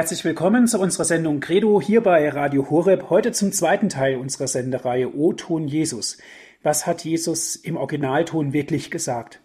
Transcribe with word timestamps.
Herzlich 0.00 0.24
willkommen 0.24 0.66
zu 0.66 0.80
unserer 0.80 1.04
Sendung 1.04 1.40
Credo 1.40 1.78
hier 1.78 2.02
bei 2.02 2.26
Radio 2.30 2.70
Horeb. 2.70 3.10
Heute 3.10 3.32
zum 3.32 3.52
zweiten 3.52 3.90
Teil 3.90 4.16
unserer 4.16 4.48
Sendereihe 4.48 5.14
O-Ton 5.14 5.68
Jesus. 5.68 6.16
Was 6.62 6.86
hat 6.86 7.04
Jesus 7.04 7.54
im 7.54 7.76
Originalton 7.76 8.54
wirklich 8.54 8.90
gesagt? 8.90 9.42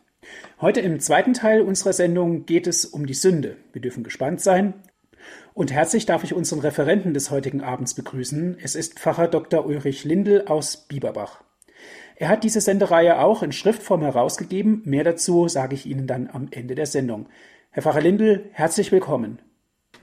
Heute 0.62 0.80
im 0.80 1.02
zweiten 1.02 1.34
Teil 1.34 1.60
unserer 1.60 1.92
Sendung 1.92 2.46
geht 2.46 2.68
es 2.68 2.86
um 2.86 3.06
die 3.06 3.14
Sünde. 3.14 3.58
Wir 3.74 3.82
dürfen 3.82 4.06
gespannt 4.06 4.40
sein. 4.40 4.76
Und 5.54 5.74
herzlich 5.74 6.06
darf 6.06 6.24
ich 6.24 6.34
unseren 6.34 6.62
Referenten 6.62 7.14
des 7.14 7.32
heutigen 7.32 7.60
Abends 7.60 7.94
begrüßen. 7.94 8.58
Es 8.58 8.76
ist 8.76 8.98
Pfarrer 8.98 9.28
Dr. 9.28 9.66
Ulrich 9.66 10.06
Lindel 10.06 10.46
aus 10.48 10.88
Bieberbach. 10.88 11.44
Er 12.16 12.30
hat 12.30 12.46
diese 12.46 12.62
Sendereihe 12.62 13.20
auch 13.20 13.44
in 13.44 13.52
Schriftform 13.52 14.04
herausgegeben. 14.04 14.84
Mehr 14.86 15.04
dazu 15.04 15.50
sage 15.50 15.76
ich 15.76 15.86
Ihnen 15.86 16.08
dann 16.08 16.30
am 16.32 16.48
Ende 16.50 16.76
der 16.76 16.86
Sendung. 16.86 17.28
Herr 17.72 17.84
Pfarrer 17.84 18.00
Lindel, 18.00 18.46
herzlich 18.54 18.94
willkommen. 18.94 19.40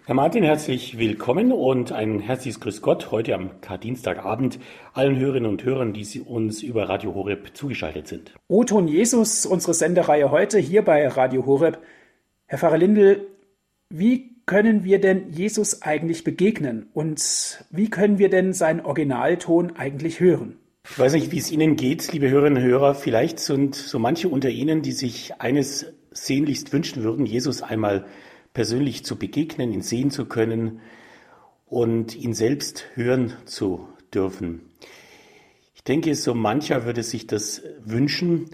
Herr 0.05 0.17
Martin, 0.17 0.43
herzlich 0.43 0.99
willkommen 0.99 1.53
und 1.53 1.93
ein 1.93 2.19
herzliches 2.19 2.59
Grüß 2.59 2.83
Gott 2.83 3.13
heute 3.13 3.37
am 3.37 3.61
Kardienstagabend 3.61 4.59
allen 4.95 5.17
Hörerinnen 5.17 5.49
und 5.49 5.63
Hörern, 5.63 5.93
die 5.93 6.19
uns 6.19 6.61
über 6.61 6.89
Radio 6.89 7.15
Horeb 7.15 7.51
zugeschaltet 7.55 8.09
sind. 8.09 8.35
O-Ton 8.49 8.89
Jesus, 8.89 9.47
unsere 9.47 9.75
Sendereihe 9.75 10.33
heute 10.33 10.59
hier 10.59 10.83
bei 10.83 11.07
Radio 11.07 11.47
Horeb. 11.47 11.79
Herr 12.47 12.59
Pfarrer 12.59 12.79
Lindel, 12.79 13.29
wie 13.91 14.35
können 14.45 14.83
wir 14.83 15.01
denn 15.01 15.31
Jesus 15.31 15.83
eigentlich 15.83 16.25
begegnen 16.25 16.89
und 16.95 17.65
wie 17.71 17.89
können 17.89 18.19
wir 18.19 18.29
denn 18.29 18.53
seinen 18.55 18.81
Originalton 18.81 19.77
eigentlich 19.77 20.19
hören? 20.19 20.57
Ich 20.91 20.99
weiß 20.99 21.13
nicht, 21.13 21.31
wie 21.31 21.39
es 21.39 21.53
Ihnen 21.53 21.77
geht, 21.77 22.13
liebe 22.13 22.29
Hörerinnen 22.29 22.61
und 22.61 22.69
Hörer. 22.69 22.97
Vielleicht 22.97 23.39
sind 23.39 23.77
so 23.77 24.01
manche 24.01 24.29
unter 24.29 24.49
Ihnen, 24.51 24.83
die 24.83 24.91
sich 24.91 25.35
eines 25.39 25.87
sehnlichst 26.11 26.73
wünschen 26.73 27.05
würden, 27.05 27.25
Jesus 27.25 27.63
einmal 27.63 28.05
persönlich 28.55 29.05
zu 29.05 29.17
begegnen, 29.17 29.73
ihn 29.73 29.83
sehen 29.83 30.11
zu 30.11 30.27
können 30.27 30.81
und 31.67 32.15
ihn 32.15 32.35
selbst 32.35 32.85
hören 32.95 33.33
zu 33.45 33.89
dürfen. 34.13 34.71
Ich 35.75 35.85
denke, 35.85 36.15
so 36.15 36.35
mancher 36.35 36.85
würde 36.85 37.03
sich 37.03 37.27
das 37.27 37.63
wünschen, 37.85 38.51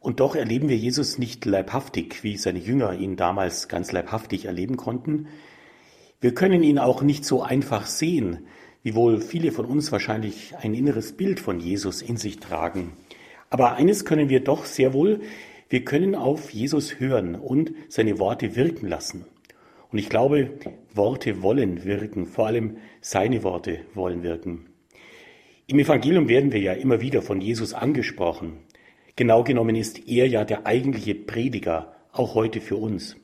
und 0.00 0.20
doch 0.20 0.36
erleben 0.36 0.68
wir 0.68 0.76
Jesus 0.76 1.18
nicht 1.18 1.44
leibhaftig, 1.44 2.22
wie 2.22 2.36
seine 2.36 2.60
Jünger 2.60 2.94
ihn 2.94 3.16
damals 3.16 3.68
ganz 3.68 3.90
leibhaftig 3.92 4.44
erleben 4.44 4.76
konnten. 4.76 5.26
Wir 6.20 6.34
können 6.34 6.62
ihn 6.62 6.78
auch 6.78 7.02
nicht 7.02 7.24
so 7.24 7.42
einfach 7.42 7.86
sehen, 7.86 8.46
wiewohl 8.82 9.20
viele 9.20 9.50
von 9.50 9.66
uns 9.66 9.90
wahrscheinlich 9.90 10.54
ein 10.56 10.74
inneres 10.74 11.12
Bild 11.12 11.40
von 11.40 11.58
Jesus 11.58 12.00
in 12.00 12.16
sich 12.16 12.38
tragen. 12.38 12.92
Aber 13.50 13.74
eines 13.74 14.04
können 14.04 14.28
wir 14.28 14.40
doch 14.40 14.64
sehr 14.64 14.92
wohl, 14.92 15.20
wir 15.68 15.84
können 15.84 16.14
auf 16.14 16.50
Jesus 16.50 17.00
hören 17.00 17.34
und 17.34 17.72
seine 17.88 18.18
Worte 18.18 18.56
wirken 18.56 18.86
lassen. 18.88 19.26
Und 19.90 19.98
ich 19.98 20.08
glaube, 20.08 20.50
Worte 20.92 21.42
wollen 21.42 21.84
wirken, 21.84 22.26
vor 22.26 22.46
allem 22.46 22.76
seine 23.00 23.42
Worte 23.42 23.80
wollen 23.94 24.22
wirken. 24.22 24.66
Im 25.66 25.78
Evangelium 25.78 26.28
werden 26.28 26.52
wir 26.52 26.60
ja 26.60 26.72
immer 26.72 27.00
wieder 27.00 27.22
von 27.22 27.40
Jesus 27.40 27.74
angesprochen. 27.74 28.58
Genau 29.16 29.44
genommen 29.44 29.76
ist 29.76 30.08
er 30.08 30.26
ja 30.26 30.44
der 30.44 30.66
eigentliche 30.66 31.14
Prediger, 31.14 31.94
auch 32.12 32.34
heute 32.34 32.60
für 32.60 32.76
uns. 32.76 33.16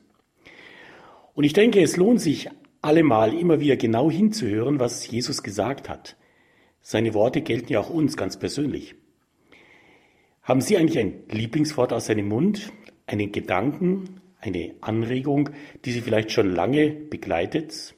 Und 1.33 1.43
ich 1.43 1.53
denke, 1.53 1.81
es 1.81 1.97
lohnt 1.97 2.21
sich 2.21 2.49
allemal 2.81 3.33
immer 3.33 3.59
wieder 3.59 3.75
genau 3.77 4.09
hinzuhören, 4.11 4.79
was 4.79 5.09
Jesus 5.09 5.43
gesagt 5.43 5.89
hat. 5.89 6.15
Seine 6.81 7.13
Worte 7.13 7.41
gelten 7.41 7.73
ja 7.73 7.79
auch 7.79 7.89
uns 7.89 8.15
ganz 8.15 8.37
persönlich. 8.37 8.95
Haben 10.43 10.61
Sie 10.61 10.77
eigentlich 10.77 10.99
ein 10.99 11.23
Lieblingswort 11.31 11.91
aus 11.91 12.05
seinem 12.05 12.27
Mund, 12.27 12.71
einen 13.07 13.31
Gedanken, 13.31 14.21
eine 14.45 14.75
Anregung, 14.81 15.49
die 15.83 15.91
Sie 15.91 16.01
vielleicht 16.01 16.31
schon 16.31 16.53
lange 16.53 16.89
begleitet? 16.89 17.95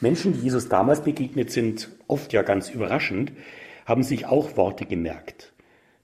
Menschen, 0.00 0.32
die 0.32 0.40
Jesus 0.40 0.68
damals 0.68 1.02
begegnet 1.02 1.50
sind, 1.50 1.90
oft 2.08 2.32
ja 2.32 2.42
ganz 2.42 2.70
überraschend, 2.70 3.32
haben 3.86 4.02
sich 4.02 4.26
auch 4.26 4.56
Worte 4.56 4.84
gemerkt. 4.84 5.52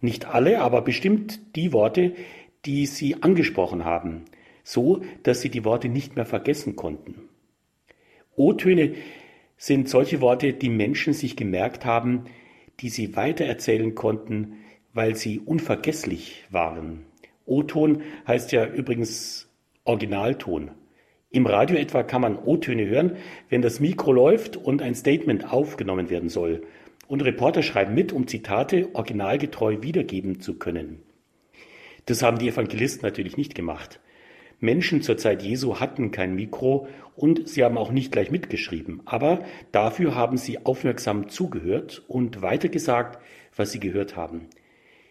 Nicht 0.01 0.27
alle, 0.27 0.61
aber 0.61 0.83
bestimmt 0.83 1.57
die 1.57 1.73
Worte, 1.73 2.15
die 2.65 2.87
sie 2.87 3.23
angesprochen 3.23 3.85
haben, 3.85 4.25
so 4.63 5.03
dass 5.25 5.41
sie 5.41 5.51
die 5.51 5.65
Worte 5.65 5.89
nicht 5.89 6.15
mehr 6.15 6.27
vergessen 6.27 6.77
konnten. 6.77 7.29
O-Töne 8.37 8.95
sind 9.57 9.89
solche 9.89 10.21
Worte, 10.21 10.53
die 10.53 10.69
Menschen 10.69 11.13
sich 11.13 11.37
gemerkt 11.37 11.85
haben, 11.85 12.27
die 12.79 12.91
sie 12.91 13.17
weitererzählen 13.17 13.97
konnten, 13.97 14.59
weil 14.93 15.17
sie 15.17 15.41
unvergesslich 15.41 16.45
waren. 16.51 17.08
O-Ton 17.49 18.03
heißt 18.27 18.53
ja 18.53 18.67
übrigens 18.67 19.49
Originalton. 19.85 20.71
Im 21.31 21.47
Radio 21.47 21.77
etwa 21.77 22.03
kann 22.03 22.23
man 22.23 22.39
O-Töne 22.39 22.87
hören, 22.87 23.17
wenn 23.49 23.63
das 23.63 23.81
Mikro 23.81 24.13
läuft 24.13 24.57
und 24.57 24.81
ein 24.83 24.95
Statement 24.95 25.53
aufgenommen 25.53 26.11
werden 26.11 26.29
soll. 26.29 26.63
Und 27.07 27.23
Reporter 27.23 27.63
schreiben 27.63 27.95
mit, 27.95 28.13
um 28.13 28.27
Zitate 28.27 28.89
originalgetreu 28.95 29.79
wiedergeben 29.83 30.41
zu 30.41 30.59
können. 30.59 31.03
Das 32.07 32.23
haben 32.23 32.39
die 32.39 32.49
Evangelisten 32.49 33.03
natürlich 33.03 33.37
nicht 33.37 33.55
gemacht. 33.55 34.01
Menschen 34.61 35.03
zur 35.03 35.17
Zeit 35.17 35.43
Jesu 35.43 35.79
hatten 35.79 36.11
kein 36.11 36.35
Mikro 36.35 36.89
und 37.15 37.49
sie 37.49 37.63
haben 37.63 37.79
auch 37.79 37.93
nicht 37.93 38.11
gleich 38.11 38.31
mitgeschrieben. 38.31 39.03
Aber 39.05 39.45
dafür 39.71 40.15
haben 40.15 40.37
sie 40.37 40.65
aufmerksam 40.65 41.29
zugehört 41.29 42.03
und 42.09 42.43
weitergesagt, 42.43 43.23
was 43.55 43.73
sie 43.73 43.81
gehört 43.81 44.17
haben. 44.17 44.49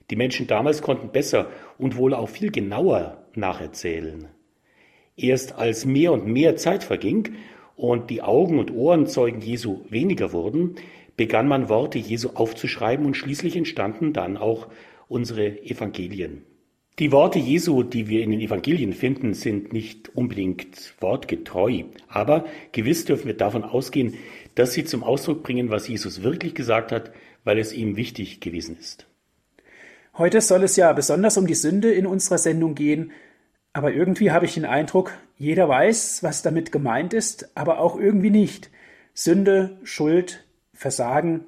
Die 0.09 0.16
Menschen 0.16 0.47
damals 0.47 0.81
konnten 0.81 1.09
besser 1.09 1.50
und 1.78 1.97
wohl 1.97 2.13
auch 2.13 2.29
viel 2.29 2.51
genauer 2.51 3.25
nacherzählen. 3.35 4.28
Erst 5.16 5.56
als 5.56 5.85
mehr 5.85 6.13
und 6.13 6.28
mehr 6.28 6.56
Zeit 6.56 6.84
verging 6.84 7.35
und 7.75 8.09
die 8.09 8.22
Augen 8.22 8.59
und 8.59 8.72
Ohrenzeugen 8.72 9.41
Jesu 9.41 9.81
weniger 9.90 10.31
wurden, 10.31 10.75
begann 11.17 11.47
man 11.47 11.67
Worte 11.67 11.97
Jesu 11.97 12.29
aufzuschreiben 12.35 13.06
und 13.06 13.16
schließlich 13.16 13.56
entstanden 13.56 14.13
dann 14.13 14.38
auch 14.38 14.67
unsere 15.07 15.63
Evangelien. 15.63 16.44
Die 17.00 17.12
Worte 17.12 17.38
Jesu, 17.38 17.84
die 17.84 18.07
wir 18.07 18.23
in 18.23 18.31
den 18.31 18.40
Evangelien 18.40 18.94
finden, 18.94 19.34
sind 19.34 19.72
nicht 19.72 20.16
unbedingt 20.16 20.96
wortgetreu, 21.00 21.84
aber 22.07 22.46
gewiss 22.72 23.06
dürfen 23.06 23.28
wir 23.28 23.38
davon 23.38 23.63
ausgehen, 23.63 24.16
dass 24.56 24.73
sie 24.73 24.84
zum 24.84 25.03
Ausdruck 25.03 25.44
bringen, 25.44 25.69
was 25.69 25.88
Jesus 25.88 26.23
wirklich 26.23 26.56
gesagt 26.56 26.91
hat, 26.91 27.12
weil 27.44 27.59
es 27.59 27.73
ihm 27.73 27.97
wichtig 27.97 28.40
gewesen 28.40 28.78
ist. 28.79 29.06
Heute 30.17 30.41
soll 30.41 30.63
es 30.63 30.75
ja 30.75 30.94
besonders 30.94 31.38
um 31.38 31.45
die 31.45 31.53
Sünde 31.53 31.94
in 31.94 32.07
unserer 32.07 32.39
Sendung 32.39 32.73
gehen, 32.73 33.11
aber 33.72 33.94
irgendwie 33.94 34.31
habe 34.31 34.45
ich 34.45 34.55
den 34.55 34.66
Eindruck, 34.66 35.11
jeder 35.38 35.69
weiß, 35.69 36.23
was 36.23 36.41
damit 36.41 36.72
gemeint 36.72 37.13
ist, 37.13 37.55
aber 37.55 37.79
auch 37.79 38.00
irgendwie 38.00 38.31
nicht. 38.31 38.72
Sünde, 39.13 39.78
Schuld, 39.83 40.44
Versagen. 40.73 41.45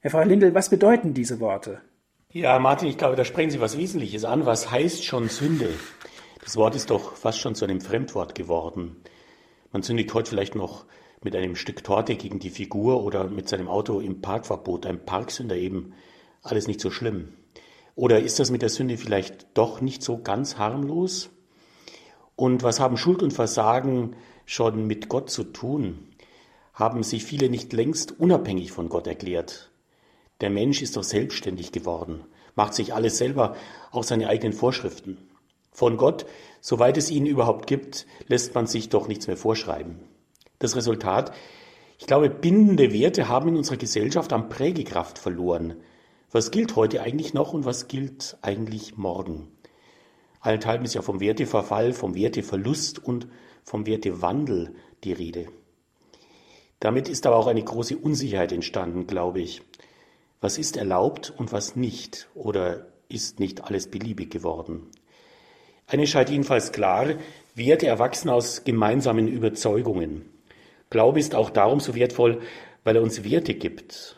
Herr 0.00 0.10
Frau 0.10 0.24
Lindel, 0.24 0.54
was 0.54 0.70
bedeuten 0.70 1.14
diese 1.14 1.38
Worte? 1.38 1.82
Ja, 2.30 2.58
Martin, 2.58 2.88
ich 2.88 2.98
glaube, 2.98 3.14
da 3.14 3.24
sprechen 3.24 3.50
Sie 3.50 3.60
was 3.60 3.78
Wesentliches 3.78 4.24
an. 4.24 4.44
Was 4.44 4.72
heißt 4.72 5.04
schon 5.04 5.28
Sünde? 5.28 5.68
Das 6.42 6.56
Wort 6.56 6.74
ist 6.74 6.90
doch 6.90 7.14
fast 7.14 7.38
schon 7.38 7.54
zu 7.54 7.64
einem 7.64 7.80
Fremdwort 7.80 8.34
geworden. 8.34 8.96
Man 9.70 9.82
sündigt 9.82 10.12
heute 10.14 10.30
vielleicht 10.30 10.56
noch 10.56 10.84
mit 11.22 11.36
einem 11.36 11.54
Stück 11.54 11.84
Torte 11.84 12.16
gegen 12.16 12.40
die 12.40 12.50
Figur 12.50 13.04
oder 13.04 13.28
mit 13.28 13.48
seinem 13.48 13.68
Auto 13.68 14.00
im 14.00 14.20
Parkverbot, 14.20 14.84
ein 14.84 15.04
Parksünder 15.04 15.54
eben. 15.54 15.94
Alles 16.42 16.66
nicht 16.66 16.80
so 16.80 16.90
schlimm. 16.90 17.34
Oder 17.96 18.20
ist 18.20 18.40
das 18.40 18.50
mit 18.50 18.62
der 18.62 18.68
Sünde 18.68 18.96
vielleicht 18.96 19.46
doch 19.54 19.80
nicht 19.80 20.02
so 20.02 20.18
ganz 20.18 20.58
harmlos? 20.58 21.30
Und 22.36 22.62
was 22.62 22.80
haben 22.80 22.96
Schuld 22.96 23.22
und 23.22 23.32
Versagen 23.32 24.16
schon 24.46 24.86
mit 24.86 25.08
Gott 25.08 25.30
zu 25.30 25.44
tun? 25.44 26.08
Haben 26.72 27.04
sich 27.04 27.24
viele 27.24 27.48
nicht 27.48 27.72
längst 27.72 28.18
unabhängig 28.18 28.72
von 28.72 28.88
Gott 28.88 29.06
erklärt? 29.06 29.70
Der 30.40 30.50
Mensch 30.50 30.82
ist 30.82 30.96
doch 30.96 31.04
selbstständig 31.04 31.70
geworden, 31.70 32.24
macht 32.56 32.74
sich 32.74 32.92
alles 32.92 33.18
selber, 33.18 33.54
auch 33.92 34.02
seine 34.02 34.28
eigenen 34.28 34.52
Vorschriften. 34.52 35.18
Von 35.70 35.96
Gott, 35.96 36.26
soweit 36.60 36.96
es 36.96 37.10
ihn 37.10 37.26
überhaupt 37.26 37.68
gibt, 37.68 38.06
lässt 38.26 38.54
man 38.54 38.66
sich 38.66 38.88
doch 38.88 39.06
nichts 39.06 39.28
mehr 39.28 39.36
vorschreiben. 39.36 40.00
Das 40.58 40.74
Resultat, 40.74 41.32
ich 41.98 42.06
glaube, 42.06 42.30
bindende 42.30 42.92
Werte 42.92 43.28
haben 43.28 43.50
in 43.50 43.56
unserer 43.56 43.76
Gesellschaft 43.76 44.32
an 44.32 44.48
Prägekraft 44.48 45.18
verloren. 45.18 45.76
Was 46.34 46.50
gilt 46.50 46.74
heute 46.74 47.00
eigentlich 47.00 47.32
noch 47.32 47.52
und 47.52 47.64
was 47.64 47.86
gilt 47.86 48.38
eigentlich 48.42 48.96
morgen? 48.96 49.52
Allenthalben 50.40 50.84
ist 50.84 50.94
ja 50.94 51.00
vom 51.00 51.20
Werteverfall, 51.20 51.92
vom 51.92 52.16
Werteverlust 52.16 52.98
und 52.98 53.28
vom 53.62 53.86
Wertewandel 53.86 54.74
die 55.04 55.12
Rede. 55.12 55.46
Damit 56.80 57.08
ist 57.08 57.24
aber 57.28 57.36
auch 57.36 57.46
eine 57.46 57.62
große 57.62 57.96
Unsicherheit 57.96 58.50
entstanden, 58.50 59.06
glaube 59.06 59.40
ich. 59.42 59.62
Was 60.40 60.58
ist 60.58 60.76
erlaubt 60.76 61.32
und 61.36 61.52
was 61.52 61.76
nicht? 61.76 62.26
Oder 62.34 62.88
ist 63.08 63.38
nicht 63.38 63.62
alles 63.62 63.88
beliebig 63.88 64.32
geworden? 64.32 64.88
Eine 65.86 66.08
scheint 66.08 66.30
jedenfalls 66.30 66.72
klar, 66.72 67.14
Werte 67.54 67.86
erwachsen 67.86 68.28
aus 68.28 68.64
gemeinsamen 68.64 69.28
Überzeugungen. 69.28 70.28
Glaube 70.90 71.20
ist 71.20 71.36
auch 71.36 71.50
darum 71.50 71.78
so 71.78 71.94
wertvoll, 71.94 72.40
weil 72.82 72.96
er 72.96 73.02
uns 73.02 73.22
Werte 73.22 73.54
gibt, 73.54 74.16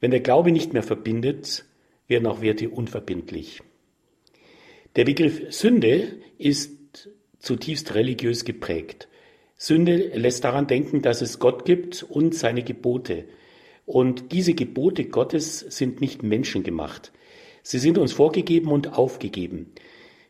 wenn 0.00 0.10
der 0.10 0.20
Glaube 0.20 0.52
nicht 0.52 0.72
mehr 0.72 0.82
verbindet, 0.82 1.64
werden 2.08 2.26
auch 2.26 2.40
Werte 2.40 2.70
unverbindlich. 2.70 3.62
Der 4.96 5.04
Begriff 5.04 5.52
Sünde 5.52 6.16
ist 6.38 7.08
zutiefst 7.38 7.94
religiös 7.94 8.44
geprägt. 8.44 9.08
Sünde 9.56 9.96
lässt 10.14 10.44
daran 10.44 10.66
denken, 10.66 11.02
dass 11.02 11.20
es 11.20 11.38
Gott 11.38 11.64
gibt 11.64 12.02
und 12.02 12.34
seine 12.34 12.62
Gebote. 12.62 13.26
Und 13.86 14.32
diese 14.32 14.54
Gebote 14.54 15.04
Gottes 15.04 15.60
sind 15.60 16.00
nicht 16.00 16.22
menschengemacht. 16.22 17.12
Sie 17.62 17.78
sind 17.78 17.98
uns 17.98 18.12
vorgegeben 18.12 18.72
und 18.72 18.96
aufgegeben. 18.96 19.72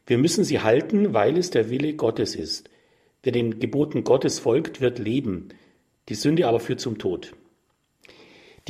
Wir 0.07 0.19
müssen 0.19 0.45
sie 0.45 0.61
halten, 0.61 1.15
weil 1.15 1.39
es 1.39 1.51
der 1.51 1.71
Wille 1.71 1.95
Gottes 1.95 2.35
ist. 2.35 2.69
Wer 3.23 3.33
den 3.33 3.61
Geboten 3.61 4.03
Gottes 4.03 4.41
folgt, 4.41 4.81
wird 4.81 4.99
leben. 4.99 5.51
Die 6.09 6.15
Sünde 6.15 6.49
aber 6.49 6.59
führt 6.59 6.81
zum 6.81 6.99
Tod. 6.99 7.33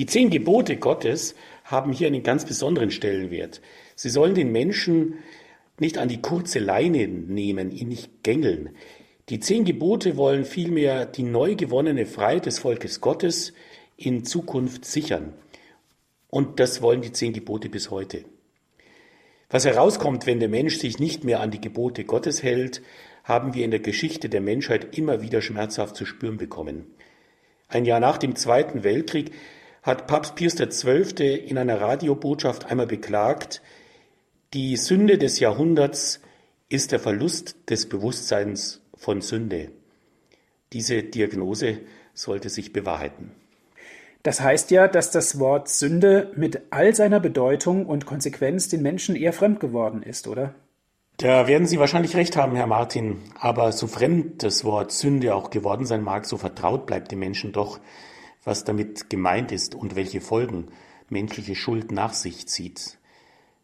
Die 0.01 0.07
zehn 0.07 0.31
Gebote 0.31 0.79
Gottes 0.79 1.35
haben 1.63 1.93
hier 1.93 2.07
einen 2.07 2.23
ganz 2.23 2.47
besonderen 2.47 2.91
Stellenwert. 2.91 3.61
Sie 3.97 4.09
sollen 4.09 4.35
den 4.35 4.51
Menschen 4.51 5.19
nicht 5.79 5.99
an 5.99 6.09
die 6.09 6.23
kurze 6.23 6.59
Leine 6.59 7.07
nehmen, 7.07 7.71
ihn 7.71 7.89
nicht 7.89 8.23
gängeln. 8.23 8.71
Die 9.29 9.41
zehn 9.41 9.67
Gebote 9.67 10.17
wollen 10.17 10.47
vielmehr 10.47 11.05
die 11.05 11.23
neu 11.23 11.55
gewonnene 11.55 12.07
Freiheit 12.07 12.47
des 12.47 12.61
Volkes 12.61 13.03
Gottes 13.03 13.53
in 13.99 14.25
Zukunft 14.25 14.87
sichern. 14.87 15.35
Und 16.31 16.61
das 16.61 16.81
wollen 16.81 17.03
die 17.03 17.13
zehn 17.13 17.35
Gebote 17.35 17.69
bis 17.69 17.91
heute. 17.91 18.25
Was 19.51 19.67
herauskommt, 19.67 20.25
wenn 20.25 20.41
der 20.41 20.49
Mensch 20.49 20.79
sich 20.79 20.99
nicht 20.99 21.25
mehr 21.25 21.41
an 21.41 21.51
die 21.51 21.61
Gebote 21.61 22.05
Gottes 22.05 22.43
hält, 22.43 22.81
haben 23.23 23.53
wir 23.53 23.67
in 23.67 23.71
der 23.71 23.81
Geschichte 23.81 24.31
der 24.31 24.41
Menschheit 24.41 24.97
immer 24.97 25.21
wieder 25.21 25.43
schmerzhaft 25.43 25.95
zu 25.95 26.07
spüren 26.07 26.39
bekommen. 26.39 26.87
Ein 27.69 27.85
Jahr 27.85 28.01
nach 28.01 28.17
dem 28.17 28.35
Zweiten 28.35 28.83
Weltkrieg 28.83 29.33
hat 29.83 30.07
Papst 30.07 30.35
Pius 30.35 30.57
XII. 30.57 31.35
in 31.37 31.59
einer 31.59 31.81
Radiobotschaft 31.81 32.67
einmal 32.67 32.87
beklagt, 32.87 33.63
die 34.53 34.77
Sünde 34.77 35.17
des 35.17 35.41
Jahrhunderts 35.41 36.21
ist 36.69 36.93
der 36.93 37.01
Verlust 37.01 37.57
des 37.71 37.89
Bewusstseins 37.89 38.81
von 38.95 39.21
Sünde. 39.21 39.71
Diese 40.73 41.03
Diagnose 41.03 41.79
sollte 42.15 42.49
sich 42.49 42.73
bewahrheiten. 42.73 43.33
Das 44.23 44.41
heißt 44.41 44.71
ja, 44.71 44.87
dass 44.87 45.11
das 45.11 45.39
Wort 45.39 45.69
Sünde 45.69 46.31
mit 46.37 46.61
all 46.71 46.95
seiner 46.95 47.21
Bedeutung 47.21 47.87
und 47.87 48.05
Konsequenz 48.05 48.69
den 48.69 48.83
Menschen 48.83 49.17
eher 49.17 49.33
fremd 49.33 49.61
geworden 49.61 50.03
ist, 50.03 50.29
oder? 50.29 50.55
Da 51.17 51.47
werden 51.47 51.67
Sie 51.67 51.79
wahrscheinlich 51.79 52.17
recht 52.17 52.37
haben, 52.37 52.57
Herr 52.57 52.67
Martin. 52.67 53.19
Aber 53.39 53.73
so 53.73 53.87
fremd 53.87 54.43
das 54.43 54.65
Wort 54.65 54.93
Sünde 54.93 55.35
auch 55.35 55.51
geworden 55.51 55.87
sein 55.87 56.03
mag, 56.03 56.27
so 56.27 56.37
vertraut 56.37 56.87
bleibt 56.87 57.13
dem 57.13 57.19
Menschen 57.19 57.53
doch, 57.53 57.81
was 58.45 58.65
damit 58.65 59.11
gemeint 59.11 59.53
ist 59.53 59.75
und 59.75 59.97
welche 59.97 60.21
Folgen 60.21 60.69
menschliche 61.09 61.55
Schuld 61.55 61.93
nach 61.93 62.15
sich 62.15 62.47
zieht. 62.47 62.99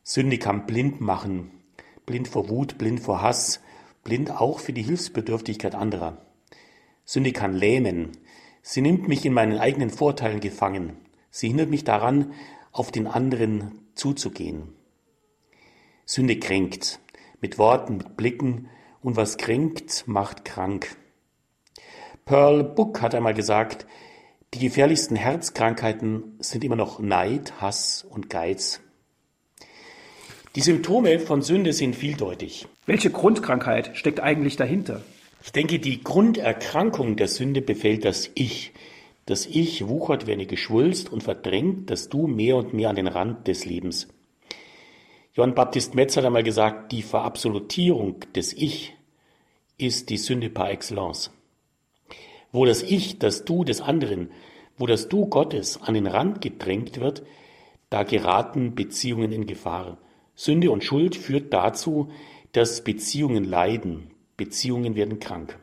Sünde 0.02 0.38
kann 0.38 0.66
blind 0.66 1.00
machen, 1.00 1.50
blind 2.04 2.28
vor 2.28 2.48
Wut, 2.48 2.78
blind 2.78 3.00
vor 3.00 3.22
Hass, 3.22 3.60
blind 4.04 4.30
auch 4.30 4.58
für 4.60 4.72
die 4.72 4.82
Hilfsbedürftigkeit 4.82 5.74
anderer. 5.74 6.18
Sünde 7.04 7.32
kann 7.32 7.54
lähmen. 7.54 8.12
Sie 8.62 8.80
nimmt 8.80 9.08
mich 9.08 9.24
in 9.24 9.32
meinen 9.32 9.58
eigenen 9.58 9.90
Vorteilen 9.90 10.40
gefangen. 10.40 10.96
Sie 11.30 11.48
hindert 11.48 11.70
mich 11.70 11.84
daran, 11.84 12.32
auf 12.72 12.90
den 12.90 13.06
anderen 13.06 13.80
zuzugehen. 13.94 14.74
Sünde 16.04 16.38
kränkt. 16.38 17.00
Mit 17.40 17.58
Worten, 17.58 17.98
mit 17.98 18.16
Blicken. 18.16 18.68
Und 19.02 19.16
was 19.16 19.36
kränkt, 19.36 20.04
macht 20.06 20.44
krank. 20.44 20.96
Pearl 22.24 22.64
Book 22.64 23.02
hat 23.02 23.14
einmal 23.14 23.34
gesagt, 23.34 23.86
die 24.54 24.58
gefährlichsten 24.60 25.16
Herzkrankheiten 25.16 26.36
sind 26.38 26.64
immer 26.64 26.76
noch 26.76 26.98
Neid, 26.98 27.60
Hass 27.60 28.06
und 28.08 28.30
Geiz. 28.30 28.80
Die 30.54 30.62
Symptome 30.62 31.18
von 31.18 31.42
Sünde 31.42 31.72
sind 31.72 31.94
vieldeutig. 31.94 32.66
Welche 32.86 33.10
Grundkrankheit 33.10 33.96
steckt 33.96 34.20
eigentlich 34.20 34.56
dahinter? 34.56 35.02
Ich 35.44 35.52
denke, 35.52 35.78
die 35.78 36.02
Grunderkrankung 36.02 37.16
der 37.16 37.28
Sünde 37.28 37.60
befällt 37.60 38.04
das 38.04 38.30
Ich. 38.34 38.72
Das 39.26 39.44
Ich 39.44 39.86
wuchert 39.88 40.26
wie 40.26 40.32
eine 40.32 40.46
Geschwulst 40.46 41.12
und 41.12 41.22
verdrängt 41.22 41.90
das 41.90 42.08
Du 42.08 42.26
mehr 42.26 42.56
und 42.56 42.72
mehr 42.72 42.88
an 42.88 42.96
den 42.96 43.08
Rand 43.08 43.46
des 43.48 43.64
Lebens. 43.66 44.08
Johann 45.34 45.54
Baptist 45.54 45.94
Metz 45.94 46.16
hat 46.16 46.24
einmal 46.24 46.42
gesagt, 46.42 46.92
die 46.92 47.02
Verabsolutierung 47.02 48.20
des 48.34 48.54
Ich 48.54 48.96
ist 49.76 50.08
die 50.08 50.16
Sünde 50.16 50.48
par 50.48 50.70
excellence. 50.70 51.30
Wo 52.52 52.64
das 52.64 52.82
Ich, 52.82 53.18
das 53.18 53.44
Du 53.44 53.64
des 53.64 53.80
anderen, 53.80 54.30
wo 54.78 54.86
das 54.86 55.08
Du 55.08 55.26
Gottes 55.26 55.80
an 55.82 55.94
den 55.94 56.06
Rand 56.06 56.40
gedrängt 56.40 57.00
wird, 57.00 57.22
da 57.90 58.02
geraten 58.02 58.74
Beziehungen 58.74 59.32
in 59.32 59.46
Gefahr. 59.46 59.98
Sünde 60.34 60.70
und 60.70 60.84
Schuld 60.84 61.16
führt 61.16 61.52
dazu, 61.52 62.10
dass 62.52 62.82
Beziehungen 62.84 63.44
leiden, 63.44 64.10
Beziehungen 64.36 64.94
werden 64.96 65.18
krank. 65.18 65.58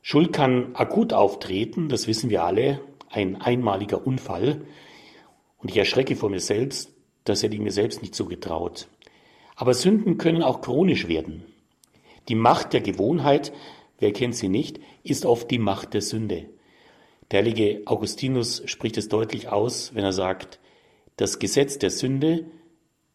Schuld 0.00 0.32
kann 0.32 0.74
akut 0.74 1.12
auftreten, 1.12 1.88
das 1.88 2.06
wissen 2.06 2.30
wir 2.30 2.44
alle, 2.44 2.80
ein 3.08 3.40
einmaliger 3.40 4.06
Unfall. 4.06 4.62
Und 5.58 5.70
ich 5.70 5.76
erschrecke 5.76 6.16
vor 6.16 6.30
mir 6.30 6.40
selbst, 6.40 6.92
das 7.24 7.42
hätte 7.42 7.54
ich 7.54 7.60
mir 7.60 7.72
selbst 7.72 8.02
nicht 8.02 8.14
so 8.14 8.26
getraut. 8.26 8.88
Aber 9.54 9.74
Sünden 9.74 10.18
können 10.18 10.42
auch 10.42 10.60
chronisch 10.60 11.06
werden. 11.06 11.44
Die 12.28 12.34
Macht 12.34 12.72
der 12.72 12.80
Gewohnheit, 12.80 13.52
wer 13.98 14.12
kennt 14.12 14.34
sie 14.34 14.48
nicht, 14.48 14.80
ist 15.02 15.24
oft 15.24 15.50
die 15.50 15.58
Macht 15.58 15.94
der 15.94 16.02
Sünde. 16.02 16.48
Der 17.30 17.40
heilige 17.40 17.82
Augustinus 17.86 18.62
spricht 18.66 18.98
es 18.98 19.08
deutlich 19.08 19.48
aus, 19.48 19.94
wenn 19.94 20.04
er 20.04 20.12
sagt, 20.12 20.60
das 21.16 21.38
Gesetz 21.38 21.78
der 21.78 21.90
Sünde 21.90 22.46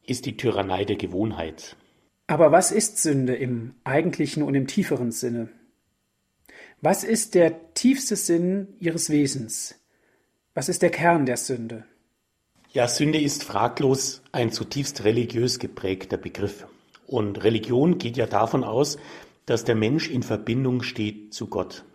ist 0.05 0.25
die 0.25 0.37
Tyrannei 0.37 0.85
der 0.85 0.95
Gewohnheit. 0.95 1.75
Aber 2.27 2.51
was 2.51 2.71
ist 2.71 3.01
Sünde 3.01 3.35
im 3.35 3.75
eigentlichen 3.83 4.43
und 4.43 4.55
im 4.55 4.67
tieferen 4.67 5.11
Sinne? 5.11 5.49
Was 6.81 7.03
ist 7.03 7.35
der 7.35 7.73
tiefste 7.73 8.15
Sinn 8.15 8.75
ihres 8.79 9.09
Wesens? 9.09 9.75
Was 10.53 10.69
ist 10.69 10.81
der 10.81 10.89
Kern 10.89 11.25
der 11.25 11.37
Sünde? 11.37 11.85
Ja, 12.71 12.87
Sünde 12.87 13.19
ist 13.19 13.43
fraglos 13.43 14.21
ein 14.31 14.51
zutiefst 14.51 15.03
religiös 15.03 15.59
geprägter 15.59 16.17
Begriff. 16.17 16.67
Und 17.07 17.43
Religion 17.43 17.97
geht 17.97 18.17
ja 18.17 18.27
davon 18.27 18.63
aus, 18.63 18.97
dass 19.47 19.63
der 19.63 19.75
Mensch 19.75 20.09
in 20.09 20.21
Verbindung 20.21 20.83
steht 20.83 21.33
zu 21.33 21.47
Gott. 21.47 21.85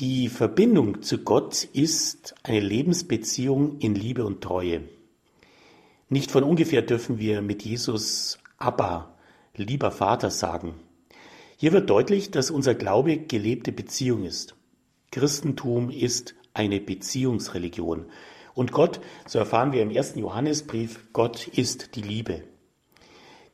Die 0.00 0.28
Verbindung 0.28 1.00
zu 1.00 1.18
Gott 1.18 1.64
ist 1.64 2.34
eine 2.42 2.60
Lebensbeziehung 2.60 3.78
in 3.78 3.94
Liebe 3.94 4.26
und 4.26 4.42
Treue. 4.42 4.82
Nicht 6.10 6.30
von 6.30 6.42
ungefähr 6.42 6.82
dürfen 6.82 7.18
wir 7.18 7.40
mit 7.40 7.62
Jesus 7.62 8.38
Abba, 8.58 9.16
lieber 9.54 9.90
Vater 9.90 10.30
sagen. 10.30 10.74
Hier 11.56 11.72
wird 11.72 11.88
deutlich, 11.88 12.30
dass 12.30 12.50
unser 12.50 12.74
Glaube 12.74 13.16
gelebte 13.16 13.72
Beziehung 13.72 14.24
ist. 14.24 14.56
Christentum 15.12 15.88
ist 15.88 16.34
eine 16.52 16.80
Beziehungsreligion. 16.80 18.06
Und 18.54 18.72
Gott, 18.72 19.00
so 19.26 19.38
erfahren 19.38 19.72
wir 19.72 19.82
im 19.82 19.90
ersten 19.90 20.18
Johannesbrief, 20.18 21.12
Gott 21.12 21.46
ist 21.46 21.94
die 21.94 22.02
Liebe. 22.02 22.42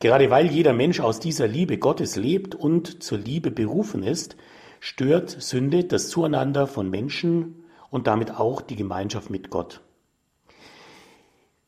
Gerade 0.03 0.31
weil 0.31 0.51
jeder 0.51 0.73
Mensch 0.73 0.99
aus 0.99 1.21
dieser 1.21 1.47
Liebe 1.47 1.79
Gottes 1.79 2.17
lebt 2.17 2.57
und 2.57 3.05
zur 3.05 3.19
Liebe 3.19 3.53
berufen 3.53 4.03
ist, 4.03 4.35
stört 4.81 5.31
Sünde 5.31 5.85
das 5.85 6.09
Zueinander 6.09 6.67
von 6.67 6.91
Menschen 6.91 7.63
und 7.89 8.09
damit 8.09 8.33
auch 8.33 8.63
die 8.63 8.75
Gemeinschaft 8.75 9.31
mit 9.31 9.49
Gott. 9.49 9.81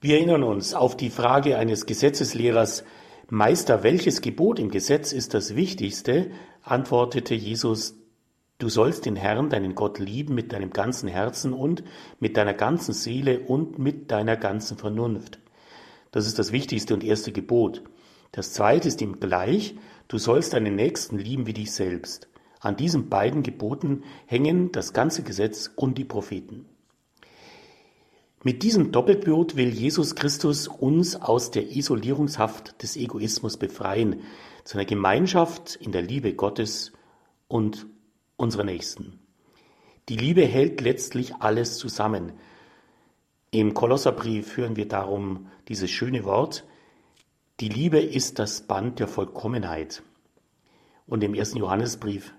Wir 0.00 0.16
erinnern 0.16 0.42
uns 0.42 0.74
auf 0.74 0.96
die 0.96 1.10
Frage 1.10 1.58
eines 1.58 1.86
Gesetzeslehrers, 1.86 2.82
Meister, 3.30 3.84
welches 3.84 4.20
Gebot 4.20 4.58
im 4.58 4.72
Gesetz 4.72 5.12
ist 5.12 5.32
das 5.32 5.54
wichtigste? 5.54 6.32
antwortete 6.64 7.36
Jesus, 7.36 7.94
du 8.58 8.68
sollst 8.68 9.06
den 9.06 9.14
Herrn, 9.14 9.48
deinen 9.48 9.76
Gott 9.76 10.00
lieben 10.00 10.34
mit 10.34 10.52
deinem 10.52 10.70
ganzen 10.70 11.08
Herzen 11.08 11.52
und 11.52 11.84
mit 12.18 12.36
deiner 12.36 12.54
ganzen 12.54 12.94
Seele 12.94 13.38
und 13.38 13.78
mit 13.78 14.10
deiner 14.10 14.36
ganzen 14.36 14.76
Vernunft. 14.76 15.38
Das 16.10 16.26
ist 16.26 16.40
das 16.40 16.50
wichtigste 16.50 16.94
und 16.94 17.04
erste 17.04 17.30
Gebot. 17.30 17.84
Das 18.34 18.52
zweite 18.52 18.88
ist 18.88 19.00
ihm 19.00 19.20
gleich, 19.20 19.76
du 20.08 20.18
sollst 20.18 20.54
deinen 20.54 20.74
Nächsten 20.74 21.18
lieben 21.18 21.46
wie 21.46 21.52
dich 21.52 21.70
selbst. 21.70 22.28
An 22.58 22.76
diesen 22.76 23.08
beiden 23.08 23.44
Geboten 23.44 24.02
hängen 24.26 24.72
das 24.72 24.92
ganze 24.92 25.22
Gesetz 25.22 25.70
und 25.76 25.98
die 25.98 26.04
Propheten. 26.04 26.66
Mit 28.42 28.64
diesem 28.64 28.90
Doppelblut 28.90 29.54
will 29.54 29.68
Jesus 29.68 30.16
Christus 30.16 30.66
uns 30.66 31.14
aus 31.14 31.52
der 31.52 31.76
Isolierungshaft 31.76 32.82
des 32.82 32.96
Egoismus 32.96 33.56
befreien, 33.56 34.22
zu 34.64 34.78
einer 34.78 34.84
Gemeinschaft 34.84 35.76
in 35.76 35.92
der 35.92 36.02
Liebe 36.02 36.34
Gottes 36.34 36.90
und 37.46 37.86
unserer 38.36 38.64
Nächsten. 38.64 39.20
Die 40.08 40.16
Liebe 40.16 40.44
hält 40.44 40.80
letztlich 40.80 41.36
alles 41.36 41.78
zusammen. 41.78 42.32
Im 43.52 43.74
Kolosserbrief 43.74 44.56
hören 44.56 44.74
wir 44.74 44.88
darum 44.88 45.46
dieses 45.68 45.92
schöne 45.92 46.24
Wort, 46.24 46.64
die 47.60 47.68
Liebe 47.68 48.00
ist 48.00 48.40
das 48.40 48.62
Band 48.62 48.98
der 48.98 49.06
Vollkommenheit. 49.06 50.02
Und 51.06 51.22
im 51.22 51.34
ersten 51.34 51.58
Johannesbrief, 51.58 52.34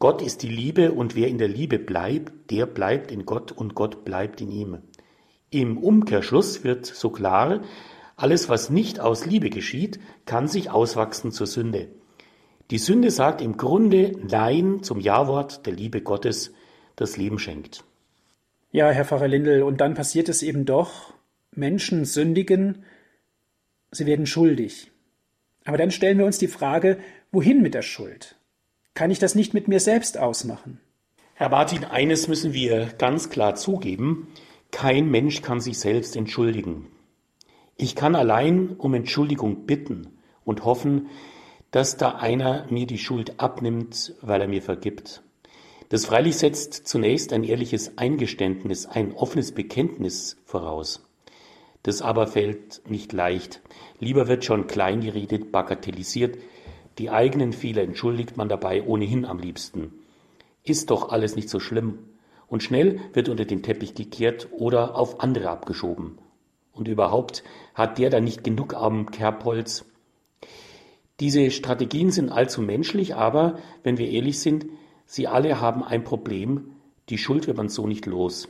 Gott 0.00 0.20
ist 0.20 0.42
die 0.42 0.48
Liebe 0.48 0.90
und 0.90 1.14
wer 1.14 1.28
in 1.28 1.38
der 1.38 1.46
Liebe 1.46 1.78
bleibt, 1.78 2.50
der 2.50 2.66
bleibt 2.66 3.12
in 3.12 3.24
Gott 3.24 3.52
und 3.52 3.76
Gott 3.76 4.04
bleibt 4.04 4.40
in 4.40 4.50
ihm. 4.50 4.78
Im 5.50 5.78
Umkehrschluss 5.78 6.64
wird 6.64 6.86
so 6.86 7.10
klar, 7.10 7.60
alles, 8.16 8.48
was 8.48 8.68
nicht 8.68 8.98
aus 8.98 9.26
Liebe 9.26 9.48
geschieht, 9.48 10.00
kann 10.26 10.48
sich 10.48 10.70
auswachsen 10.70 11.30
zur 11.30 11.46
Sünde. 11.46 11.88
Die 12.72 12.78
Sünde 12.78 13.12
sagt 13.12 13.40
im 13.42 13.56
Grunde 13.56 14.12
Nein 14.28 14.82
zum 14.82 14.98
Ja-Wort 14.98 15.66
der 15.66 15.74
Liebe 15.74 16.00
Gottes, 16.00 16.52
das 16.96 17.16
Leben 17.16 17.38
schenkt. 17.38 17.84
Ja, 18.72 18.90
Herr 18.90 19.04
Pfarrer 19.04 19.28
Lindel, 19.28 19.62
und 19.62 19.80
dann 19.80 19.94
passiert 19.94 20.28
es 20.28 20.42
eben 20.42 20.64
doch, 20.64 21.14
Menschen 21.54 22.06
sündigen, 22.06 22.84
sie 23.92 24.06
werden 24.06 24.26
schuldig. 24.26 24.90
Aber 25.64 25.78
dann 25.78 25.92
stellen 25.92 26.18
wir 26.18 26.26
uns 26.26 26.38
die 26.38 26.48
Frage, 26.48 26.98
wohin 27.30 27.62
mit 27.62 27.74
der 27.74 27.82
Schuld? 27.82 28.36
Kann 28.94 29.10
ich 29.10 29.20
das 29.20 29.36
nicht 29.36 29.54
mit 29.54 29.68
mir 29.68 29.78
selbst 29.78 30.18
ausmachen? 30.18 30.80
Herr 31.34 31.50
Martin, 31.50 31.84
eines 31.84 32.28
müssen 32.28 32.52
wir 32.52 32.86
ganz 32.98 33.30
klar 33.30 33.54
zugeben, 33.54 34.28
kein 34.70 35.10
Mensch 35.10 35.42
kann 35.42 35.60
sich 35.60 35.78
selbst 35.78 36.16
entschuldigen. 36.16 36.88
Ich 37.76 37.94
kann 37.94 38.14
allein 38.14 38.70
um 38.70 38.94
Entschuldigung 38.94 39.66
bitten 39.66 40.18
und 40.44 40.64
hoffen, 40.64 41.08
dass 41.70 41.96
da 41.96 42.16
einer 42.16 42.66
mir 42.70 42.86
die 42.86 42.98
Schuld 42.98 43.40
abnimmt, 43.40 44.14
weil 44.20 44.40
er 44.40 44.48
mir 44.48 44.62
vergibt. 44.62 45.22
Das 45.88 46.06
freilich 46.06 46.36
setzt 46.36 46.86
zunächst 46.86 47.32
ein 47.32 47.44
ehrliches 47.44 47.98
Eingeständnis, 47.98 48.86
ein 48.86 49.12
offenes 49.12 49.52
Bekenntnis 49.52 50.36
voraus. 50.44 51.02
Das 51.82 52.00
aber 52.00 52.26
fällt 52.26 52.82
nicht 52.88 53.12
leicht. 53.12 53.60
Lieber 53.98 54.28
wird 54.28 54.44
schon 54.44 54.66
klein 54.66 55.00
geredet, 55.00 55.50
bagatellisiert. 55.50 56.38
Die 56.98 57.10
eigenen 57.10 57.52
Fehler 57.52 57.82
entschuldigt 57.82 58.36
man 58.36 58.48
dabei 58.48 58.82
ohnehin 58.82 59.24
am 59.24 59.38
liebsten. 59.38 59.92
Ist 60.62 60.90
doch 60.90 61.10
alles 61.10 61.34
nicht 61.34 61.48
so 61.48 61.58
schlimm. 61.58 61.98
Und 62.46 62.62
schnell 62.62 63.00
wird 63.14 63.28
unter 63.28 63.44
den 63.44 63.62
Teppich 63.62 63.94
gekehrt 63.94 64.48
oder 64.52 64.96
auf 64.96 65.20
andere 65.20 65.50
abgeschoben. 65.50 66.18
Und 66.72 66.86
überhaupt 66.86 67.42
hat 67.74 67.98
der 67.98 68.10
da 68.10 68.20
nicht 68.20 68.44
genug 68.44 68.74
am 68.74 69.10
Kerbholz. 69.10 69.84
Diese 71.18 71.50
Strategien 71.50 72.10
sind 72.10 72.30
allzu 72.30 72.62
menschlich, 72.62 73.14
aber 73.14 73.58
wenn 73.82 73.98
wir 73.98 74.08
ehrlich 74.10 74.40
sind, 74.40 74.66
Sie 75.06 75.26
alle 75.26 75.60
haben 75.60 75.82
ein 75.82 76.04
Problem, 76.04 76.72
die 77.08 77.18
Schuld 77.18 77.46
wird 77.46 77.56
man 77.56 77.68
so 77.68 77.86
nicht 77.86 78.06
los. 78.06 78.48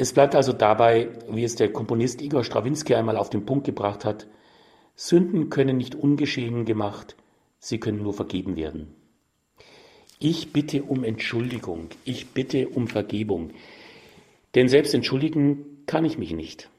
Es 0.00 0.12
bleibt 0.12 0.36
also 0.36 0.52
dabei, 0.52 1.08
wie 1.28 1.42
es 1.42 1.56
der 1.56 1.72
Komponist 1.72 2.22
Igor 2.22 2.44
Strawinski 2.44 2.94
einmal 2.94 3.16
auf 3.16 3.30
den 3.30 3.44
Punkt 3.44 3.66
gebracht 3.66 4.04
hat, 4.04 4.28
Sünden 4.94 5.50
können 5.50 5.76
nicht 5.76 5.96
ungeschehen 5.96 6.64
gemacht, 6.64 7.16
sie 7.58 7.78
können 7.78 8.02
nur 8.02 8.14
vergeben 8.14 8.56
werden. 8.56 8.94
Ich 10.20 10.52
bitte 10.52 10.84
um 10.84 11.02
Entschuldigung, 11.02 11.88
ich 12.04 12.28
bitte 12.28 12.68
um 12.68 12.86
Vergebung, 12.86 13.50
denn 14.54 14.68
selbst 14.68 14.94
entschuldigen 14.94 15.84
kann 15.86 16.04
ich 16.04 16.16
mich 16.16 16.32
nicht. 16.32 16.70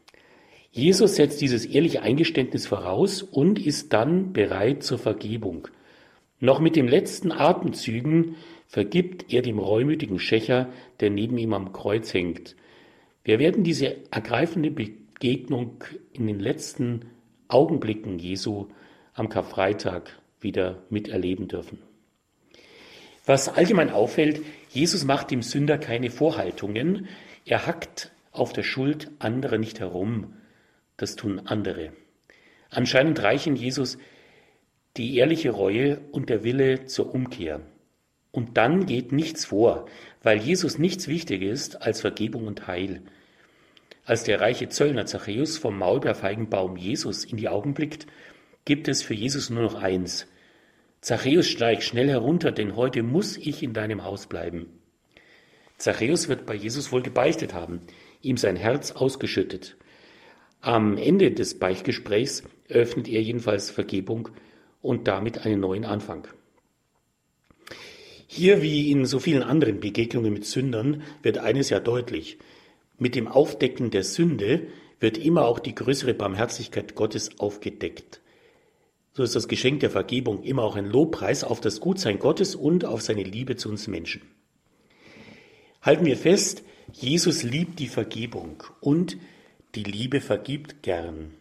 Jesus 0.72 1.16
setzt 1.16 1.42
dieses 1.42 1.66
ehrliche 1.66 2.02
Eingeständnis 2.02 2.68
voraus 2.68 3.22
und 3.22 3.60
ist 3.60 3.92
dann 3.92 4.32
bereit 4.32 4.84
zur 4.84 4.98
Vergebung. 4.98 5.68
Noch 6.40 6.60
mit 6.60 6.78
den 6.78 6.88
letzten 6.88 7.34
Atemzügen 7.34 8.36
vergibt 8.68 9.34
er 9.34 9.42
dem 9.42 9.60
reumütigen 9.60 10.20
Schächer, 10.20 10.70
der 11.02 11.10
neben 11.10 11.38
ihm 11.38 11.54
am 11.54 11.74
Kreuz 11.74 12.14
hängt. 12.14 12.56
Wir 13.24 13.40
werden 13.40 13.64
diese 13.64 13.98
ergreifende 14.12 14.72
Begegnung 14.72 15.84
in 16.14 16.28
den 16.28 16.40
letzten 16.40 17.06
Augenblicken 17.48 18.20
Jesu 18.20 18.68
am 19.14 19.30
Karfreitag 19.30 20.18
wieder 20.40 20.84
miterleben 20.90 21.48
dürfen. 21.48 21.80
Was 23.26 23.50
allgemein 23.50 23.90
auffällt, 23.90 24.42
Jesus 24.70 25.04
macht 25.04 25.32
dem 25.32 25.42
Sünder 25.42 25.78
keine 25.78 26.10
Vorhaltungen, 26.10 27.08
er 27.46 27.68
hackt 27.68 28.12
auf 28.32 28.54
der 28.54 28.64
Schuld 28.64 29.12
anderer 29.20 29.58
nicht 29.58 29.80
herum, 29.80 30.34
das 30.98 31.16
tun 31.16 31.42
andere. 31.46 31.92
Anscheinend 32.70 33.22
reichen 33.22 33.56
Jesus 33.56 33.98
die 34.98 35.18
ehrliche 35.18 35.52
Reue 35.52 36.00
und 36.12 36.30
der 36.30 36.44
Wille 36.44 36.86
zur 36.86 37.14
Umkehr. 37.14 37.62
Und 38.32 38.58
dann 38.58 38.86
geht 38.86 39.12
nichts 39.12 39.46
vor, 39.46 39.88
weil 40.22 40.38
Jesus 40.38 40.78
nichts 40.78 41.08
wichtiger 41.08 41.48
ist 41.48 41.82
als 41.82 42.02
Vergebung 42.02 42.48
und 42.48 42.68
Heil. 42.68 43.02
Als 44.06 44.24
der 44.24 44.42
reiche 44.42 44.70
Zöllner 44.70 45.06
Zachäus 45.06 45.58
vom 45.58 45.78
Maulbeerfeigenbaum 45.78 46.78
Jesus 46.78 47.26
in 47.26 47.38
die 47.38 47.50
Augen 47.50 47.74
blickt, 47.74 48.08
gibt 48.66 48.88
es 48.88 49.04
für 49.04 49.14
Jesus 49.14 49.50
nur 49.50 49.64
noch 49.64 49.76
eins. 49.76 50.28
Zachäus, 51.02 51.48
steig 51.48 51.84
schnell 51.84 52.10
herunter, 52.10 52.52
denn 52.52 52.76
heute 52.76 53.04
muss 53.04 53.38
ich 53.38 53.64
in 53.64 53.74
deinem 53.74 54.04
Haus 54.04 54.28
bleiben. 54.28 54.68
Zachäus 55.78 56.28
wird 56.28 56.46
bei 56.46 56.56
Jesus 56.56 56.92
wohl 56.92 57.02
gebeichtet 57.02 57.54
haben, 57.54 57.82
ihm 58.22 58.36
sein 58.36 58.58
Herz 58.58 58.92
ausgeschüttet. 58.92 59.78
Am 60.60 60.98
Ende 60.98 61.32
des 61.32 61.58
Beichtgesprächs 61.58 62.44
öffnet 62.68 63.08
er 63.08 63.22
jedenfalls 63.22 63.72
Vergebung 63.72 64.30
und 64.82 65.08
damit 65.08 65.46
einen 65.46 65.62
neuen 65.62 65.86
Anfang. 65.86 66.28
Hier 68.32 68.62
wie 68.62 68.92
in 68.92 69.08
so 69.08 69.18
vielen 69.18 69.42
anderen 69.42 69.80
Begegnungen 69.80 70.32
mit 70.32 70.46
Sündern 70.46 71.02
wird 71.24 71.40
eines 71.40 71.72
ja 71.72 71.80
deutlich. 71.80 72.38
Mit 73.00 73.16
dem 73.16 73.28
Aufdecken 73.28 73.90
der 73.90 74.04
Sünde 74.04 74.68
wird 75.00 75.18
immer 75.18 75.46
auch 75.46 75.58
die 75.58 75.74
größere 75.74 76.14
Barmherzigkeit 76.14 76.94
Gottes 76.94 77.40
aufgedeckt. 77.40 78.22
So 79.14 79.24
ist 79.24 79.36
das 79.36 79.48
Geschenk 79.48 79.80
der 79.80 79.90
Vergebung 79.90 80.44
immer 80.44 80.62
auch 80.62 80.76
ein 80.76 80.86
Lobpreis 80.86 81.44
auf 81.44 81.60
das 81.60 81.80
Gutsein 81.80 82.20
Gottes 82.20 82.54
und 82.54 82.86
auf 82.86 83.02
seine 83.02 83.24
Liebe 83.24 83.56
zu 83.56 83.68
uns 83.68 83.88
Menschen. 83.88 84.22
Halten 85.82 86.06
wir 86.06 86.16
fest, 86.16 86.62
Jesus 86.94 87.42
liebt 87.42 87.80
die 87.80 87.88
Vergebung 87.88 88.62
und 88.80 89.18
die 89.74 89.84
Liebe 89.84 90.22
vergibt 90.22 90.84
gern. 90.84 91.34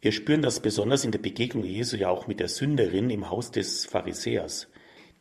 Wir 0.00 0.10
spüren 0.10 0.42
das 0.42 0.58
besonders 0.58 1.04
in 1.04 1.12
der 1.12 1.20
Begegnung 1.20 1.62
Jesu 1.62 1.96
ja 1.96 2.08
auch 2.08 2.26
mit 2.26 2.40
der 2.40 2.48
Sünderin 2.48 3.10
im 3.10 3.30
Haus 3.30 3.52
des 3.52 3.86
Pharisäers. 3.86 4.66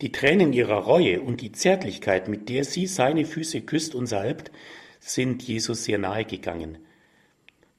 Die 0.03 0.12
Tränen 0.12 0.51
ihrer 0.51 0.79
Reue 0.79 1.22
und 1.22 1.39
die 1.39 1.53
Zärtlichkeit, 1.53 2.27
mit 2.27 2.50
der 2.50 2.65
sie 2.65 2.88
seine 2.88 3.24
Füße 3.24 3.62
küsst 3.62 3.95
und 3.95 4.05
salbt, 4.05 4.51
sind 5.00 5.41
Jesus 5.41 5.86
sehr 5.86 5.98
nahe 5.98 6.25
gegangen. 6.25 6.79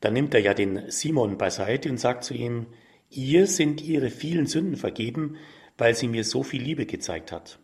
Da 0.01 0.11
nimmt 0.11 0.33
er 0.33 0.41
ja 0.41 0.55
den 0.55 0.91
Simon 0.91 1.37
beiseite 1.37 1.91
und 1.91 2.01
sagt 2.01 2.25
zu 2.25 2.33
ihm, 2.33 2.65
ihr 3.11 3.47
sind 3.47 3.83
ihre 3.83 4.09
vielen 4.09 4.47
Sünden 4.47 4.79
vergeben, 4.79 5.37
weil 5.77 5.95
sie 5.95 6.09
mir 6.09 6.25
so 6.25 6.43
viel 6.43 6.63
Liebe 6.63 6.87
gezeigt 6.87 7.31
hat. 7.31 7.59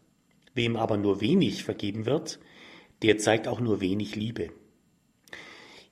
Wem 0.53 0.77
aber 0.77 0.99
nur 0.99 1.23
wenig 1.23 1.65
vergeben 1.65 2.05
wird, 2.05 2.39
der 3.01 3.17
zeigt 3.17 3.49
auch 3.49 3.61
nur 3.61 3.81
wenig 3.81 4.15
Liebe. 4.15 4.51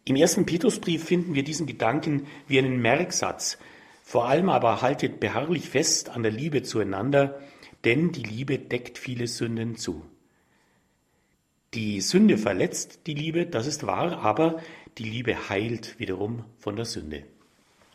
Im 0.05 0.15
ersten 0.15 0.45
Petrusbrief 0.45 1.05
finden 1.05 1.35
wir 1.35 1.43
diesen 1.43 1.67
Gedanken 1.67 2.27
wie 2.49 2.59
einen 2.59 2.83
Merksatz. 2.83 3.57
Vor 4.03 4.29
allem 4.29 4.51
aber 4.51 4.83
haltet 4.83 5.21
beharrlich 5.21 5.71
fest 5.71 6.11
an 6.11 6.23
der 6.23 6.33
Liebe 6.33 6.63
zueinander, 6.63 7.41
denn 7.85 8.13
die 8.13 8.23
Liebe 8.23 8.59
deckt 8.59 8.99
viele 8.99 9.27
Sünden 9.27 9.77
zu. 9.77 10.05
Die 11.75 12.01
Sünde 12.01 12.39
verletzt 12.39 13.01
die 13.07 13.15
Liebe, 13.15 13.47
das 13.47 13.67
ist 13.67 13.87
wahr, 13.87 14.21
aber 14.21 14.61
die 14.97 15.05
Liebe 15.05 15.49
heilt 15.49 15.99
wiederum 15.99 16.45
von 16.59 16.77
der 16.77 16.87
Sünde. 16.87 17.25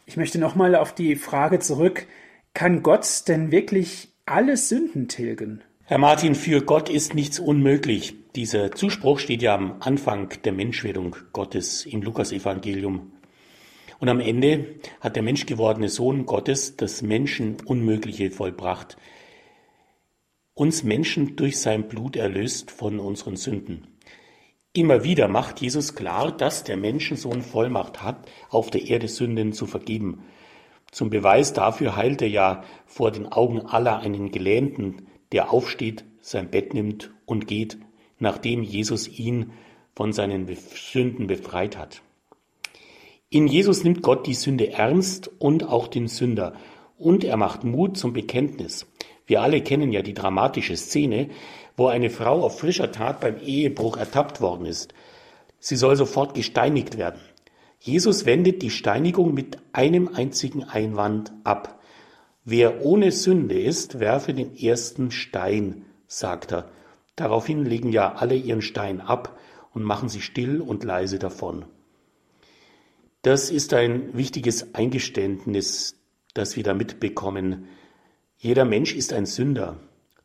Ich 0.06 0.18
möchte 0.18 0.38
nochmal 0.38 0.76
auf 0.76 0.94
die 0.94 1.16
Frage 1.16 1.60
zurück, 1.60 2.06
kann 2.54 2.84
Gott 2.84 3.24
denn 3.28 3.52
wirklich 3.52 4.10
alle 4.26 4.58
Sünden 4.58 5.08
tilgen? 5.08 5.64
Herr 5.86 5.98
Martin, 5.98 6.36
für 6.36 6.62
Gott 6.62 6.90
ist 6.90 7.14
nichts 7.14 7.40
unmöglich. 7.40 8.16
Dieser 8.36 8.72
Zuspruch 8.72 9.20
steht 9.20 9.42
ja 9.42 9.56
am 9.56 9.78
Anfang 9.80 10.30
der 10.44 10.54
Menschwerdung 10.54 11.16
Gottes 11.34 11.86
im 11.86 12.02
Lukasevangelium. 12.02 13.12
Und 14.00 14.10
am 14.10 14.20
Ende 14.20 14.76
hat 15.02 15.16
der 15.16 15.24
menschgewordene 15.24 15.90
Sohn 15.90 16.26
Gottes 16.26 16.78
das 16.78 17.02
Menschen 17.02 17.58
Unmögliche 17.66 18.32
vollbracht. 18.32 18.98
Uns 20.56 20.84
Menschen 20.84 21.36
durch 21.36 21.60
sein 21.60 21.88
Blut 21.88 22.16
erlöst 22.16 22.70
von 22.70 23.00
unseren 23.00 23.38
Sünden. 23.38 23.88
Immer 24.72 25.04
wieder 25.04 25.28
macht 25.28 25.62
Jesus 25.62 25.96
klar, 25.96 26.32
dass 26.32 26.64
der 26.64 26.78
Menschensohn 26.78 27.42
Vollmacht 27.42 28.04
hat, 28.04 28.30
auf 28.50 28.70
der 28.70 28.88
Erde 28.88 29.08
Sünden 29.08 29.54
zu 29.54 29.66
vergeben. 29.66 30.26
Zum 30.92 31.10
Beweis 31.10 31.54
dafür 31.54 31.96
heilt 31.96 32.22
er 32.22 32.30
ja 32.30 32.64
vor 32.86 33.10
den 33.10 33.26
Augen 33.26 33.62
aller 33.62 33.98
einen 33.98 34.30
Gelähmten, 34.30 35.08
der 35.32 35.52
aufsteht, 35.52 36.06
sein 36.22 36.52
Bett 36.52 36.76
nimmt 36.76 37.12
und 37.26 37.48
geht, 37.48 37.80
nachdem 38.20 38.62
Jesus 38.62 39.08
ihn 39.08 39.54
von 39.96 40.14
seinen 40.14 40.48
Sünden 40.56 41.26
befreit 41.26 41.80
hat. 41.80 42.04
In 43.30 43.48
Jesus 43.48 43.84
nimmt 43.84 44.04
Gott 44.04 44.28
die 44.28 44.36
Sünde 44.36 44.72
ernst 44.72 45.32
und 45.40 45.64
auch 45.68 45.88
den 45.88 46.08
Sünder 46.08 46.54
und 46.96 47.24
er 47.24 47.38
macht 47.38 47.64
Mut 47.64 47.98
zum 47.98 48.14
Bekenntnis. 48.14 48.86
Wir 49.26 49.42
alle 49.42 49.62
kennen 49.62 49.92
ja 49.92 50.02
die 50.02 50.14
dramatische 50.14 50.76
Szene, 50.76 51.30
wo 51.78 51.88
eine 51.88 52.10
Frau 52.10 52.44
auf 52.44 52.60
frischer 52.60 52.92
Tat 52.92 53.20
beim 53.22 53.38
Ehebruch 53.40 53.98
ertappt 53.98 54.42
worden 54.42 54.66
ist. 54.66 54.94
Sie 55.60 55.76
soll 55.76 55.96
sofort 55.96 56.34
gesteinigt 56.34 56.98
werden. 56.98 57.22
Jesus 57.80 58.26
wendet 58.26 58.62
die 58.62 58.70
Steinigung 58.70 59.34
mit 59.34 59.58
einem 59.72 60.10
einzigen 60.14 60.64
Einwand 60.64 61.32
ab. 61.44 61.82
Wer 62.46 62.86
ohne 62.86 63.12
Sünde 63.12 63.60
ist, 63.60 64.00
werfe 64.00 64.34
den 64.34 64.58
ersten 64.58 65.12
Stein, 65.12 65.86
sagt 66.08 66.52
er. 66.52 66.70
Daraufhin 67.16 67.66
legen 67.66 67.92
ja 67.92 68.14
alle 68.16 68.36
ihren 68.36 68.62
Stein 68.62 69.00
ab 69.00 69.38
und 69.74 69.84
machen 69.84 70.10
sich 70.10 70.26
still 70.26 70.62
und 70.62 70.84
leise 70.84 71.20
davon. 71.20 71.66
Das 73.22 73.50
ist 73.50 73.74
ein 73.74 74.18
wichtiges 74.18 74.76
Eingeständnis, 74.76 75.98
das 76.34 76.58
wir 76.58 76.64
da 76.64 76.74
mitbekommen. 76.74 77.68
Jeder 78.44 78.66
Mensch 78.66 78.94
ist 78.94 79.14
ein 79.14 79.26
Sünder. 79.26 79.80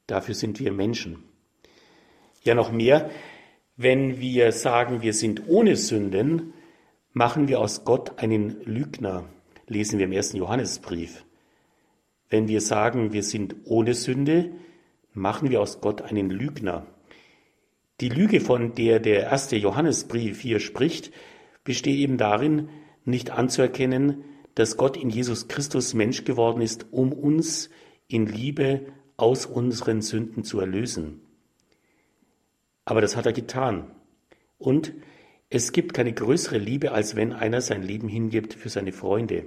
Dafür 0.08 0.34
sind 0.34 0.58
wir 0.58 0.72
Menschen. 0.72 1.22
Ja, 2.42 2.56
noch 2.56 2.72
mehr, 2.72 3.10
wenn 3.76 4.18
wir 4.18 4.50
sagen, 4.50 5.02
wir 5.02 5.12
sind 5.12 5.46
ohne 5.46 5.76
Sünden, 5.76 6.52
machen 7.12 7.46
wir 7.46 7.60
aus 7.60 7.84
Gott 7.84 8.18
einen 8.18 8.60
Lügner, 8.64 9.26
lesen 9.68 10.00
wir 10.00 10.06
im 10.06 10.10
ersten 10.10 10.37
Johannesbrief. 10.37 11.25
Wenn 12.28 12.48
wir 12.48 12.60
sagen, 12.60 13.12
wir 13.12 13.22
sind 13.22 13.54
ohne 13.66 13.94
Sünde, 13.94 14.50
machen 15.14 15.50
wir 15.50 15.60
aus 15.60 15.80
Gott 15.80 16.02
einen 16.02 16.28
Lügner. 16.28 16.87
Die 18.00 18.08
Lüge, 18.08 18.40
von 18.40 18.75
der 18.75 18.98
der 18.98 19.26
erste 19.30 19.54
Johannesbrief 19.56 20.40
hier 20.40 20.58
spricht, 20.58 21.12
besteht 21.62 21.94
eben 21.94 22.18
darin, 22.18 22.68
nicht 23.04 23.30
anzuerkennen, 23.30 24.25
dass 24.56 24.76
Gott 24.76 24.96
in 24.96 25.08
Jesus 25.08 25.46
Christus 25.46 25.94
Mensch 25.94 26.25
geworden 26.25 26.62
ist, 26.62 26.87
um 26.90 27.12
uns 27.12 27.70
in 28.08 28.26
Liebe 28.26 28.86
aus 29.16 29.46
unseren 29.46 30.00
Sünden 30.00 30.42
zu 30.44 30.58
erlösen. 30.60 31.20
Aber 32.84 33.02
das 33.02 33.16
hat 33.16 33.26
er 33.26 33.34
getan. 33.34 33.90
Und 34.56 34.92
es 35.50 35.72
gibt 35.72 35.94
keine 35.94 36.12
größere 36.12 36.58
Liebe, 36.58 36.92
als 36.92 37.16
wenn 37.16 37.32
einer 37.32 37.60
sein 37.60 37.82
Leben 37.82 38.08
hingibt 38.08 38.54
für 38.54 38.70
seine 38.70 38.92
Freunde. 38.92 39.44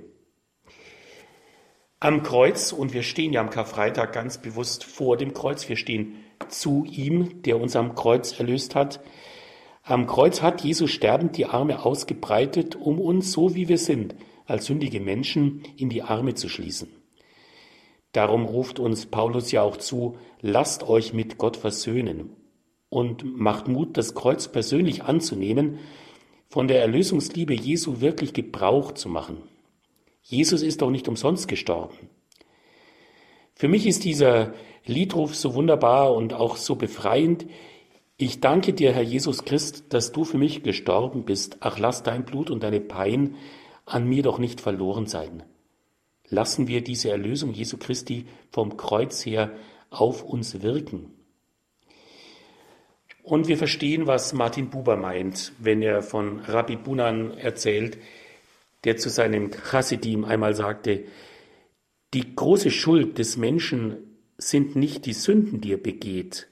Am 2.00 2.24
Kreuz, 2.24 2.72
und 2.72 2.94
wir 2.94 3.04
stehen 3.04 3.34
ja 3.34 3.42
am 3.42 3.50
Karfreitag 3.50 4.14
ganz 4.14 4.40
bewusst 4.40 4.84
vor 4.84 5.18
dem 5.18 5.34
Kreuz, 5.34 5.70
wir 5.70 5.76
stehen 5.76 6.16
zu 6.50 6.86
ihm, 6.86 7.44
der 7.44 7.60
uns 7.60 7.76
am 7.76 7.94
Kreuz 7.96 8.40
erlöst 8.40 8.74
hat. 8.74 9.02
Am 9.84 10.08
Kreuz 10.08 10.42
hat 10.42 10.62
Jesus 10.62 10.92
sterbend 10.92 11.38
die 11.38 11.46
Arme 11.46 11.84
ausgebreitet, 11.84 12.76
um 12.76 13.00
uns, 13.00 13.32
so 13.32 13.56
wie 13.56 13.68
wir 13.68 13.78
sind, 13.78 14.16
als 14.46 14.66
sündige 14.66 15.00
Menschen 15.00 15.64
in 15.78 15.90
die 15.90 16.02
Arme 16.02 16.34
zu 16.34 16.50
schließen. 16.50 17.01
Darum 18.12 18.46
ruft 18.46 18.80
uns 18.80 19.06
Paulus 19.06 19.52
ja 19.52 19.62
auch 19.62 19.78
zu, 19.78 20.18
lasst 20.42 20.84
euch 20.88 21.14
mit 21.14 21.38
Gott 21.38 21.58
versöhnen 21.58 22.36
und 22.90 23.24
macht 23.38 23.68
Mut, 23.68 23.96
das 23.98 24.16
Kreuz 24.16 24.50
persönlich 24.50 25.04
anzunehmen, 25.04 25.80
von 26.50 26.68
der 26.68 26.82
Erlösungsliebe 26.82 27.54
Jesu 27.54 28.02
wirklich 28.02 28.34
Gebrauch 28.34 28.92
zu 28.92 29.08
machen. 29.08 29.38
Jesus 30.22 30.62
ist 30.62 30.82
doch 30.82 30.92
nicht 30.92 31.08
umsonst 31.08 31.48
gestorben. 31.48 32.10
Für 33.56 33.70
mich 33.70 33.88
ist 33.88 34.04
dieser 34.04 34.54
Liedruf 34.86 35.36
so 35.36 35.54
wunderbar 35.54 36.14
und 36.14 36.34
auch 36.34 36.58
so 36.58 36.76
befreiend. 36.76 37.46
Ich 38.18 38.42
danke 38.42 38.74
dir, 38.74 38.92
Herr 38.92 39.04
Jesus 39.04 39.46
Christ, 39.46 39.94
dass 39.94 40.12
du 40.12 40.26
für 40.26 40.38
mich 40.38 40.64
gestorben 40.64 41.24
bist. 41.24 41.58
Ach, 41.62 41.80
lass 41.80 42.04
dein 42.04 42.26
Blut 42.26 42.50
und 42.50 42.64
deine 42.64 42.82
Pein 42.82 43.36
an 43.86 44.08
mir 44.08 44.24
doch 44.24 44.38
nicht 44.38 44.60
verloren 44.62 45.06
sein. 45.06 45.44
Lassen 46.32 46.68
wir 46.68 46.82
diese 46.82 47.12
Erlösung 47.12 47.54
Jesu 47.54 47.78
Christi 47.78 48.26
vom 48.52 48.78
Kreuz 48.78 49.26
her 49.26 49.52
auf 49.90 50.24
uns 50.24 50.62
wirken. 50.62 51.14
Und 53.22 53.48
wir 53.50 53.58
verstehen, 53.58 54.08
was 54.08 54.34
Martin 54.34 54.70
Buber 54.70 54.96
meint, 54.96 55.52
wenn 55.60 55.82
er 55.82 56.02
von 56.02 56.40
Rabbi 56.40 56.78
Bunan 56.78 57.38
erzählt, 57.38 57.98
der 58.86 58.98
zu 58.98 59.10
seinem 59.10 59.52
Chassidim 59.52 60.24
einmal 60.26 60.56
sagte, 60.56 61.04
die 62.14 62.36
große 62.36 62.72
Schuld 62.72 63.20
des 63.20 63.38
Menschen 63.38 63.98
sind 64.38 64.76
nicht 64.76 65.06
die 65.06 65.14
Sünden, 65.14 65.62
die 65.62 65.74
er 65.74 65.78
begeht. 65.78 66.48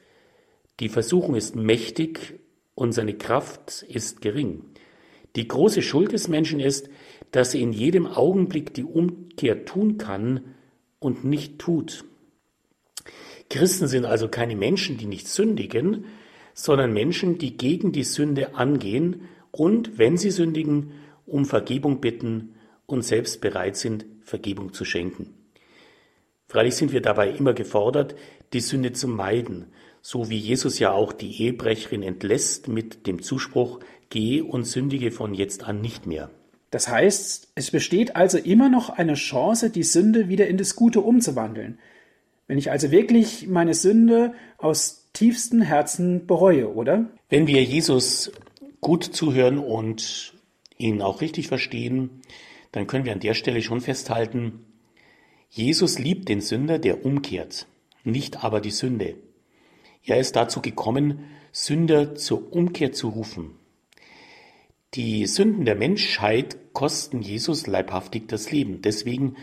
Die 0.80 0.90
Versuchung 0.90 1.36
ist 1.36 1.56
mächtig 1.56 2.40
und 2.76 2.92
seine 2.92 3.16
Kraft 3.16 3.84
ist 3.88 4.22
gering. 4.22 4.64
Die 5.36 5.48
große 5.48 5.82
Schuld 5.82 6.12
des 6.12 6.28
Menschen 6.28 6.60
ist, 6.60 6.90
dass 7.32 7.54
er 7.54 7.62
in 7.62 7.74
jedem 7.74 8.06
Augenblick 8.08 8.74
die 8.74 8.84
Umkehr 8.84 9.66
tun 9.66 9.98
kann 9.98 10.56
und 11.00 11.24
nicht 11.24 11.60
tut. 11.60 12.04
Christen 13.50 13.88
sind 13.88 14.06
also 14.06 14.28
keine 14.28 14.56
Menschen, 14.56 14.98
die 14.98 15.06
nicht 15.06 15.28
sündigen, 15.28 16.06
sondern 16.54 16.94
Menschen, 16.94 17.38
die 17.38 17.58
gegen 17.58 17.92
die 17.92 18.04
Sünde 18.04 18.56
angehen 18.56 19.22
und, 19.52 19.98
wenn 19.98 20.18
sie 20.18 20.32
sündigen, 20.32 20.92
um 21.26 21.46
Vergebung 21.46 22.02
bitten 22.02 22.56
und 22.86 23.04
selbst 23.04 23.42
bereit 23.42 23.78
sind, 23.78 24.06
Vergebung 24.22 24.74
zu 24.74 24.86
schenken. 24.86 25.34
Freilich 26.48 26.76
sind 26.76 26.92
wir 26.92 27.02
dabei 27.02 27.30
immer 27.32 27.54
gefordert, 27.54 28.16
die 28.54 28.60
Sünde 28.60 28.92
zu 28.92 29.08
meiden, 29.08 29.68
so 30.02 30.30
wie 30.30 30.38
Jesus 30.38 30.80
ja 30.80 30.92
auch 30.92 31.14
die 31.14 31.44
Ehebrecherin 31.44 32.04
entlässt 32.04 32.68
mit 32.68 33.06
dem 33.06 33.22
Zuspruch, 33.22 33.80
geh 34.10 34.42
und 34.42 34.66
sündige 34.66 35.12
von 35.12 35.34
jetzt 35.34 35.64
an 35.64 35.82
nicht 35.82 36.08
mehr. 36.08 36.32
Das 36.72 36.88
heißt, 36.88 37.52
es 37.56 37.72
besteht 37.72 38.16
also 38.16 38.38
immer 38.38 38.70
noch 38.70 38.90
eine 38.90 39.16
Chance, 39.16 39.70
die 39.70 39.84
Sünde 39.84 40.30
wieder 40.30 40.48
in 40.48 40.58
das 40.58 40.76
Gute 40.76 41.02
umzuwandeln. 41.02 41.80
Wenn 42.48 42.58
ich 42.58 42.72
also 42.72 42.92
wirklich 42.92 43.48
meine 43.48 43.74
Sünde 43.74 44.34
aus 44.58 45.10
tiefstem 45.14 45.62
Herzen 45.62 46.28
bereue, 46.28 46.74
oder? 46.74 47.06
Wenn 47.30 47.48
wir 47.48 47.64
Jesus 47.64 48.32
gut 48.82 49.04
zuhören 49.04 49.58
und 49.58 50.34
ihn 50.78 51.02
auch 51.02 51.22
richtig 51.22 51.48
verstehen, 51.48 52.22
dann 52.72 52.88
können 52.88 53.06
wir 53.06 53.14
an 53.14 53.20
der 53.20 53.34
Stelle 53.34 53.62
schon 53.62 53.82
festhalten, 53.82 54.66
Jesus 55.50 55.98
liebt 55.98 56.30
den 56.30 56.42
Sünder, 56.42 56.78
der 56.78 57.06
umkehrt, 57.06 57.66
nicht 58.04 58.44
aber 58.44 58.62
die 58.62 58.72
Sünde. 58.72 59.16
Er 60.06 60.20
ist 60.20 60.36
dazu 60.36 60.62
gekommen, 60.62 61.26
Sünder 61.52 62.16
zur 62.16 62.54
Umkehr 62.54 62.92
zu 62.92 63.10
rufen. 63.10 63.59
Die 64.96 65.28
Sünden 65.28 65.66
der 65.66 65.76
Menschheit 65.76 66.74
kosten 66.74 67.22
Jesus 67.22 67.68
leibhaftig 67.68 68.28
das 68.28 68.52
Leben. 68.52 68.82
Deswegen 68.82 69.36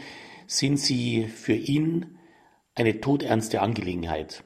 sind 0.49 0.77
sie 0.79 1.29
für 1.29 1.55
ihn 1.55 2.19
eine 2.75 3.01
todernste 3.01 3.63
Angelegenheit. 3.63 4.43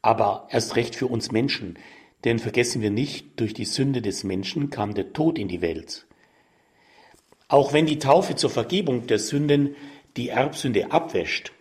Aber 0.00 0.48
erst 0.50 0.76
recht 0.76 0.94
für 0.94 1.06
uns 1.06 1.32
Menschen. 1.32 1.78
Denn 2.24 2.38
vergessen 2.38 2.80
wir 2.80 2.90
nicht, 2.90 3.38
durch 3.38 3.52
die 3.52 3.66
Sünde 3.66 4.00
des 4.00 4.24
Menschen 4.24 4.70
kam 4.70 4.94
der 4.94 5.12
Tod 5.12 5.38
in 5.38 5.48
die 5.48 5.60
Welt. 5.60 6.06
Auch 7.48 7.74
wenn 7.74 7.84
die 7.84 7.98
Taufe 7.98 8.34
zur 8.34 8.50
Vergebung 8.50 9.06
der 9.06 9.18
Sünden 9.18 9.76
die 10.16 10.30
Erbsünde 10.30 10.92
abwäscht, 10.92 11.52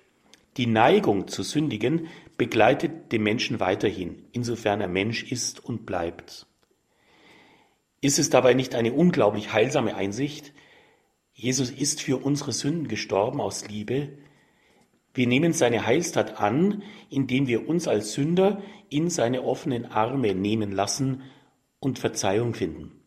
die 0.56 0.66
Neigung 0.66 1.28
zu 1.28 1.44
sündigen 1.44 2.08
begleitet 2.38 3.12
den 3.12 3.24
Menschen 3.24 3.60
weiterhin, 3.60 4.24
insofern 4.32 4.80
er 4.80 4.88
Mensch 4.88 5.30
ist 5.30 5.64
und 5.64 5.86
bleibt. 5.86 6.48
Ist 8.00 8.20
es 8.20 8.30
dabei 8.30 8.54
nicht 8.54 8.76
eine 8.76 8.94
unglaublich 8.94 9.54
heilsame 9.54 9.96
Einsicht? 9.96 10.54
Jesus 11.34 11.72
ist 11.72 12.02
für 12.02 12.24
unsere 12.24 12.52
Sünden 12.52 12.88
gestorben 12.88 13.42
aus 13.42 13.68
Liebe. 13.68 14.10
Wir 15.16 15.26
nehmen 15.26 15.52
seine 15.54 15.86
Heilstat 15.86 16.40
an, 16.40 16.84
indem 17.10 17.48
wir 17.48 17.68
uns 17.68 17.88
als 17.88 18.14
Sünder 18.14 18.62
in 18.90 19.10
seine 19.10 19.44
offenen 19.44 19.86
Arme 19.86 20.36
nehmen 20.36 20.72
lassen 20.72 21.24
und 21.80 21.98
Verzeihung 21.98 22.54
finden. 22.54 23.04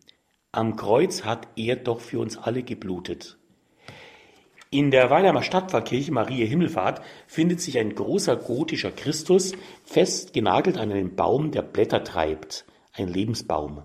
Am 0.50 0.74
Kreuz 0.74 1.24
hat 1.24 1.46
er 1.54 1.76
doch 1.76 2.00
für 2.00 2.18
uns 2.18 2.36
alle 2.36 2.64
geblutet. 2.64 3.38
In 4.70 4.90
der 4.90 5.08
Weilheimer 5.10 5.44
Stadtpfarrkirche 5.44 6.12
Maria 6.12 6.46
Himmelfahrt 6.46 7.00
findet 7.28 7.60
sich 7.60 7.78
ein 7.78 7.94
großer 7.94 8.36
gotischer 8.36 8.90
Christus, 8.90 9.52
fest 9.84 10.32
genagelt 10.32 10.78
an 10.78 10.90
einen 10.90 11.14
Baum, 11.14 11.52
der 11.52 11.62
Blätter 11.62 12.02
treibt, 12.02 12.64
ein 12.92 13.06
Lebensbaum. 13.06 13.84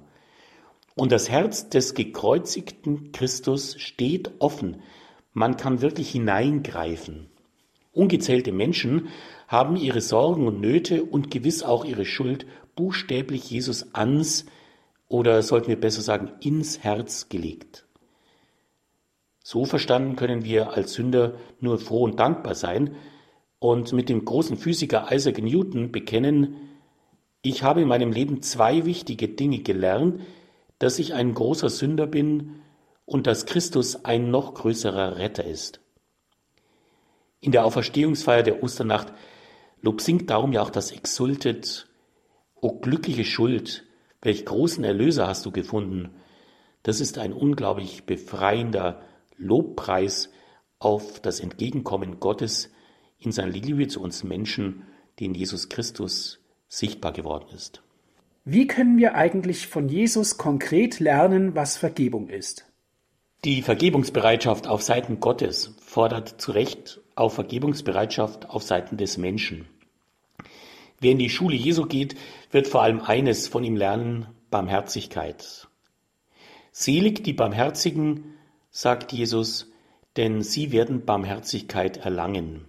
Und 0.95 1.11
das 1.11 1.29
Herz 1.29 1.69
des 1.69 1.93
gekreuzigten 1.93 3.11
Christus 3.11 3.75
steht 3.79 4.31
offen. 4.39 4.81
Man 5.33 5.57
kann 5.57 5.81
wirklich 5.81 6.09
hineingreifen. 6.11 7.27
Ungezählte 7.91 8.51
Menschen 8.51 9.09
haben 9.47 9.75
ihre 9.75 10.01
Sorgen 10.01 10.47
und 10.47 10.61
Nöte 10.61 11.03
und 11.03 11.31
gewiss 11.31 11.63
auch 11.63 11.85
ihre 11.85 12.05
Schuld 12.05 12.45
buchstäblich 12.75 13.49
Jesus 13.49 13.93
ans 13.93 14.45
oder 15.07 15.41
sollten 15.43 15.67
wir 15.67 15.79
besser 15.79 16.01
sagen 16.01 16.31
ins 16.41 16.79
Herz 16.79 17.29
gelegt. 17.29 17.85
So 19.43 19.65
verstanden 19.65 20.15
können 20.15 20.43
wir 20.43 20.73
als 20.73 20.93
Sünder 20.93 21.35
nur 21.59 21.77
froh 21.77 22.03
und 22.03 22.19
dankbar 22.19 22.55
sein 22.55 22.95
und 23.59 23.93
mit 23.93 24.09
dem 24.09 24.25
großen 24.25 24.57
Physiker 24.57 25.07
Isaac 25.11 25.41
Newton 25.41 25.91
bekennen, 25.91 26.55
ich 27.41 27.61
habe 27.61 27.81
in 27.81 27.87
meinem 27.87 28.11
Leben 28.11 28.41
zwei 28.41 28.85
wichtige 28.85 29.27
Dinge 29.27 29.59
gelernt, 29.59 30.21
dass 30.79 30.99
ich 30.99 31.13
ein 31.13 31.33
großer 31.33 31.69
Sünder 31.69 32.07
bin 32.07 32.61
und 33.05 33.27
dass 33.27 33.45
Christus 33.45 34.03
ein 34.03 34.31
noch 34.31 34.53
größerer 34.53 35.17
Retter 35.17 35.45
ist. 35.45 35.79
In 37.39 37.51
der 37.51 37.65
Auferstehungsfeier 37.65 38.43
der 38.43 38.63
Osternacht 38.63 39.13
Lob 39.81 40.01
singt 40.01 40.31
darum 40.31 40.51
ja 40.51 40.63
auch 40.63 40.71
das 40.71 40.91
Exultet, 40.91 41.87
O 42.55 42.79
glückliche 42.79 43.23
Schuld, 43.23 43.83
welch 44.23 44.43
großen 44.43 44.83
Erlöser 44.83 45.27
hast 45.27 45.45
du 45.45 45.51
gefunden. 45.51 46.15
Das 46.81 46.99
ist 46.99 47.19
ein 47.19 47.33
unglaublich 47.33 48.05
befreiender 48.05 49.03
Lobpreis 49.37 50.31
auf 50.79 51.19
das 51.19 51.39
Entgegenkommen 51.39 52.19
Gottes 52.19 52.71
in 53.19 53.31
seiner 53.31 53.51
Liebe 53.51 53.87
zu 53.87 54.01
uns 54.01 54.23
Menschen, 54.23 54.87
die 55.19 55.25
in 55.25 55.35
Jesus 55.35 55.69
Christus 55.69 56.39
sichtbar 56.67 57.11
geworden 57.11 57.49
ist. 57.53 57.83
Wie 58.47 58.67
können 58.67 58.99
wir 58.99 59.15
eigentlich 59.15 59.65
von 59.65 59.89
Jesus 59.89 60.37
konkret 60.37 60.99
lernen, 60.99 61.55
was 61.55 61.77
Vergebung 61.77 62.29
ist? 62.29 62.71
Die 63.43 63.63
Vergebungsbereitschaft 63.63 64.67
auf 64.67 64.83
Seiten 64.83 65.19
Gottes 65.19 65.75
fordert 65.81 66.39
zu 66.39 66.51
Recht 66.51 67.01
auch 67.15 67.31
Vergebungsbereitschaft 67.31 68.47
auf 68.47 68.61
Seiten 68.61 68.97
des 68.97 69.17
Menschen. 69.17 69.67
Wer 70.99 71.13
in 71.13 71.17
die 71.17 71.31
Schule 71.31 71.55
Jesu 71.55 71.87
geht, 71.87 72.15
wird 72.51 72.67
vor 72.67 72.83
allem 72.83 73.01
eines 73.01 73.47
von 73.47 73.63
ihm 73.63 73.75
lernen, 73.75 74.27
Barmherzigkeit. 74.51 75.67
Selig 76.71 77.23
die 77.23 77.33
Barmherzigen, 77.33 78.35
sagt 78.69 79.11
Jesus, 79.11 79.71
denn 80.17 80.43
sie 80.43 80.71
werden 80.71 81.03
Barmherzigkeit 81.03 81.97
erlangen. 81.97 82.65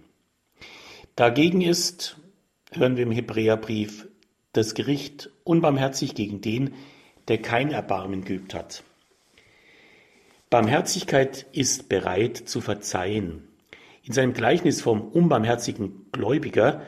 Dagegen 1.15 1.61
ist, 1.61 2.17
hören 2.71 2.95
wir 2.97 3.03
im 3.03 3.11
Hebräerbrief, 3.11 4.06
das 4.57 4.73
Gericht 4.73 5.29
unbarmherzig 5.43 6.15
gegen 6.15 6.41
den, 6.41 6.73
der 7.27 7.37
kein 7.37 7.71
Erbarmen 7.71 8.25
geübt 8.25 8.53
hat. 8.53 8.83
Barmherzigkeit 10.49 11.45
ist 11.51 11.89
bereit 11.89 12.37
zu 12.37 12.61
verzeihen. 12.61 13.47
In 14.03 14.13
seinem 14.13 14.33
Gleichnis 14.33 14.81
vom 14.81 15.01
unbarmherzigen 15.01 16.05
Gläubiger, 16.11 16.81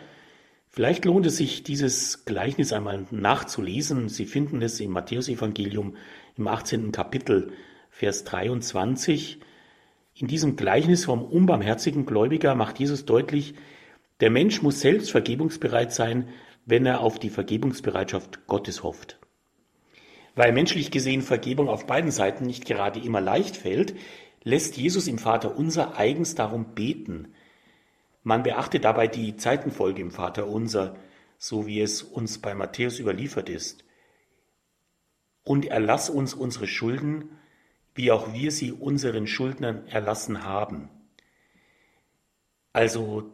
vielleicht 0.69 1.05
lohnt 1.05 1.25
es 1.25 1.37
sich, 1.37 1.63
dieses 1.63 2.25
Gleichnis 2.25 2.73
einmal 2.73 3.05
nachzulesen. 3.11 4.09
Sie 4.09 4.25
finden 4.25 4.61
es 4.61 4.79
im 4.79 4.91
Matthäusevangelium 4.91 5.97
im 6.37 6.47
18. 6.47 6.91
Kapitel, 6.91 7.51
Vers 7.91 8.23
23. 8.23 9.39
In 10.15 10.27
diesem 10.27 10.55
Gleichnis 10.55 11.05
vom 11.05 11.23
unbarmherzigen 11.23 12.05
Gläubiger 12.05 12.55
macht 12.55 12.79
Jesus 12.79 13.05
deutlich, 13.05 13.53
der 14.21 14.29
Mensch 14.29 14.61
muss 14.61 14.81
selbst 14.81 15.11
vergebungsbereit 15.11 15.93
sein, 15.93 16.29
wenn 16.69 16.85
er 16.85 17.01
auf 17.01 17.17
die 17.17 17.31
Vergebungsbereitschaft 17.31 18.45
Gottes 18.45 18.83
hofft. 18.83 19.19
Weil 20.35 20.53
menschlich 20.53 20.91
gesehen 20.91 21.23
Vergebung 21.23 21.67
auf 21.67 21.87
beiden 21.87 22.11
Seiten 22.11 22.45
nicht 22.45 22.65
gerade 22.65 22.99
immer 22.99 23.21
leicht 23.21 23.57
fällt, 23.57 23.95
lässt 24.43 24.77
Jesus 24.77 25.07
im 25.07 25.17
Vater 25.17 25.57
unser 25.57 25.97
eigens 25.97 26.35
darum 26.35 26.75
beten. 26.75 27.33
Man 28.21 28.43
beachte 28.43 28.79
dabei 28.79 29.07
die 29.07 29.35
Zeitenfolge 29.35 30.01
im 30.01 30.11
Vater 30.11 30.47
unser, 30.47 30.95
so 31.39 31.65
wie 31.65 31.81
es 31.81 32.03
uns 32.03 32.39
bei 32.39 32.53
Matthäus 32.53 32.99
überliefert 32.99 33.49
ist. 33.49 33.83
Und 35.43 35.65
erlass 35.65 36.09
uns 36.09 36.35
unsere 36.35 36.67
Schulden, 36.67 37.31
wie 37.95 38.11
auch 38.11 38.31
wir 38.31 38.51
sie 38.51 38.71
unseren 38.71 39.25
Schuldnern 39.25 39.87
erlassen 39.87 40.43
haben. 40.43 40.89
Also 42.73 43.33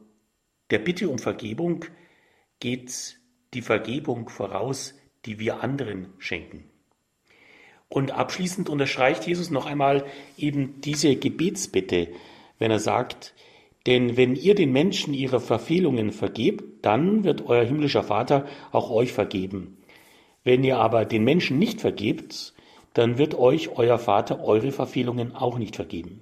der 0.69 0.79
Bitte 0.79 1.09
um 1.09 1.19
Vergebung 1.19 1.83
geht 2.59 3.19
die 3.55 3.61
Vergebung 3.61 4.29
voraus, 4.29 4.93
die 5.25 5.39
wir 5.39 5.63
anderen 5.63 6.13
schenken. 6.19 6.65
Und 7.87 8.11
abschließend 8.11 8.69
unterstreicht 8.69 9.25
Jesus 9.25 9.49
noch 9.49 9.65
einmal 9.65 10.05
eben 10.37 10.81
diese 10.81 11.15
Gebetsbitte, 11.15 12.09
wenn 12.59 12.71
er 12.71 12.79
sagt, 12.79 13.33
denn 13.85 14.17
wenn 14.17 14.35
ihr 14.35 14.55
den 14.55 14.71
Menschen 14.71 15.13
ihre 15.13 15.39
Verfehlungen 15.39 16.11
vergebt, 16.11 16.63
dann 16.85 17.23
wird 17.23 17.45
euer 17.45 17.63
himmlischer 17.63 18.03
Vater 18.03 18.47
auch 18.71 18.89
euch 18.89 19.13
vergeben. 19.13 19.77
Wenn 20.43 20.63
ihr 20.63 20.77
aber 20.77 21.05
den 21.05 21.23
Menschen 21.23 21.59
nicht 21.59 21.81
vergebt, 21.81 22.53
dann 22.93 23.17
wird 23.17 23.35
euch 23.35 23.77
euer 23.77 23.99
Vater 23.99 24.43
eure 24.43 24.71
Verfehlungen 24.71 25.35
auch 25.35 25.57
nicht 25.57 25.75
vergeben. 25.75 26.21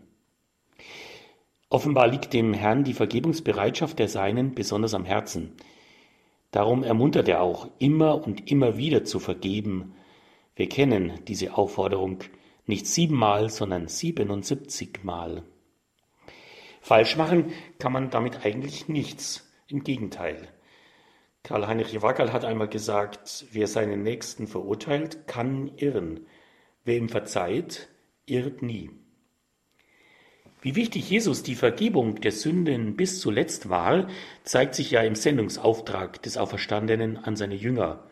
Offenbar 1.70 2.08
liegt 2.08 2.34
dem 2.34 2.54
Herrn 2.54 2.84
die 2.84 2.94
Vergebungsbereitschaft 2.94 3.98
der 3.98 4.08
Seinen 4.08 4.54
besonders 4.54 4.94
am 4.94 5.06
Herzen. 5.06 5.54
Darum 6.54 6.84
ermuntert 6.84 7.28
er 7.28 7.42
auch, 7.42 7.68
immer 7.80 8.24
und 8.24 8.52
immer 8.52 8.78
wieder 8.78 9.04
zu 9.04 9.20
vergeben, 9.20 9.96
wir 10.56 10.70
kennen 10.70 11.14
diese 11.28 11.58
Aufforderung 11.58 12.20
nicht 12.68 12.86
siebenmal, 12.86 13.50
sondern 13.50 13.88
siebenundsiebzigmal. 13.88 15.42
Falsch 16.80 17.18
machen 17.18 17.52
kann 17.80 17.92
man 17.92 18.12
damit 18.12 18.46
eigentlich 18.46 18.88
nichts. 18.88 19.50
Im 19.68 19.84
Gegenteil. 19.84 20.48
Karl-Heinrich 21.42 22.04
Wackerl 22.04 22.32
hat 22.32 22.46
einmal 22.46 22.68
gesagt, 22.68 23.48
wer 23.52 23.66
seinen 23.66 24.04
Nächsten 24.04 24.46
verurteilt, 24.46 25.26
kann 25.26 25.72
irren. 25.78 26.28
Wer 26.86 26.98
ihm 26.98 27.10
verzeiht, 27.10 27.90
irrt 28.28 28.62
nie. 28.62 28.92
Wie 30.64 30.76
wichtig 30.78 31.10
Jesus 31.10 31.44
die 31.44 31.56
Vergebung 31.56 32.22
der 32.22 32.32
Sünden 32.32 32.96
bis 32.96 33.20
zuletzt 33.20 33.68
war, 33.68 34.08
zeigt 34.46 34.76
sich 34.76 34.92
ja 34.92 35.02
im 35.02 35.14
Sendungsauftrag 35.14 36.22
des 36.22 36.38
Auferstandenen 36.38 37.18
an 37.18 37.36
seine 37.36 37.56
Jünger. 37.56 38.08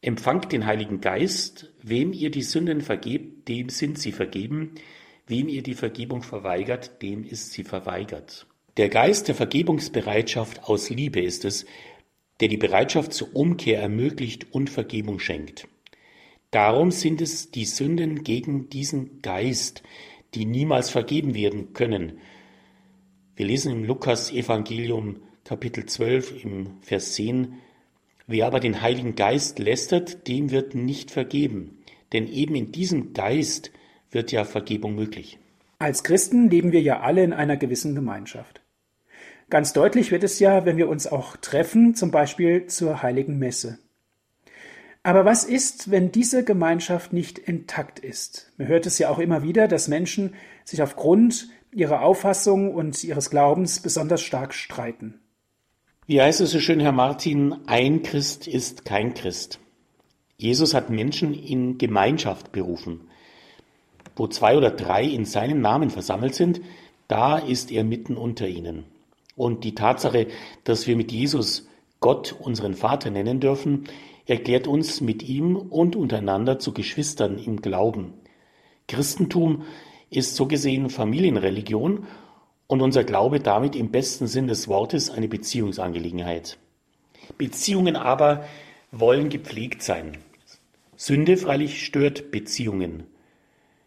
Empfangt 0.00 0.52
den 0.52 0.64
Heiligen 0.64 1.02
Geist, 1.02 1.70
wem 1.82 2.14
ihr 2.14 2.30
die 2.30 2.42
Sünden 2.42 2.80
vergebt, 2.80 3.46
dem 3.46 3.68
sind 3.68 3.98
sie 3.98 4.12
vergeben, 4.12 4.76
wem 5.26 5.48
ihr 5.48 5.62
die 5.62 5.74
Vergebung 5.74 6.22
verweigert, 6.22 7.02
dem 7.02 7.24
ist 7.24 7.52
sie 7.52 7.64
verweigert. 7.64 8.46
Der 8.78 8.88
Geist 8.88 9.28
der 9.28 9.34
Vergebungsbereitschaft 9.34 10.64
aus 10.64 10.88
Liebe 10.88 11.20
ist 11.20 11.44
es, 11.44 11.66
der 12.40 12.48
die 12.48 12.56
Bereitschaft 12.56 13.12
zur 13.12 13.36
Umkehr 13.36 13.82
ermöglicht 13.82 14.46
und 14.50 14.70
Vergebung 14.70 15.18
schenkt. 15.18 15.68
Darum 16.52 16.90
sind 16.90 17.20
es 17.20 17.50
die 17.50 17.66
Sünden 17.66 18.22
gegen 18.22 18.70
diesen 18.70 19.20
Geist, 19.20 19.82
die 20.34 20.44
niemals 20.44 20.90
vergeben 20.90 21.34
werden 21.34 21.72
können. 21.72 22.18
Wir 23.36 23.46
lesen 23.46 23.72
im 23.72 23.84
Lukas 23.84 24.32
Evangelium 24.32 25.22
Kapitel 25.44 25.86
12 25.86 26.44
im 26.44 26.66
Vers 26.82 27.14
10, 27.14 27.54
Wer 28.26 28.46
aber 28.46 28.60
den 28.60 28.82
Heiligen 28.82 29.14
Geist 29.14 29.58
lästert, 29.58 30.28
dem 30.28 30.50
wird 30.50 30.74
nicht 30.74 31.10
vergeben, 31.10 31.78
denn 32.12 32.26
eben 32.26 32.54
in 32.54 32.72
diesem 32.72 33.14
Geist 33.14 33.70
wird 34.10 34.32
ja 34.32 34.44
Vergebung 34.44 34.94
möglich. 34.94 35.38
Als 35.78 36.04
Christen 36.04 36.50
leben 36.50 36.72
wir 36.72 36.82
ja 36.82 37.00
alle 37.00 37.24
in 37.24 37.32
einer 37.32 37.56
gewissen 37.56 37.94
Gemeinschaft. 37.94 38.60
Ganz 39.48 39.72
deutlich 39.72 40.10
wird 40.10 40.24
es 40.24 40.38
ja, 40.40 40.66
wenn 40.66 40.76
wir 40.76 40.90
uns 40.90 41.06
auch 41.06 41.38
treffen, 41.38 41.94
zum 41.94 42.10
Beispiel 42.10 42.66
zur 42.66 43.02
heiligen 43.02 43.38
Messe. 43.38 43.78
Aber 45.08 45.24
was 45.24 45.44
ist, 45.44 45.90
wenn 45.90 46.12
diese 46.12 46.44
Gemeinschaft 46.44 47.14
nicht 47.14 47.38
intakt 47.38 47.98
ist? 47.98 48.52
Man 48.58 48.68
hört 48.68 48.84
es 48.84 48.98
ja 48.98 49.08
auch 49.08 49.18
immer 49.18 49.42
wieder, 49.42 49.66
dass 49.66 49.88
Menschen 49.88 50.34
sich 50.66 50.82
aufgrund 50.82 51.48
ihrer 51.72 52.02
Auffassung 52.02 52.74
und 52.74 53.02
ihres 53.02 53.30
Glaubens 53.30 53.80
besonders 53.80 54.20
stark 54.20 54.52
streiten. 54.52 55.18
Wie 56.06 56.20
heißt 56.20 56.42
es 56.42 56.50
so 56.50 56.60
schön, 56.60 56.78
Herr 56.78 56.92
Martin, 56.92 57.54
ein 57.64 58.02
Christ 58.02 58.46
ist 58.46 58.84
kein 58.84 59.14
Christ. 59.14 59.60
Jesus 60.36 60.74
hat 60.74 60.90
Menschen 60.90 61.32
in 61.32 61.78
Gemeinschaft 61.78 62.52
berufen. 62.52 63.08
Wo 64.14 64.26
zwei 64.26 64.58
oder 64.58 64.72
drei 64.72 65.04
in 65.04 65.24
seinem 65.24 65.62
Namen 65.62 65.88
versammelt 65.88 66.34
sind, 66.34 66.60
da 67.06 67.38
ist 67.38 67.72
er 67.72 67.82
mitten 67.82 68.18
unter 68.18 68.46
ihnen. 68.46 68.84
Und 69.36 69.64
die 69.64 69.74
Tatsache, 69.74 70.26
dass 70.64 70.86
wir 70.86 70.96
mit 70.96 71.12
Jesus 71.12 71.66
Gott 71.98 72.36
unseren 72.38 72.74
Vater 72.74 73.08
nennen 73.08 73.40
dürfen, 73.40 73.88
erklärt 74.28 74.68
uns 74.68 75.00
mit 75.00 75.22
ihm 75.22 75.56
und 75.56 75.96
untereinander 75.96 76.58
zu 76.58 76.72
Geschwistern 76.72 77.38
im 77.38 77.60
Glauben. 77.62 78.12
Christentum 78.86 79.64
ist 80.10 80.36
so 80.36 80.46
gesehen 80.46 80.90
Familienreligion 80.90 82.06
und 82.66 82.82
unser 82.82 83.04
Glaube 83.04 83.40
damit 83.40 83.74
im 83.74 83.90
besten 83.90 84.26
Sinn 84.26 84.46
des 84.46 84.68
Wortes 84.68 85.10
eine 85.10 85.28
Beziehungsangelegenheit. 85.28 86.58
Beziehungen 87.38 87.96
aber 87.96 88.44
wollen 88.92 89.30
gepflegt 89.30 89.82
sein. 89.82 90.18
Sünde 90.96 91.36
freilich 91.36 91.84
stört 91.84 92.30
Beziehungen. 92.30 93.04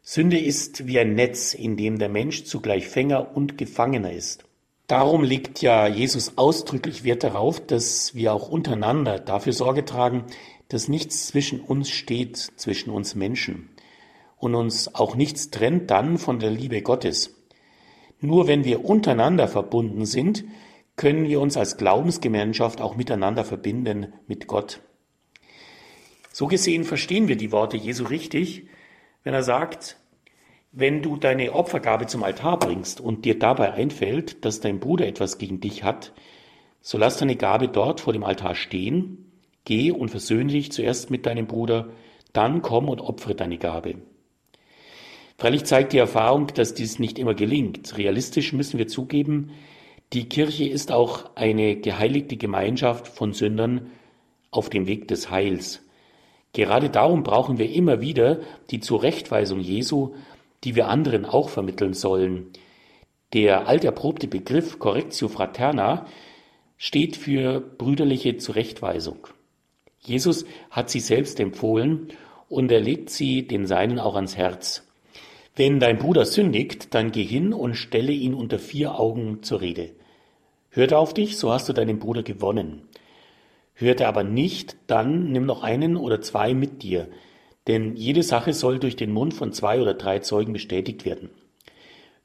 Sünde 0.02 0.40
ist 0.40 0.88
wie 0.88 1.00
ein 1.00 1.14
Netz, 1.14 1.54
in 1.54 1.78
dem 1.78 2.00
der 2.00 2.10
Mensch 2.10 2.46
zugleich 2.46 2.88
Fänger 2.88 3.36
und 3.36 3.58
Gefangener 3.58 4.12
ist. 4.12 4.46
Darum 4.92 5.24
legt 5.24 5.62
ja 5.62 5.88
Jesus 5.88 6.38
ausdrücklich 6.38 7.06
Wert 7.06 7.24
darauf, 7.24 7.66
dass 7.66 8.14
wir 8.14 8.34
auch 8.34 8.50
untereinander 8.50 9.20
dafür 9.20 9.54
Sorge 9.54 9.86
tragen, 9.86 10.26
dass 10.68 10.90
nichts 10.90 11.28
zwischen 11.28 11.62
uns 11.62 11.90
steht, 11.90 12.36
zwischen 12.36 12.90
uns 12.90 13.16
Menschen 13.16 13.70
und 14.36 14.54
uns 14.54 14.94
auch 14.94 15.16
nichts 15.16 15.50
trennt 15.50 15.90
dann 15.92 16.18
von 16.18 16.40
der 16.40 16.52
Liebe 16.52 16.82
Gottes. 16.82 17.34
Nur 18.20 18.48
wenn 18.48 18.66
wir 18.66 18.84
untereinander 18.84 19.48
verbunden 19.48 20.06
sind, 20.06 20.44
können 20.98 21.24
wir 21.24 21.40
uns 21.40 21.56
als 21.56 21.78
Glaubensgemeinschaft 21.78 22.82
auch 22.82 22.98
miteinander 22.98 23.46
verbinden 23.46 24.12
mit 24.28 24.48
Gott. 24.48 24.82
So 26.34 26.48
gesehen 26.48 26.84
verstehen 26.84 27.30
wir 27.30 27.38
die 27.38 27.54
Worte 27.54 27.78
Jesu 27.78 28.04
richtig, 28.04 28.68
wenn 29.24 29.34
er 29.34 29.44
sagt, 29.44 30.01
wenn 30.72 31.02
du 31.02 31.18
deine 31.18 31.54
Opfergabe 31.54 32.08
zum 32.08 32.24
Altar 32.24 32.58
bringst 32.60 33.02
und 33.02 33.26
dir 33.26 33.38
dabei 33.38 33.74
einfällt, 33.74 34.46
dass 34.46 34.62
dein 34.62 34.80
Bruder 34.80 35.06
etwas 35.06 35.38
gegen 35.38 35.60
dich 35.60 35.84
hat, 35.84 36.14
so 36.82 36.98
lass 36.98 37.18
deine 37.18 37.36
Gabe 37.36 37.68
dort 37.68 38.00
vor 38.00 38.14
dem 38.14 38.24
Altar 38.24 38.56
stehen, 38.56 39.32
geh 39.66 39.92
und 39.92 40.10
versöhne 40.10 40.54
dich 40.54 40.72
zuerst 40.72 41.12
mit 41.12 41.26
deinem 41.26 41.46
Bruder, 41.48 41.90
dann 42.34 42.62
komm 42.62 42.90
und 42.90 43.02
opfere 43.02 43.36
deine 43.36 43.58
Gabe. 43.58 43.96
Freilich 45.38 45.66
zeigt 45.66 45.94
die 45.94 45.98
Erfahrung, 45.98 46.48
dass 46.54 46.74
dies 46.74 47.00
nicht 47.00 47.20
immer 47.20 47.34
gelingt. 47.34 47.98
Realistisch 47.98 48.54
müssen 48.54 48.78
wir 48.78 48.88
zugeben, 48.88 49.52
die 50.14 50.30
Kirche 50.30 50.68
ist 50.68 50.92
auch 50.92 51.36
eine 51.36 51.78
geheiligte 51.78 52.38
Gemeinschaft 52.38 53.08
von 53.08 53.34
Sündern 53.34 53.90
auf 54.52 54.70
dem 54.70 54.88
Weg 54.88 55.08
des 55.08 55.32
Heils. 55.32 55.84
Gerade 56.54 56.90
darum 56.90 57.24
brauchen 57.24 57.58
wir 57.58 57.72
immer 57.72 58.02
wieder 58.02 58.42
die 58.70 58.82
Zurechtweisung 58.82 59.62
Jesu, 59.62 60.16
die 60.64 60.76
wir 60.76 60.88
anderen 60.88 61.26
auch 61.26 61.50
vermitteln 61.50 61.94
sollen. 61.94 62.48
Der 63.34 63.68
alterprobte 63.68 64.28
Begriff 64.28 64.80
Correctio 64.80 65.28
Fraterna 65.28 66.06
steht 66.78 67.16
für 67.16 67.60
brüderliche 67.60 68.38
Zurechtweisung. 68.38 69.28
Jesus 70.00 70.46
hat 70.70 70.90
sie 70.90 71.00
selbst 71.00 71.40
empfohlen 71.40 72.10
und 72.50 72.72
er 72.72 72.82
legt 72.82 73.10
sie 73.10 73.48
den 73.48 73.68
Seinen 73.68 74.00
auch 74.00 74.16
ans 74.16 74.36
Herz. 74.36 74.88
Wenn 75.56 75.80
dein 75.80 75.98
Bruder 75.98 76.26
sündigt, 76.26 76.94
dann 76.94 77.12
geh 77.12 77.24
hin 77.24 77.54
und 77.54 77.76
stelle 77.76 78.12
ihn 78.12 78.34
unter 78.34 78.58
vier 78.58 79.00
Augen 79.00 79.44
zur 79.44 79.62
Rede. 79.62 79.92
Hört 80.70 80.92
er 80.92 81.00
auf 81.00 81.14
dich, 81.14 81.38
so 81.38 81.52
hast 81.52 81.70
du 81.70 81.74
deinen 81.74 82.00
Bruder 82.00 82.24
gewonnen. 82.24 82.84
Hört 83.74 84.00
er 84.00 84.08
aber 84.08 84.24
nicht, 84.24 84.78
dann 84.88 85.32
nimm 85.32 85.46
noch 85.46 85.64
einen 85.64 85.98
oder 85.98 86.22
zwei 86.22 86.54
mit 86.54 86.84
dir, 86.84 87.10
denn 87.68 87.96
jede 87.96 88.24
Sache 88.24 88.54
soll 88.54 88.80
durch 88.80 88.96
den 88.96 89.12
Mund 89.12 89.34
von 89.34 89.54
zwei 89.54 89.82
oder 89.82 89.94
drei 89.94 90.20
Zeugen 90.20 90.54
bestätigt 90.54 91.06
werden. 91.06 91.30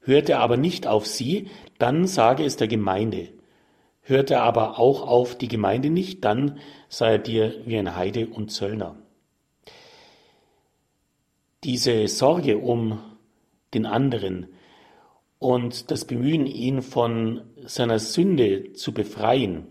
Hört 0.01 0.29
er 0.29 0.39
aber 0.39 0.57
nicht 0.57 0.87
auf 0.87 1.05
sie, 1.05 1.49
dann 1.79 2.07
sage 2.07 2.43
es 2.43 2.55
der 2.55 2.67
Gemeinde. 2.67 3.29
Hört 4.01 4.31
er 4.31 4.43
aber 4.43 4.79
auch 4.79 5.05
auf 5.05 5.37
die 5.37 5.49
Gemeinde 5.49 5.89
nicht, 5.89 6.23
dann 6.23 6.59
sei 6.87 7.13
er 7.13 7.19
dir 7.19 7.61
wie 7.65 7.77
ein 7.77 7.95
Heide 7.95 8.27
und 8.27 8.51
Zöllner. 8.51 8.95
Diese 11.65 12.07
Sorge 12.07 12.57
um 12.57 13.01
den 13.73 13.85
anderen 13.85 14.47
und 15.39 15.91
das 15.91 16.05
Bemühen, 16.05 16.45
ihn 16.45 16.81
von 16.81 17.41
seiner 17.65 17.99
Sünde 17.99 18.71
zu 18.73 18.93
befreien, 18.93 19.67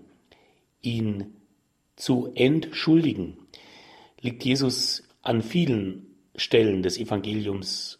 ihn 0.83 1.35
zu 1.96 2.31
entschuldigen, 2.35 3.38
liegt 4.20 4.44
Jesus 4.44 5.05
an 5.26 5.42
vielen 5.42 6.06
Stellen 6.36 6.82
des 6.82 6.98
Evangeliums 6.98 7.98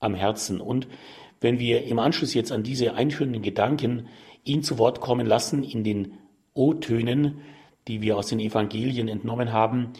am 0.00 0.14
Herzen. 0.14 0.60
Und 0.60 0.88
wenn 1.40 1.58
wir 1.58 1.84
im 1.84 1.98
Anschluss 1.98 2.34
jetzt 2.34 2.52
an 2.52 2.62
diese 2.62 2.94
einführenden 2.94 3.42
Gedanken 3.42 4.08
ihn 4.44 4.62
zu 4.62 4.78
Wort 4.78 5.00
kommen 5.00 5.26
lassen 5.26 5.62
in 5.62 5.84
den 5.84 6.14
O-Tönen, 6.54 7.40
die 7.86 8.02
wir 8.02 8.16
aus 8.16 8.28
den 8.28 8.40
Evangelien 8.40 9.08
entnommen 9.08 9.52
haben, 9.52 9.92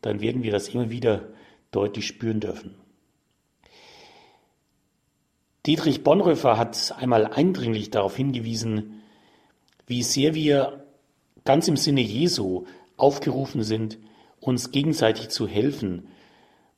dann 0.00 0.20
werden 0.20 0.42
wir 0.42 0.52
das 0.52 0.68
immer 0.68 0.90
wieder 0.90 1.28
deutlich 1.70 2.06
spüren 2.06 2.40
dürfen. 2.40 2.74
Dietrich 5.66 6.02
Bonhoeffer 6.02 6.58
hat 6.58 6.94
einmal 6.98 7.26
eindringlich 7.26 7.90
darauf 7.90 8.16
hingewiesen, 8.16 9.02
wie 9.86 10.02
sehr 10.02 10.34
wir 10.34 10.86
ganz 11.44 11.68
im 11.68 11.76
Sinne 11.76 12.00
Jesu 12.00 12.64
aufgerufen 12.96 13.62
sind, 13.62 13.98
uns 14.42 14.72
gegenseitig 14.72 15.28
zu 15.28 15.46
helfen, 15.46 16.08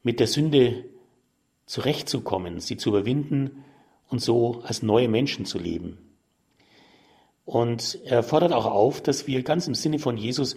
mit 0.02 0.20
der 0.20 0.26
Sünde 0.26 0.84
zurechtzukommen, 1.66 2.60
sie 2.60 2.76
zu 2.76 2.90
überwinden 2.90 3.64
und 4.08 4.20
so 4.20 4.60
als 4.64 4.82
neue 4.82 5.08
Menschen 5.08 5.46
zu 5.46 5.58
leben. 5.58 5.98
Und 7.46 7.98
er 8.04 8.22
fordert 8.22 8.52
auch 8.52 8.66
auf, 8.66 9.02
dass 9.02 9.26
wir 9.26 9.42
ganz 9.42 9.66
im 9.66 9.74
Sinne 9.74 9.98
von 9.98 10.18
Jesus 10.18 10.56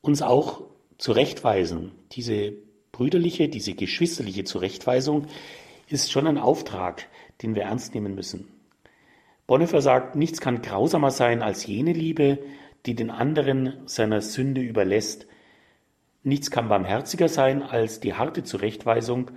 uns 0.00 0.22
auch 0.22 0.62
zurechtweisen. 0.96 1.92
Diese 2.12 2.54
brüderliche, 2.92 3.48
diese 3.48 3.74
geschwisterliche 3.74 4.44
Zurechtweisung 4.44 5.26
ist 5.88 6.10
schon 6.10 6.26
ein 6.26 6.38
Auftrag, 6.38 7.08
den 7.42 7.54
wir 7.54 7.64
ernst 7.64 7.94
nehmen 7.94 8.14
müssen. 8.14 8.48
Bonhoeffer 9.46 9.82
sagt, 9.82 10.16
nichts 10.16 10.40
kann 10.40 10.62
grausamer 10.62 11.10
sein 11.10 11.42
als 11.42 11.66
jene 11.66 11.92
Liebe, 11.92 12.38
die 12.86 12.94
den 12.94 13.10
anderen 13.10 13.74
seiner 13.84 14.22
Sünde 14.22 14.62
überlässt. 14.62 15.26
Nichts 16.22 16.50
kann 16.50 16.68
barmherziger 16.68 17.28
sein 17.28 17.62
als 17.62 18.00
die 18.00 18.14
harte 18.14 18.44
Zurechtweisung, 18.44 19.30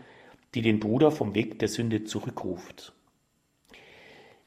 die 0.53 0.61
den 0.61 0.79
Bruder 0.79 1.11
vom 1.11 1.35
Weg 1.35 1.59
der 1.59 1.67
Sünde 1.67 2.03
zurückruft. 2.03 2.93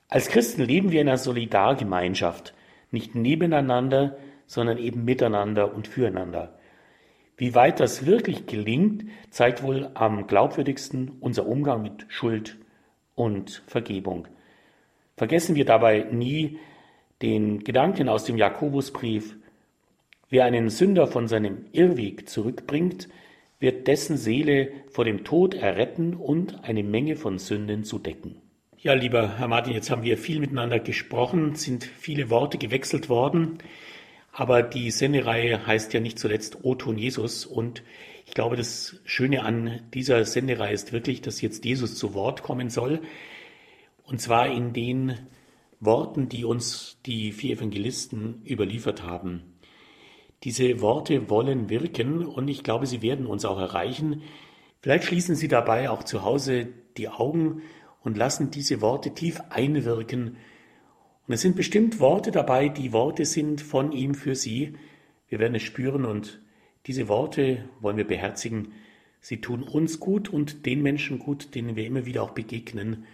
Als 0.08 0.28
Christen 0.28 0.62
leben 0.62 0.90
wir 0.90 1.02
in 1.02 1.08
einer 1.08 1.18
Solidargemeinschaft, 1.18 2.54
nicht 2.90 3.14
nebeneinander, 3.14 4.16
sondern 4.46 4.78
eben 4.78 5.04
miteinander 5.04 5.74
und 5.74 5.88
füreinander. 5.88 6.58
Wie 7.36 7.54
weit 7.54 7.78
das 7.78 8.06
wirklich 8.06 8.46
gelingt, 8.46 9.04
zeigt 9.30 9.62
wohl 9.62 9.90
am 9.94 10.26
glaubwürdigsten 10.26 11.12
unser 11.20 11.46
Umgang 11.46 11.82
mit 11.82 12.06
Schuld 12.08 12.56
und 13.14 13.62
Vergebung. 13.66 14.26
Vergessen 15.16 15.54
wir 15.54 15.64
dabei 15.64 16.06
nie 16.10 16.58
den 17.20 17.62
Gedanken 17.64 18.08
aus 18.08 18.24
dem 18.24 18.38
Jakobusbrief, 18.38 19.36
wer 20.30 20.44
einen 20.44 20.70
Sünder 20.70 21.06
von 21.06 21.28
seinem 21.28 21.66
Irrweg 21.72 22.28
zurückbringt, 22.28 23.08
wird 23.60 23.86
dessen 23.88 24.16
Seele 24.16 24.70
vor 24.90 25.04
dem 25.04 25.24
Tod 25.24 25.54
erretten 25.54 26.14
und 26.14 26.64
eine 26.64 26.82
Menge 26.82 27.16
von 27.16 27.38
Sünden 27.38 27.84
zu 27.84 27.98
decken. 27.98 28.36
Ja, 28.80 28.92
lieber 28.92 29.38
Herr 29.38 29.48
Martin, 29.48 29.72
jetzt 29.72 29.90
haben 29.90 30.04
wir 30.04 30.16
viel 30.16 30.38
miteinander 30.38 30.78
gesprochen, 30.78 31.56
sind 31.56 31.82
viele 31.82 32.30
Worte 32.30 32.58
gewechselt 32.58 33.08
worden, 33.08 33.58
aber 34.32 34.62
die 34.62 34.92
Sendereihe 34.92 35.66
heißt 35.66 35.92
ja 35.94 36.00
nicht 36.00 36.18
zuletzt 36.18 36.58
O-Ton 36.62 36.96
Jesus 36.96 37.44
und 37.44 37.82
ich 38.24 38.34
glaube, 38.34 38.56
das 38.56 39.00
Schöne 39.04 39.42
an 39.42 39.80
dieser 39.94 40.24
Sendereihe 40.24 40.74
ist 40.74 40.92
wirklich, 40.92 41.22
dass 41.22 41.40
jetzt 41.40 41.64
Jesus 41.64 41.96
zu 41.96 42.14
Wort 42.14 42.44
kommen 42.44 42.70
soll 42.70 43.00
und 44.04 44.20
zwar 44.20 44.46
in 44.46 44.72
den 44.72 45.18
Worten, 45.80 46.28
die 46.28 46.44
uns 46.44 46.98
die 47.04 47.32
vier 47.32 47.56
Evangelisten 47.56 48.42
überliefert 48.46 49.02
haben. 49.02 49.57
Diese 50.44 50.80
Worte 50.80 51.30
wollen 51.30 51.68
wirken 51.68 52.24
und 52.24 52.48
ich 52.48 52.62
glaube, 52.62 52.86
sie 52.86 53.02
werden 53.02 53.26
uns 53.26 53.44
auch 53.44 53.58
erreichen. 53.58 54.22
Vielleicht 54.80 55.04
schließen 55.04 55.34
Sie 55.34 55.48
dabei 55.48 55.90
auch 55.90 56.04
zu 56.04 56.22
Hause 56.22 56.68
die 56.96 57.08
Augen 57.08 57.62
und 58.02 58.16
lassen 58.16 58.50
diese 58.50 58.80
Worte 58.80 59.12
tief 59.12 59.40
einwirken. 59.50 60.36
Und 61.26 61.34
es 61.34 61.40
sind 61.40 61.56
bestimmt 61.56 61.98
Worte 61.98 62.30
dabei, 62.30 62.68
die 62.68 62.92
Worte 62.92 63.24
sind 63.24 63.60
von 63.60 63.92
ihm 63.92 64.14
für 64.14 64.34
Sie. 64.34 64.74
Wir 65.28 65.40
werden 65.40 65.56
es 65.56 65.62
spüren 65.62 66.04
und 66.04 66.40
diese 66.86 67.08
Worte 67.08 67.68
wollen 67.80 67.96
wir 67.96 68.06
beherzigen. 68.06 68.72
Sie 69.20 69.40
tun 69.40 69.62
uns 69.64 69.98
gut 69.98 70.28
und 70.28 70.64
den 70.64 70.82
Menschen 70.82 71.18
gut, 71.18 71.54
denen 71.54 71.74
wir 71.74 71.84
immer 71.84 72.06
wieder 72.06 72.22
auch 72.22 72.30
begegnen. 72.30 73.04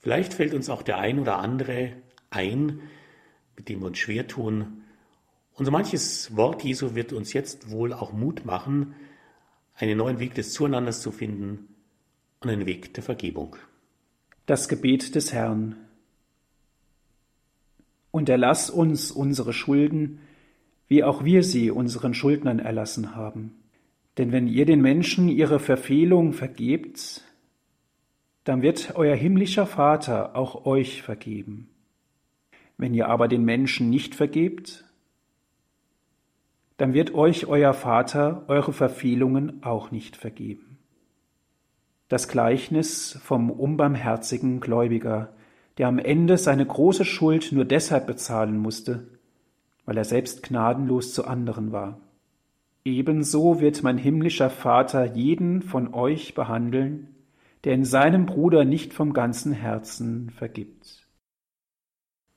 Vielleicht 0.00 0.34
fällt 0.34 0.52
uns 0.52 0.68
auch 0.68 0.82
der 0.82 0.98
ein 0.98 1.20
oder 1.20 1.38
andere 1.38 1.92
ein, 2.30 2.80
mit 3.56 3.68
dem 3.68 3.80
wir 3.80 3.86
uns 3.86 3.98
schwer 3.98 4.26
tun. 4.26 4.82
Und 5.58 5.64
so 5.64 5.72
manches 5.72 6.36
Wort 6.36 6.62
Jesu 6.62 6.94
wird 6.94 7.12
uns 7.12 7.32
jetzt 7.32 7.72
wohl 7.72 7.92
auch 7.92 8.12
Mut 8.12 8.46
machen, 8.46 8.94
einen 9.74 9.98
neuen 9.98 10.20
Weg 10.20 10.34
des 10.34 10.52
Zueinanders 10.52 11.02
zu 11.02 11.10
finden 11.10 11.66
und 12.38 12.48
einen 12.48 12.64
Weg 12.64 12.94
der 12.94 13.02
Vergebung. 13.02 13.56
Das 14.46 14.68
Gebet 14.68 15.16
des 15.16 15.32
Herrn. 15.32 15.74
Und 18.12 18.28
erlass 18.28 18.70
uns 18.70 19.10
unsere 19.10 19.52
Schulden, 19.52 20.20
wie 20.86 21.02
auch 21.02 21.24
wir 21.24 21.42
sie 21.42 21.72
unseren 21.72 22.14
Schuldnern 22.14 22.60
erlassen 22.60 23.16
haben. 23.16 23.56
Denn 24.16 24.30
wenn 24.30 24.46
ihr 24.46 24.64
den 24.64 24.80
Menschen 24.80 25.28
ihre 25.28 25.58
Verfehlung 25.58 26.34
vergebt, 26.34 27.24
dann 28.44 28.62
wird 28.62 28.92
euer 28.94 29.16
himmlischer 29.16 29.66
Vater 29.66 30.36
auch 30.36 30.66
euch 30.66 31.02
vergeben. 31.02 31.68
Wenn 32.76 32.94
ihr 32.94 33.08
aber 33.08 33.26
den 33.26 33.44
Menschen 33.44 33.90
nicht 33.90 34.14
vergebt, 34.14 34.84
dann 36.78 36.94
wird 36.94 37.12
euch 37.12 37.46
euer 37.46 37.74
Vater 37.74 38.44
eure 38.48 38.72
Verfehlungen 38.72 39.62
auch 39.62 39.90
nicht 39.90 40.16
vergeben. 40.16 40.78
Das 42.08 42.28
Gleichnis 42.28 43.18
vom 43.22 43.50
unbarmherzigen 43.50 44.60
Gläubiger, 44.60 45.34
der 45.76 45.88
am 45.88 45.98
Ende 45.98 46.38
seine 46.38 46.64
große 46.64 47.04
Schuld 47.04 47.52
nur 47.52 47.64
deshalb 47.64 48.06
bezahlen 48.06 48.56
musste, 48.56 49.08
weil 49.84 49.98
er 49.98 50.04
selbst 50.04 50.42
gnadenlos 50.42 51.12
zu 51.12 51.26
anderen 51.26 51.72
war. 51.72 52.00
Ebenso 52.84 53.60
wird 53.60 53.82
mein 53.82 53.98
himmlischer 53.98 54.48
Vater 54.48 55.04
jeden 55.04 55.62
von 55.62 55.92
euch 55.92 56.34
behandeln, 56.34 57.14
der 57.64 57.74
in 57.74 57.84
seinem 57.84 58.24
Bruder 58.24 58.64
nicht 58.64 58.94
vom 58.94 59.12
ganzen 59.12 59.52
Herzen 59.52 60.30
vergibt. 60.30 61.06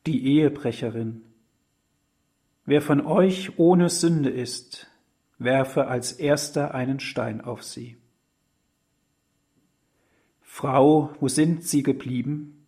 Die 0.07 0.25
Ehebrecherin. 0.25 1.21
Wer 2.71 2.81
von 2.81 3.01
euch 3.01 3.59
ohne 3.59 3.89
Sünde 3.89 4.29
ist, 4.29 4.87
werfe 5.37 5.87
als 5.87 6.13
erster 6.13 6.73
einen 6.73 7.01
Stein 7.01 7.41
auf 7.41 7.63
sie. 7.63 7.97
Frau, 10.39 11.13
wo 11.19 11.27
sind 11.27 11.65
sie 11.65 11.83
geblieben? 11.83 12.65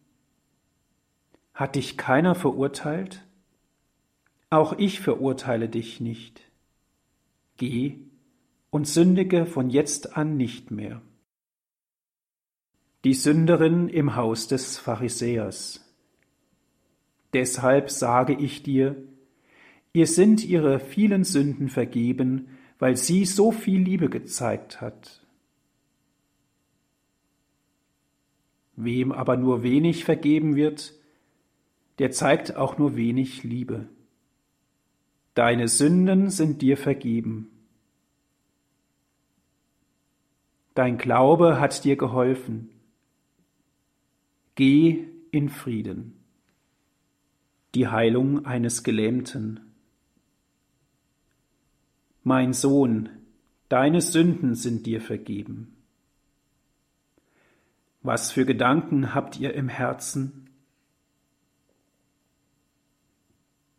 Hat 1.54 1.76
dich 1.76 1.96
keiner 1.96 2.36
verurteilt? 2.36 3.24
Auch 4.50 4.74
ich 4.78 5.00
verurteile 5.00 5.70
dich 5.70 6.02
nicht. 6.02 6.42
Geh 7.56 8.00
und 8.72 8.90
sündige 8.90 9.46
von 9.46 9.70
jetzt 9.70 10.18
an 10.18 10.36
nicht 10.36 10.70
mehr. 10.70 11.02
Die 13.06 13.14
Sünderin 13.14 13.88
im 13.88 14.18
Haus 14.18 14.50
des 14.50 14.78
Pharisäers. 14.78 15.80
Deshalb 17.32 17.90
sage 17.90 18.34
ich 18.34 18.64
dir, 18.64 19.02
ihr 19.94 20.08
sind 20.08 20.44
ihre 20.44 20.80
vielen 20.80 21.24
Sünden 21.24 21.70
vergeben, 21.70 22.50
weil 22.80 22.98
sie 22.98 23.26
so 23.26 23.52
viel 23.52 23.80
Liebe 23.80 24.10
gezeigt 24.10 24.82
hat. 24.82 25.26
Wem 28.76 29.12
aber 29.12 29.38
nur 29.38 29.62
wenig 29.62 30.04
vergeben 30.04 30.56
wird, 30.56 30.94
der 32.00 32.12
zeigt 32.12 32.56
auch 32.56 32.80
nur 32.80 32.96
wenig 32.96 33.44
Liebe. 33.44 33.88
Deine 35.36 35.68
Sünden 35.68 36.32
sind 36.32 36.62
dir 36.64 36.76
vergeben. 36.76 37.50
Dein 40.74 40.98
Glaube 40.98 41.60
hat 41.60 41.84
dir 41.84 41.96
geholfen. 41.96 42.70
Geh 44.56 45.08
in 45.30 45.50
Frieden. 45.50 46.14
Die 47.76 47.88
Heilung 47.88 48.46
eines 48.46 48.84
Gelähmten. 48.84 49.73
Mein 52.26 52.54
Sohn, 52.54 53.10
deine 53.68 54.00
Sünden 54.00 54.56
sind 54.56 54.86
dir 54.86 55.02
vergeben. 55.02 55.76
Was 58.02 58.32
für 58.32 58.46
Gedanken 58.46 59.14
habt 59.14 59.42
ihr 59.42 59.54
im 59.54 59.68
Herzen? 59.68 60.50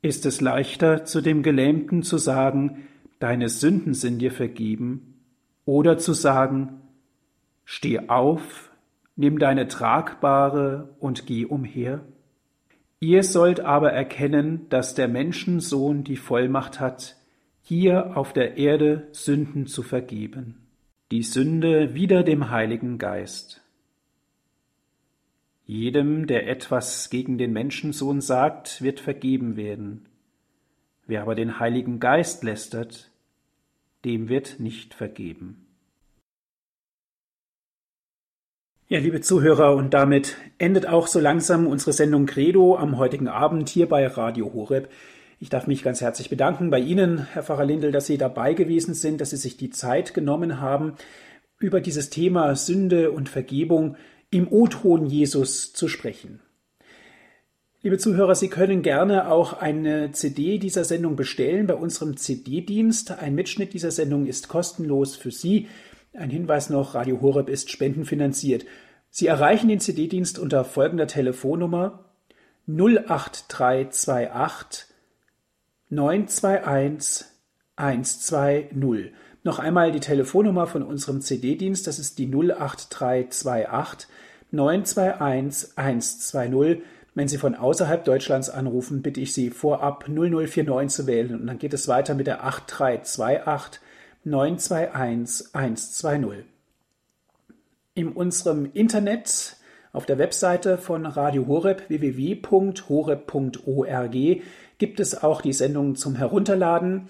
Ist 0.02 0.26
es 0.26 0.42
leichter, 0.42 1.06
zu 1.06 1.22
dem 1.22 1.42
Gelähmten 1.42 2.02
zu 2.02 2.18
sagen, 2.18 2.86
deine 3.18 3.48
Sünden 3.48 3.94
sind 3.94 4.18
dir 4.18 4.30
vergeben, 4.30 5.22
oder 5.64 5.96
zu 5.96 6.12
sagen, 6.12 6.82
steh 7.64 8.10
auf, 8.10 8.70
nimm 9.16 9.38
deine 9.38 9.68
Tragbare 9.68 10.94
und 11.00 11.24
geh 11.24 11.46
umher? 11.46 12.04
Ihr 13.00 13.22
sollt 13.22 13.60
aber 13.60 13.92
erkennen, 13.92 14.68
dass 14.68 14.94
der 14.94 15.08
Menschensohn 15.08 16.04
die 16.04 16.18
Vollmacht 16.18 16.78
hat, 16.78 17.16
hier 17.64 18.16
auf 18.16 18.34
der 18.34 18.58
Erde 18.58 19.08
Sünden 19.12 19.66
zu 19.66 19.82
vergeben. 19.82 20.66
Die 21.10 21.22
Sünde 21.22 21.94
wider 21.94 22.22
dem 22.22 22.50
Heiligen 22.50 22.98
Geist. 22.98 23.62
Jedem, 25.64 26.26
der 26.26 26.46
etwas 26.46 27.08
gegen 27.08 27.38
den 27.38 27.54
Menschensohn 27.54 28.20
sagt, 28.20 28.82
wird 28.82 29.00
vergeben 29.00 29.56
werden. 29.56 30.06
Wer 31.06 31.22
aber 31.22 31.34
den 31.34 31.58
Heiligen 31.58 32.00
Geist 32.00 32.44
lästert, 32.44 33.10
dem 34.04 34.28
wird 34.28 34.60
nicht 34.60 34.92
vergeben. 34.92 35.66
Ja, 38.88 38.98
liebe 38.98 39.22
Zuhörer, 39.22 39.74
und 39.74 39.94
damit 39.94 40.36
endet 40.58 40.86
auch 40.86 41.06
so 41.06 41.18
langsam 41.18 41.66
unsere 41.66 41.94
Sendung 41.94 42.26
Credo 42.26 42.76
am 42.76 42.98
heutigen 42.98 43.28
Abend 43.28 43.70
hier 43.70 43.88
bei 43.88 44.06
Radio 44.06 44.52
Horeb. 44.52 44.90
Ich 45.40 45.48
darf 45.48 45.66
mich 45.66 45.82
ganz 45.82 46.00
herzlich 46.00 46.30
bedanken 46.30 46.70
bei 46.70 46.78
Ihnen, 46.78 47.26
Herr 47.32 47.42
Pfarrer 47.42 47.64
Lindel, 47.64 47.90
dass 47.90 48.06
Sie 48.06 48.18
dabei 48.18 48.54
gewesen 48.54 48.94
sind, 48.94 49.20
dass 49.20 49.30
Sie 49.30 49.36
sich 49.36 49.56
die 49.56 49.70
Zeit 49.70 50.14
genommen 50.14 50.60
haben, 50.60 50.94
über 51.58 51.80
dieses 51.80 52.10
Thema 52.10 52.54
Sünde 52.54 53.10
und 53.10 53.28
Vergebung 53.28 53.96
im 54.30 54.50
O-Ton 54.50 55.06
Jesus 55.06 55.72
zu 55.72 55.88
sprechen. 55.88 56.40
Liebe 57.82 57.98
Zuhörer, 57.98 58.34
Sie 58.34 58.48
können 58.48 58.82
gerne 58.82 59.30
auch 59.30 59.54
eine 59.54 60.12
CD 60.12 60.58
dieser 60.58 60.84
Sendung 60.84 61.16
bestellen 61.16 61.66
bei 61.66 61.74
unserem 61.74 62.16
CD-Dienst. 62.16 63.18
Ein 63.18 63.34
Mitschnitt 63.34 63.74
dieser 63.74 63.90
Sendung 63.90 64.26
ist 64.26 64.48
kostenlos 64.48 65.16
für 65.16 65.30
Sie. 65.30 65.68
Ein 66.14 66.30
Hinweis 66.30 66.70
noch, 66.70 66.94
Radio 66.94 67.20
Horeb 67.20 67.48
ist 67.48 67.70
spendenfinanziert. 67.70 68.64
Sie 69.10 69.26
erreichen 69.26 69.68
den 69.68 69.80
CD-Dienst 69.80 70.38
unter 70.38 70.64
folgender 70.64 71.08
Telefonnummer 71.08 72.04
08328 72.66 74.93
921 75.90 77.26
120. 77.76 79.12
Noch 79.42 79.58
einmal 79.58 79.92
die 79.92 80.00
Telefonnummer 80.00 80.66
von 80.66 80.82
unserem 80.82 81.20
CD-Dienst, 81.20 81.86
das 81.86 81.98
ist 81.98 82.18
die 82.18 82.30
08328 82.30 84.08
921 84.50 85.76
120. 85.76 86.82
Wenn 87.14 87.28
Sie 87.28 87.38
von 87.38 87.54
außerhalb 87.54 88.04
Deutschlands 88.04 88.50
anrufen, 88.50 89.02
bitte 89.02 89.20
ich 89.20 89.34
Sie 89.34 89.50
vorab 89.50 90.08
0049 90.08 90.88
zu 90.88 91.06
wählen 91.06 91.38
und 91.40 91.46
dann 91.46 91.58
geht 91.58 91.74
es 91.74 91.86
weiter 91.86 92.14
mit 92.14 92.26
der 92.26 92.42
8328 92.44 93.80
921 94.24 95.54
120. 95.54 96.44
In 97.94 98.08
unserem 98.08 98.70
Internet 98.72 99.56
auf 99.92 100.06
der 100.06 100.18
Webseite 100.18 100.76
von 100.76 101.06
Radio 101.06 101.46
Horeb 101.46 101.88
www.horeb.org 101.88 102.42
gibt 104.78 105.00
es 105.00 105.22
auch 105.22 105.40
die 105.40 105.52
Sendung 105.52 105.96
zum 105.96 106.16
Herunterladen. 106.16 107.08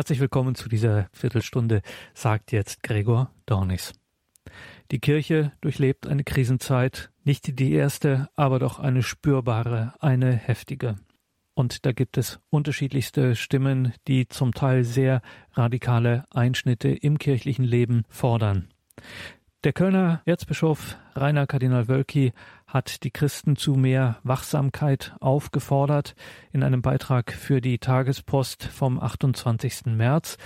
Herzlich 0.00 0.20
willkommen 0.20 0.54
zu 0.54 0.70
dieser 0.70 1.10
Viertelstunde, 1.12 1.82
sagt 2.14 2.52
jetzt 2.52 2.82
Gregor 2.82 3.30
Dornis. 3.44 3.92
Die 4.90 4.98
Kirche 4.98 5.52
durchlebt 5.60 6.06
eine 6.06 6.24
Krisenzeit, 6.24 7.10
nicht 7.22 7.58
die 7.58 7.74
erste, 7.74 8.30
aber 8.34 8.58
doch 8.58 8.78
eine 8.78 9.02
spürbare, 9.02 9.92
eine 10.00 10.32
heftige. 10.32 10.96
Und 11.52 11.84
da 11.84 11.92
gibt 11.92 12.16
es 12.16 12.40
unterschiedlichste 12.48 13.36
Stimmen, 13.36 13.92
die 14.08 14.26
zum 14.26 14.54
Teil 14.54 14.84
sehr 14.84 15.20
radikale 15.52 16.24
Einschnitte 16.30 16.88
im 16.88 17.18
kirchlichen 17.18 17.66
Leben 17.66 18.04
fordern. 18.08 18.70
Der 19.62 19.74
Kölner 19.74 20.22
Erzbischof 20.24 20.96
Rainer 21.14 21.46
Kardinal 21.46 21.86
Wölki 21.86 22.32
hat 22.66 23.04
die 23.04 23.10
Christen 23.10 23.56
zu 23.56 23.74
mehr 23.74 24.16
Wachsamkeit 24.22 25.14
aufgefordert. 25.20 26.14
In 26.50 26.62
einem 26.62 26.80
Beitrag 26.80 27.30
für 27.30 27.60
die 27.60 27.78
Tagespost 27.78 28.64
vom 28.64 28.98
28. 28.98 29.84
März 29.84 30.38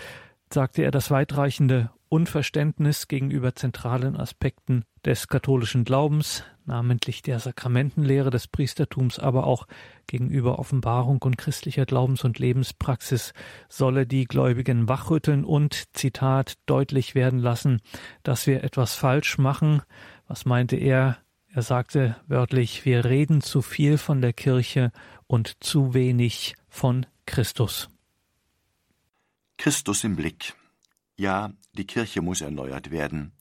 sagte 0.53 0.83
er, 0.83 0.90
das 0.90 1.12
weitreichende 1.12 1.90
Unverständnis 2.09 3.07
gegenüber 3.07 3.55
zentralen 3.55 4.16
Aspekten 4.16 4.85
des 5.05 5.29
katholischen 5.29 5.85
Glaubens, 5.85 6.42
namentlich 6.66 7.22
der 7.22 7.40
Sakramentenlehre 7.40 8.31
des 8.31 8.48
Priestertums, 8.48 9.18
aber 9.18 9.46
auch 9.46 9.66
gegenüber 10.07 10.59
Offenbarung 10.59 11.22
und 11.22 11.37
christlicher 11.37 11.87
Glaubens- 11.87 12.24
und 12.24 12.38
Lebenspraxis 12.38 13.33
solle 13.69 14.06
die 14.06 14.25
Gläubigen 14.25 14.88
wachrütteln 14.88 15.44
und, 15.44 15.85
Zitat, 15.96 16.54
deutlich 16.67 17.15
werden 17.15 17.38
lassen, 17.38 17.81
dass 18.23 18.46
wir 18.46 18.65
etwas 18.65 18.94
falsch 18.94 19.38
machen. 19.38 19.83
Was 20.29 20.44
meinte 20.44 20.77
er? 20.77 21.19
Er 21.48 21.62
sagte 21.62 22.17
wörtlich, 22.27 22.85
wir 22.85 23.04
reden 23.04 23.40
zu 23.40 23.62
viel 23.62 23.96
von 23.98 24.21
der 24.21 24.33
Kirche 24.33 24.90
und 25.27 25.62
zu 25.62 25.94
wenig 25.94 26.56
von 26.69 27.06
Christus. 27.27 27.88
Christus 29.56 30.02
im 30.04 30.17
Blick. 30.17 30.54
Ja, 31.17 31.52
die 31.75 31.87
Kirche 31.87 32.23
muss 32.23 32.40
erneuert 32.40 32.90
werden. 32.90 33.33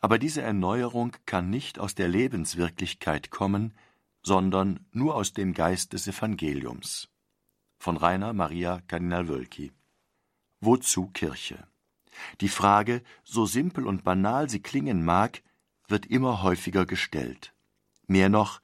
Aber 0.00 0.18
diese 0.18 0.42
Erneuerung 0.42 1.16
kann 1.26 1.50
nicht 1.50 1.78
aus 1.78 1.94
der 1.94 2.08
Lebenswirklichkeit 2.08 3.30
kommen, 3.30 3.74
sondern 4.22 4.86
nur 4.92 5.14
aus 5.14 5.32
dem 5.32 5.54
Geist 5.54 5.92
des 5.92 6.06
Evangeliums. 6.06 7.08
Von 7.78 7.96
Rainer 7.96 8.32
Maria 8.32 8.82
Kardinal 8.86 9.28
Wölki. 9.28 9.72
Wozu 10.60 11.06
Kirche? 11.08 11.66
Die 12.40 12.48
Frage, 12.48 13.02
so 13.24 13.46
simpel 13.46 13.86
und 13.86 14.04
banal 14.04 14.50
sie 14.50 14.60
klingen 14.60 15.04
mag, 15.04 15.42
wird 15.88 16.06
immer 16.06 16.42
häufiger 16.42 16.84
gestellt. 16.84 17.54
Mehr 18.06 18.28
noch, 18.28 18.60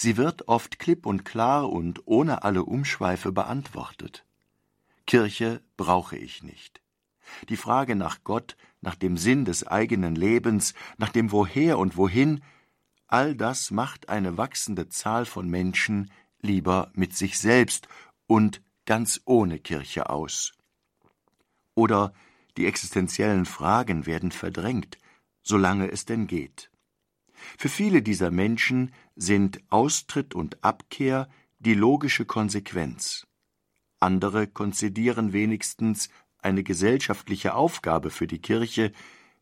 Sie 0.00 0.16
wird 0.16 0.46
oft 0.46 0.78
klipp 0.78 1.06
und 1.06 1.24
klar 1.24 1.68
und 1.68 2.06
ohne 2.06 2.44
alle 2.44 2.62
Umschweife 2.64 3.32
beantwortet. 3.32 4.24
Kirche 5.08 5.60
brauche 5.76 6.16
ich 6.16 6.44
nicht. 6.44 6.80
Die 7.48 7.56
Frage 7.56 7.96
nach 7.96 8.22
Gott, 8.22 8.56
nach 8.80 8.94
dem 8.94 9.16
Sinn 9.16 9.44
des 9.44 9.66
eigenen 9.66 10.14
Lebens, 10.14 10.74
nach 10.96 11.10
dem 11.10 11.32
Woher 11.32 11.78
und 11.78 11.96
Wohin, 11.96 12.42
all 13.06 13.34
das 13.34 13.70
macht 13.70 14.08
eine 14.08 14.36
wachsende 14.36 14.88
Zahl 14.88 15.24
von 15.24 15.48
Menschen 15.48 16.10
lieber 16.40 16.90
mit 16.94 17.16
sich 17.16 17.38
selbst 17.38 17.88
und 18.26 18.62
ganz 18.86 19.20
ohne 19.24 19.58
Kirche 19.58 20.10
aus. 20.10 20.54
Oder 21.74 22.12
die 22.56 22.66
existenziellen 22.66 23.46
Fragen 23.46 24.06
werden 24.06 24.32
verdrängt, 24.32 24.98
solange 25.42 25.90
es 25.90 26.04
denn 26.04 26.26
geht. 26.26 26.70
Für 27.56 27.68
viele 27.68 28.02
dieser 28.02 28.30
Menschen 28.30 28.92
sind 29.14 29.60
Austritt 29.70 30.34
und 30.34 30.62
Abkehr 30.64 31.28
die 31.58 31.74
logische 31.74 32.24
Konsequenz. 32.24 33.26
Andere 34.00 34.46
konzidieren 34.46 35.32
wenigstens 35.32 36.08
eine 36.40 36.62
gesellschaftliche 36.62 37.54
Aufgabe 37.54 38.10
für 38.10 38.26
die 38.26 38.40
Kirche, 38.40 38.92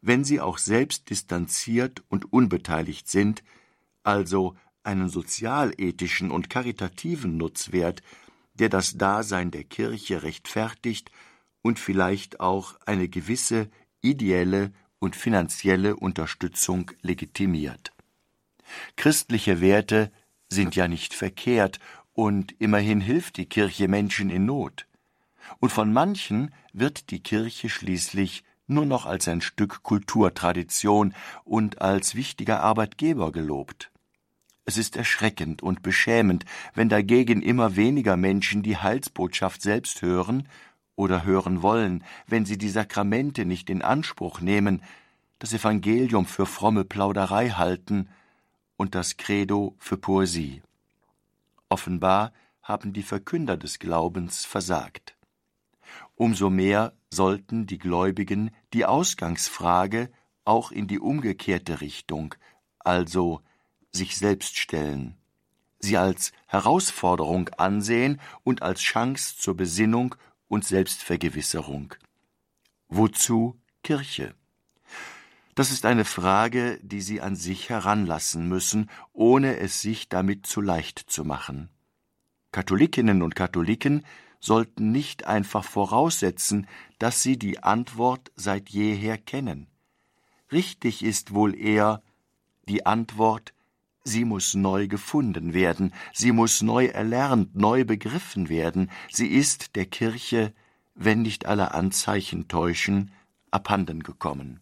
wenn 0.01 0.25
sie 0.25 0.41
auch 0.41 0.59
selbst 0.59 1.11
distanziert 1.11 2.03
und 2.09 2.33
unbeteiligt 2.33 3.09
sind, 3.09 3.43
also 4.03 4.57
einen 4.83 5.09
sozialethischen 5.09 6.31
und 6.31 6.49
karitativen 6.49 7.37
Nutzwert, 7.37 8.03
der 8.55 8.69
das 8.69 8.97
Dasein 8.97 9.51
der 9.51 9.65
Kirche 9.65 10.23
rechtfertigt 10.23 11.11
und 11.63 11.79
vielleicht 11.79 12.41
auch 12.41 12.77
eine 12.87 13.09
gewisse 13.09 13.69
ideelle 14.01 14.73
und 14.99 15.17
finanzielle 15.17 15.97
Unterstützung 15.97 16.93
legitimiert. 17.03 17.93
Christliche 18.97 19.61
Werte 19.61 20.13
sind 20.49 20.77
ja 20.77 20.89
nicht 20.89 21.15
verkehrt, 21.15 21.81
und 22.13 22.55
immerhin 22.59 23.03
hilft 23.03 23.37
die 23.37 23.45
Kirche 23.45 23.89
Menschen 23.89 24.31
in 24.31 24.47
Not. 24.47 24.86
Und 25.59 25.71
von 25.71 25.93
manchen 25.93 26.53
wird 26.73 27.11
die 27.11 27.23
Kirche 27.23 27.69
schließlich 27.69 28.45
nur 28.67 28.87
noch 28.87 29.07
als 29.07 29.29
ein 29.29 29.41
Stück 29.41 29.83
Kulturtradition 29.83 31.15
und 31.45 31.81
als 31.81 32.15
wichtiger 32.15 32.61
Arbeitgeber 32.61 33.33
gelobt. 33.33 33.91
Es 34.65 34.77
ist 34.77 34.97
erschreckend 34.97 35.63
und 35.63 35.83
beschämend, 35.83 36.45
wenn 36.75 36.89
dagegen 36.89 37.41
immer 37.41 37.77
weniger 37.77 38.17
Menschen 38.17 38.63
die 38.65 38.77
Heilsbotschaft 38.77 39.63
selbst 39.63 40.03
hören 40.03 40.49
oder 40.97 41.25
hören 41.25 41.63
wollen, 41.63 42.03
wenn 42.27 42.45
sie 42.45 42.59
die 42.59 42.69
Sakramente 42.69 43.45
nicht 43.45 43.71
in 43.71 43.83
Anspruch 43.83 44.41
nehmen, 44.41 44.83
das 45.39 45.53
Evangelium 45.53 46.27
für 46.27 46.47
fromme 46.47 46.85
Plauderei 46.85 47.51
halten 47.51 48.09
und 48.77 48.95
das 48.95 49.17
Credo 49.17 49.77
für 49.79 49.97
Poesie. 49.97 50.63
Offenbar 51.69 52.33
haben 52.63 52.93
die 52.93 53.03
Verkünder 53.03 53.57
des 53.57 53.79
Glaubens 53.79 54.45
versagt. 54.45 55.16
Umso 56.17 56.51
mehr 56.51 56.95
sollten 57.11 57.67
die 57.67 57.79
Gläubigen 57.79 58.51
die 58.73 58.87
Ausgangsfrage 58.87 60.11
auch 60.45 60.73
in 60.73 60.89
die 60.89 60.99
umgekehrte 60.99 61.81
Richtung, 61.81 62.35
also 62.79 63.43
sich 63.93 64.17
selbst 64.17 64.57
stellen, 64.57 65.17
sie 65.79 65.99
als 65.99 66.33
Herausforderung 66.47 67.51
ansehen 67.59 68.21
und 68.45 68.63
als 68.63 68.81
Chance 68.81 69.37
zur 69.37 69.57
Besinnung 69.57 70.15
und 70.49 70.65
Selbstvergewisserung. 70.65 71.95
Wozu 72.89 73.61
Kirche? 73.83 74.35
Das 75.55 75.71
ist 75.71 75.87
eine 75.87 76.05
Frage, 76.05 76.79
die 76.83 77.01
Sie 77.01 77.21
an 77.23 77.35
sich 77.35 77.71
heranlassen 77.71 78.47
müssen, 78.47 78.91
ohne 79.13 79.57
es 79.59 79.81
sich 79.81 80.09
damit 80.09 80.47
zu 80.47 80.61
leicht 80.61 80.99
zu 80.99 81.25
machen. 81.25 81.71
Katholikinnen 82.53 83.23
und 83.23 83.35
Katholiken 83.35 84.05
sollten 84.41 84.93
nicht 84.93 85.27
einfach 85.27 85.65
voraussetzen, 85.65 86.67
dass 86.99 87.23
sie 87.23 87.39
die 87.39 87.63
Antwort 87.63 88.31
seit 88.37 88.69
jeher 88.71 89.19
kennen. 89.19 89.67
Richtig 90.53 91.03
ist 91.03 91.35
wohl 91.35 91.55
eher, 91.55 92.03
die 92.69 92.87
Antwort 92.87 93.53
Sie 94.09 94.25
muss 94.25 94.55
neu 94.55 94.87
gefunden 94.87 95.53
werden, 95.53 95.93
sie 96.13 96.31
muss 96.31 96.63
neu 96.63 96.87
erlernt, 96.87 97.57
neu 97.57 97.85
begriffen 97.85 98.49
werden, 98.49 98.89
sie 99.11 99.27
ist 99.27 99.75
der 99.75 99.85
Kirche, 99.85 100.55
wenn 100.95 101.23
nicht 101.23 101.47
alle 101.47 101.75
Anzeichen 101.75 102.47
täuschen, 102.47 103.11
abhanden 103.51 104.05
gekommen. 104.05 104.61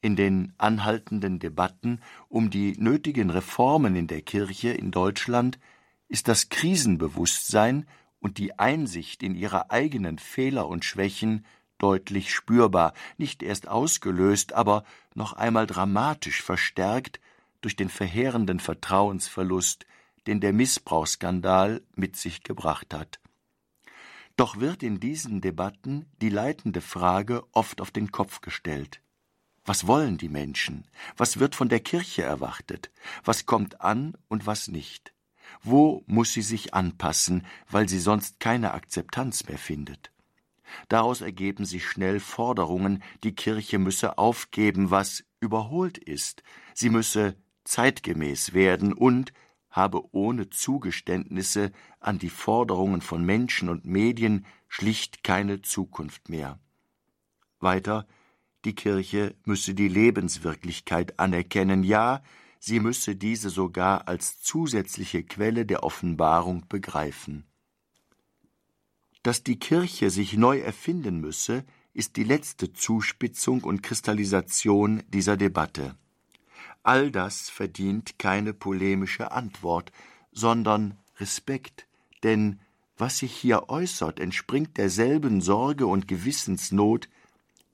In 0.00 0.16
den 0.16 0.52
anhaltenden 0.58 1.38
Debatten 1.38 2.00
um 2.28 2.50
die 2.50 2.74
nötigen 2.76 3.30
Reformen 3.30 3.94
in 3.94 4.08
der 4.08 4.20
Kirche 4.20 4.70
in 4.70 4.90
Deutschland 4.90 5.60
ist 6.08 6.26
das 6.26 6.48
Krisenbewusstsein 6.48 7.86
und 8.24 8.38
die 8.38 8.58
Einsicht 8.58 9.22
in 9.22 9.34
ihre 9.34 9.70
eigenen 9.70 10.18
Fehler 10.18 10.66
und 10.66 10.82
Schwächen 10.82 11.44
deutlich 11.76 12.32
spürbar, 12.32 12.94
nicht 13.18 13.42
erst 13.42 13.68
ausgelöst, 13.68 14.54
aber 14.54 14.84
noch 15.14 15.34
einmal 15.34 15.66
dramatisch 15.66 16.40
verstärkt 16.40 17.20
durch 17.60 17.76
den 17.76 17.90
verheerenden 17.90 18.60
Vertrauensverlust, 18.60 19.84
den 20.26 20.40
der 20.40 20.54
Missbrauchsskandal 20.54 21.82
mit 21.96 22.16
sich 22.16 22.42
gebracht 22.42 22.94
hat. 22.94 23.20
Doch 24.36 24.58
wird 24.58 24.82
in 24.82 25.00
diesen 25.00 25.42
Debatten 25.42 26.06
die 26.22 26.30
leitende 26.30 26.80
Frage 26.80 27.44
oft 27.52 27.82
auf 27.82 27.90
den 27.90 28.10
Kopf 28.10 28.40
gestellt. 28.40 29.02
Was 29.66 29.86
wollen 29.86 30.16
die 30.16 30.30
Menschen? 30.30 30.88
Was 31.18 31.40
wird 31.40 31.54
von 31.54 31.68
der 31.68 31.80
Kirche 31.80 32.22
erwartet? 32.22 32.90
Was 33.22 33.44
kommt 33.44 33.82
an 33.82 34.16
und 34.28 34.46
was 34.46 34.68
nicht? 34.68 35.13
Wo 35.62 36.02
muss 36.06 36.32
sie 36.32 36.42
sich 36.42 36.74
anpassen, 36.74 37.46
weil 37.70 37.88
sie 37.88 37.98
sonst 37.98 38.40
keine 38.40 38.72
Akzeptanz 38.72 39.46
mehr 39.46 39.58
findet? 39.58 40.10
Daraus 40.88 41.20
ergeben 41.20 41.64
sich 41.64 41.86
schnell 41.86 42.20
Forderungen, 42.20 43.02
die 43.22 43.34
Kirche 43.34 43.78
müsse 43.78 44.18
aufgeben, 44.18 44.90
was 44.90 45.24
überholt 45.40 45.98
ist, 45.98 46.42
sie 46.74 46.90
müsse 46.90 47.36
zeitgemäß 47.64 48.54
werden 48.54 48.92
und 48.92 49.32
habe 49.70 50.02
ohne 50.14 50.50
Zugeständnisse 50.50 51.72
an 52.00 52.18
die 52.18 52.30
Forderungen 52.30 53.00
von 53.00 53.24
Menschen 53.24 53.68
und 53.68 53.84
Medien 53.84 54.46
schlicht 54.68 55.24
keine 55.24 55.62
Zukunft 55.62 56.28
mehr. 56.28 56.58
Weiter, 57.60 58.06
die 58.64 58.74
Kirche 58.74 59.34
müsse 59.44 59.74
die 59.74 59.88
Lebenswirklichkeit 59.88 61.18
anerkennen, 61.18 61.82
ja, 61.82 62.22
sie 62.64 62.80
müsse 62.80 63.14
diese 63.14 63.50
sogar 63.50 64.08
als 64.08 64.40
zusätzliche 64.40 65.22
Quelle 65.22 65.66
der 65.66 65.82
Offenbarung 65.82 66.66
begreifen. 66.68 67.44
Dass 69.22 69.42
die 69.42 69.58
Kirche 69.58 70.10
sich 70.10 70.34
neu 70.34 70.60
erfinden 70.60 71.20
müsse, 71.20 71.64
ist 71.92 72.16
die 72.16 72.24
letzte 72.24 72.72
Zuspitzung 72.72 73.62
und 73.62 73.82
Kristallisation 73.82 75.02
dieser 75.08 75.36
Debatte. 75.36 75.94
All 76.82 77.10
das 77.10 77.50
verdient 77.50 78.18
keine 78.18 78.54
polemische 78.54 79.32
Antwort, 79.32 79.92
sondern 80.32 80.98
Respekt, 81.18 81.86
denn 82.22 82.60
was 82.96 83.18
sich 83.18 83.34
hier 83.34 83.68
äußert, 83.68 84.20
entspringt 84.20 84.78
derselben 84.78 85.40
Sorge 85.40 85.86
und 85.86 86.08
Gewissensnot, 86.08 87.08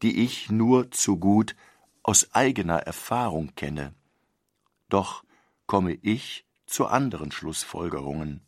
die 0.03 0.22
ich 0.22 0.51
nur 0.51 0.91
zu 0.91 1.16
gut 1.16 1.55
aus 2.03 2.34
eigener 2.34 2.78
Erfahrung 2.78 3.55
kenne. 3.55 3.95
Doch 4.91 5.24
komme 5.66 5.95
ich 5.95 6.45
zu 6.66 6.86
anderen 6.86 7.32
Schlussfolgerungen. 7.32 8.43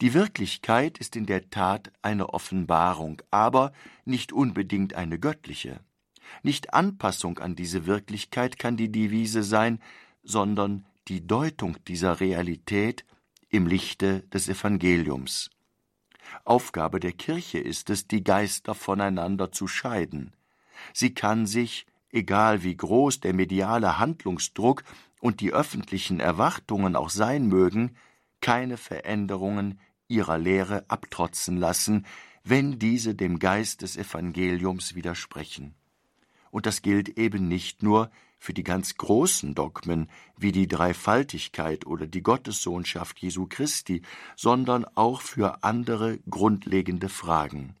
Die 0.00 0.14
Wirklichkeit 0.14 0.98
ist 0.98 1.16
in 1.16 1.26
der 1.26 1.50
Tat 1.50 1.92
eine 2.02 2.30
Offenbarung, 2.30 3.22
aber 3.30 3.72
nicht 4.04 4.32
unbedingt 4.32 4.94
eine 4.94 5.18
göttliche. 5.18 5.80
Nicht 6.42 6.74
Anpassung 6.74 7.38
an 7.38 7.56
diese 7.56 7.86
Wirklichkeit 7.86 8.58
kann 8.58 8.76
die 8.76 8.90
Devise 8.90 9.42
sein, 9.42 9.80
sondern 10.22 10.86
die 11.08 11.26
Deutung 11.26 11.76
dieser 11.86 12.20
Realität 12.20 13.04
im 13.48 13.66
Lichte 13.66 14.20
des 14.28 14.48
Evangeliums. 14.48 15.50
Aufgabe 16.44 17.00
der 17.00 17.12
Kirche 17.12 17.58
ist 17.58 17.90
es, 17.90 18.06
die 18.06 18.22
Geister 18.22 18.74
voneinander 18.74 19.50
zu 19.50 19.66
scheiden. 19.66 20.32
Sie 20.92 21.12
kann 21.12 21.46
sich, 21.46 21.86
egal 22.10 22.62
wie 22.62 22.76
groß 22.76 23.20
der 23.20 23.34
mediale 23.34 23.98
Handlungsdruck 23.98 24.84
und 25.20 25.40
die 25.40 25.52
öffentlichen 25.52 26.18
Erwartungen 26.18 26.96
auch 26.96 27.10
sein 27.10 27.46
mögen, 27.46 27.96
keine 28.40 28.76
Veränderungen 28.76 29.78
ihrer 30.08 30.38
Lehre 30.38 30.84
abtrotzen 30.88 31.56
lassen, 31.56 32.06
wenn 32.42 32.78
diese 32.78 33.14
dem 33.14 33.38
Geist 33.38 33.82
des 33.82 33.96
Evangeliums 33.96 34.94
widersprechen. 34.94 35.74
Und 36.50 36.66
das 36.66 36.82
gilt 36.82 37.10
eben 37.10 37.46
nicht 37.46 37.82
nur 37.82 38.10
für 38.38 38.54
die 38.54 38.64
ganz 38.64 38.96
großen 38.96 39.54
Dogmen 39.54 40.08
wie 40.36 40.50
die 40.50 40.66
Dreifaltigkeit 40.66 41.86
oder 41.86 42.06
die 42.06 42.22
Gottessohnschaft 42.22 43.18
Jesu 43.20 43.46
Christi, 43.46 44.02
sondern 44.34 44.86
auch 44.96 45.20
für 45.20 45.62
andere 45.62 46.18
grundlegende 46.28 47.10
Fragen. 47.10 47.76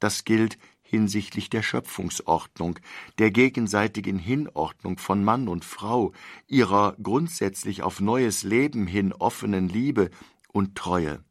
Das 0.00 0.24
gilt 0.24 0.58
hinsichtlich 0.94 1.50
der 1.50 1.62
Schöpfungsordnung, 1.62 2.78
der 3.18 3.32
gegenseitigen 3.32 4.18
Hinordnung 4.18 4.98
von 4.98 5.24
Mann 5.24 5.48
und 5.48 5.64
Frau, 5.64 6.12
ihrer 6.46 6.96
grundsätzlich 7.02 7.82
auf 7.82 8.00
neues 8.00 8.44
Leben 8.44 8.86
hin 8.86 9.12
offenen 9.12 9.68
Liebe 9.68 10.10
und 10.52 10.76
Treue. 10.76 11.24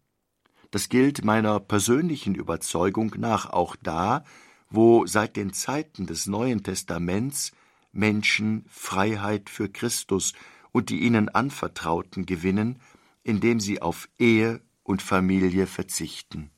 Das 0.72 0.90
gilt 0.90 1.24
meiner 1.24 1.62
persönlichen 1.62 2.36
Überzeugung 2.36 3.16
nach 3.18 3.50
auch 3.50 3.78
da, 3.78 4.26
wo 4.70 5.06
seit 5.06 5.38
den 5.38 5.54
Zeiten 5.54 6.08
des 6.08 6.28
Neuen 6.28 6.64
Testaments 6.64 7.54
Menschen 7.94 8.66
Freiheit 8.68 9.50
für 9.50 9.70
Christus 9.70 10.34
und 10.72 10.90
die 10.90 11.04
ihnen 11.04 11.30
Anvertrauten 11.30 12.26
gewinnen, 12.26 12.80
indem 13.24 13.62
sie 13.62 13.82
auf 13.82 14.10
Ehe 14.20 14.62
und 14.84 15.02
Familie 15.02 15.68
verzichten. 15.68 16.53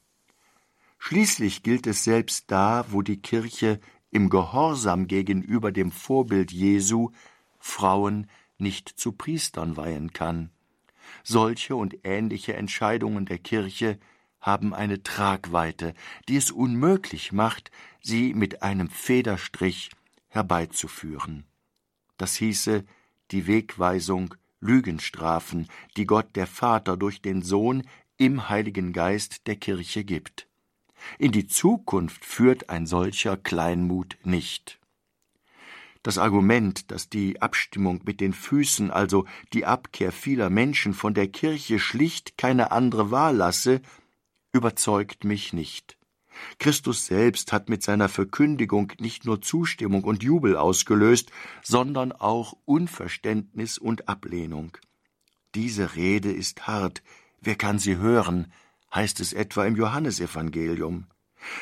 Schließlich 1.08 1.62
gilt 1.62 1.86
es 1.86 2.04
selbst 2.04 2.46
da, 2.48 2.84
wo 2.90 3.04
die 3.04 3.22
Kirche 3.22 3.80
im 4.10 4.32
Gehorsam 4.32 5.06
gegenüber 5.06 5.72
dem 5.72 5.92
Vorbild 5.92 6.52
Jesu 6.52 7.12
Frauen 7.60 8.28
nicht 8.58 8.90
zu 8.90 9.12
Priestern 9.12 9.78
weihen 9.78 10.14
kann. 10.14 10.50
Solche 11.22 11.76
und 11.76 11.96
ähnliche 12.06 12.56
Entscheidungen 12.56 13.28
der 13.28 13.38
Kirche 13.38 14.00
haben 14.42 14.74
eine 14.74 15.04
Tragweite, 15.04 15.94
die 16.28 16.38
es 16.38 16.50
unmöglich 16.50 17.32
macht, 17.32 17.70
sie 18.02 18.34
mit 18.34 18.64
einem 18.64 18.90
Federstrich 18.90 19.92
herbeizuführen. 20.30 21.46
Das 22.18 22.34
hieße 22.34 22.84
die 23.30 23.46
Wegweisung, 23.46 24.34
Lügenstrafen, 24.60 25.68
die 25.98 26.08
Gott 26.08 26.36
der 26.36 26.48
Vater 26.48 26.98
durch 26.98 27.22
den 27.22 27.44
Sohn 27.44 27.84
im 28.18 28.50
Heiligen 28.50 28.92
Geist 28.92 29.46
der 29.46 29.58
Kirche 29.58 30.04
gibt. 30.04 30.48
In 31.20 31.32
die 31.32 31.48
Zukunft 31.48 32.26
führt 32.26 32.70
ein 32.70 32.86
solcher 32.86 33.38
Kleinmut 33.38 34.18
nicht. 34.24 34.80
Das 36.04 36.20
Argument, 36.20 36.92
dass 36.92 37.10
die 37.10 37.42
Abstimmung 37.42 38.02
mit 38.06 38.22
den 38.22 38.34
Füßen, 38.34 38.92
also 38.92 39.26
die 39.54 39.66
Abkehr 39.66 40.12
vieler 40.12 40.52
Menschen 40.52 40.94
von 40.94 41.16
der 41.16 41.28
Kirche 41.28 41.80
schlicht 41.80 42.38
keine 42.38 42.72
andere 42.72 43.10
Wahl 43.10 43.36
lasse, 43.38 43.82
überzeugt 44.54 45.24
mich 45.24 45.52
nicht. 45.52 45.98
Christus 46.60 47.06
selbst 47.06 47.52
hat 47.52 47.70
mit 47.70 47.82
seiner 47.82 48.10
Verkündigung 48.10 48.92
nicht 49.00 49.26
nur 49.26 49.42
Zustimmung 49.42 50.04
und 50.04 50.22
Jubel 50.22 50.58
ausgelöst, 50.58 51.32
sondern 51.64 52.12
auch 52.12 52.56
Unverständnis 52.66 53.78
und 53.78 54.08
Ablehnung. 54.08 54.78
Diese 55.56 55.96
Rede 55.96 56.32
ist 56.32 56.68
hart, 56.68 57.02
wer 57.42 57.56
kann 57.56 57.80
sie 57.80 57.98
hören, 57.98 58.52
heißt 58.96 59.20
es 59.20 59.34
etwa 59.34 59.66
im 59.66 59.76
Johannesevangelium. 59.76 61.08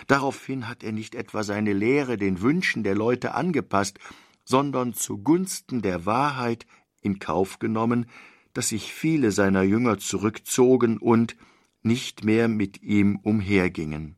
Daraufhin 0.08 0.70
hat 0.70 0.84
er 0.84 0.92
nicht 0.92 1.16
etwa 1.16 1.44
seine 1.44 1.74
Lehre 1.74 2.18
den 2.18 2.42
Wünschen 2.42 2.84
der 2.84 2.96
Leute 2.96 3.34
angepasst, 3.34 4.00
sondern 4.46 4.94
zugunsten 4.94 5.82
der 5.82 6.06
Wahrheit 6.06 6.66
in 7.02 7.20
Kauf 7.20 7.60
genommen, 7.60 8.06
dass 8.54 8.70
sich 8.70 8.94
viele 8.94 9.32
seiner 9.32 9.64
Jünger 9.64 9.98
zurückzogen 9.98 10.98
und 10.98 11.36
nicht 11.82 12.24
mehr 12.24 12.48
mit 12.48 12.82
ihm 12.82 13.18
umhergingen. 13.24 14.16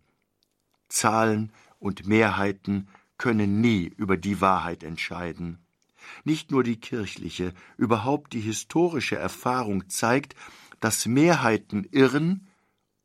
Zahlen 0.87 1.51
und 1.79 2.05
Mehrheiten 2.05 2.87
können 3.17 3.61
nie 3.61 3.91
über 3.97 4.17
die 4.17 4.41
Wahrheit 4.41 4.83
entscheiden. 4.83 5.59
Nicht 6.23 6.51
nur 6.51 6.63
die 6.63 6.79
kirchliche, 6.79 7.53
überhaupt 7.77 8.33
die 8.33 8.41
historische 8.41 9.15
Erfahrung 9.15 9.89
zeigt, 9.89 10.35
dass 10.79 11.07
Mehrheiten 11.07 11.85
irren 11.91 12.47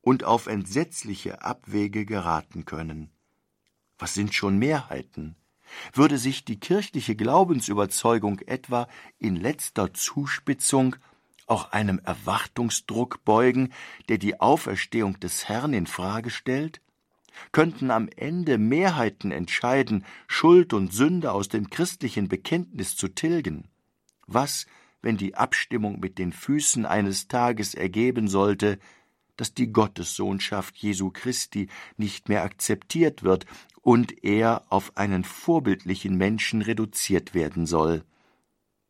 und 0.01 0.25
auf 0.25 0.47
entsetzliche 0.47 1.43
Abwege 1.43 2.05
geraten 2.05 2.65
können. 2.65 3.11
Was 3.99 4.15
sind 4.15 4.35
schon 4.35 4.59
Mehrheiten? 4.59 5.37
würde 5.93 6.19
sich 6.19 6.45
die 6.45 6.59
kirchliche 6.59 7.15
Glaubensüberzeugung 7.17 8.41
etwa 8.41 8.89
in 9.19 9.37
letzter 9.37 9.93
Zuspitzung 9.95 10.97
auch 11.47 11.73
einem 11.73 12.01
Erwartungsdruck 12.05 13.25
beugen, 13.25 13.73
der 14.09 14.19
die 14.19 14.41
Auferstehung 14.41 15.19
des 15.21 15.49
Herrn 15.49 15.73
in 15.73 15.87
Frage 15.87 16.31
stellt? 16.31 16.81
Könnten 17.53 17.91
am 17.91 18.09
Ende 18.17 18.59
Mehrheiten 18.59 19.31
entscheiden, 19.33 20.05
Schuld 20.27 20.73
und 20.73 20.93
Sünde 20.93 21.33
aus 21.33 21.49
dem 21.49 21.71
christlichen 21.71 22.29
Bekenntnis 22.29 22.97
zu 22.97 23.09
tilgen? 23.09 23.69
Was, 24.27 24.67
wenn 25.03 25.17
die 25.17 25.35
Abstimmung 25.35 26.01
mit 26.01 26.19
den 26.19 26.33
Füßen 26.33 26.87
eines 26.87 27.29
Tages 27.29 27.75
ergeben 27.75 28.29
sollte, 28.29 28.79
dass 29.41 29.55
die 29.55 29.72
Gottessohnschaft 29.72 30.76
Jesu 30.76 31.11
Christi 31.11 31.70
nicht 31.97 32.28
mehr 32.28 32.43
akzeptiert 32.43 33.22
wird 33.22 33.47
und 33.80 34.22
er 34.22 34.66
auf 34.68 34.99
einen 34.99 35.24
vorbildlichen 35.24 36.14
Menschen 36.18 36.61
reduziert 36.61 37.32
werden 37.32 37.64
soll. 37.64 38.05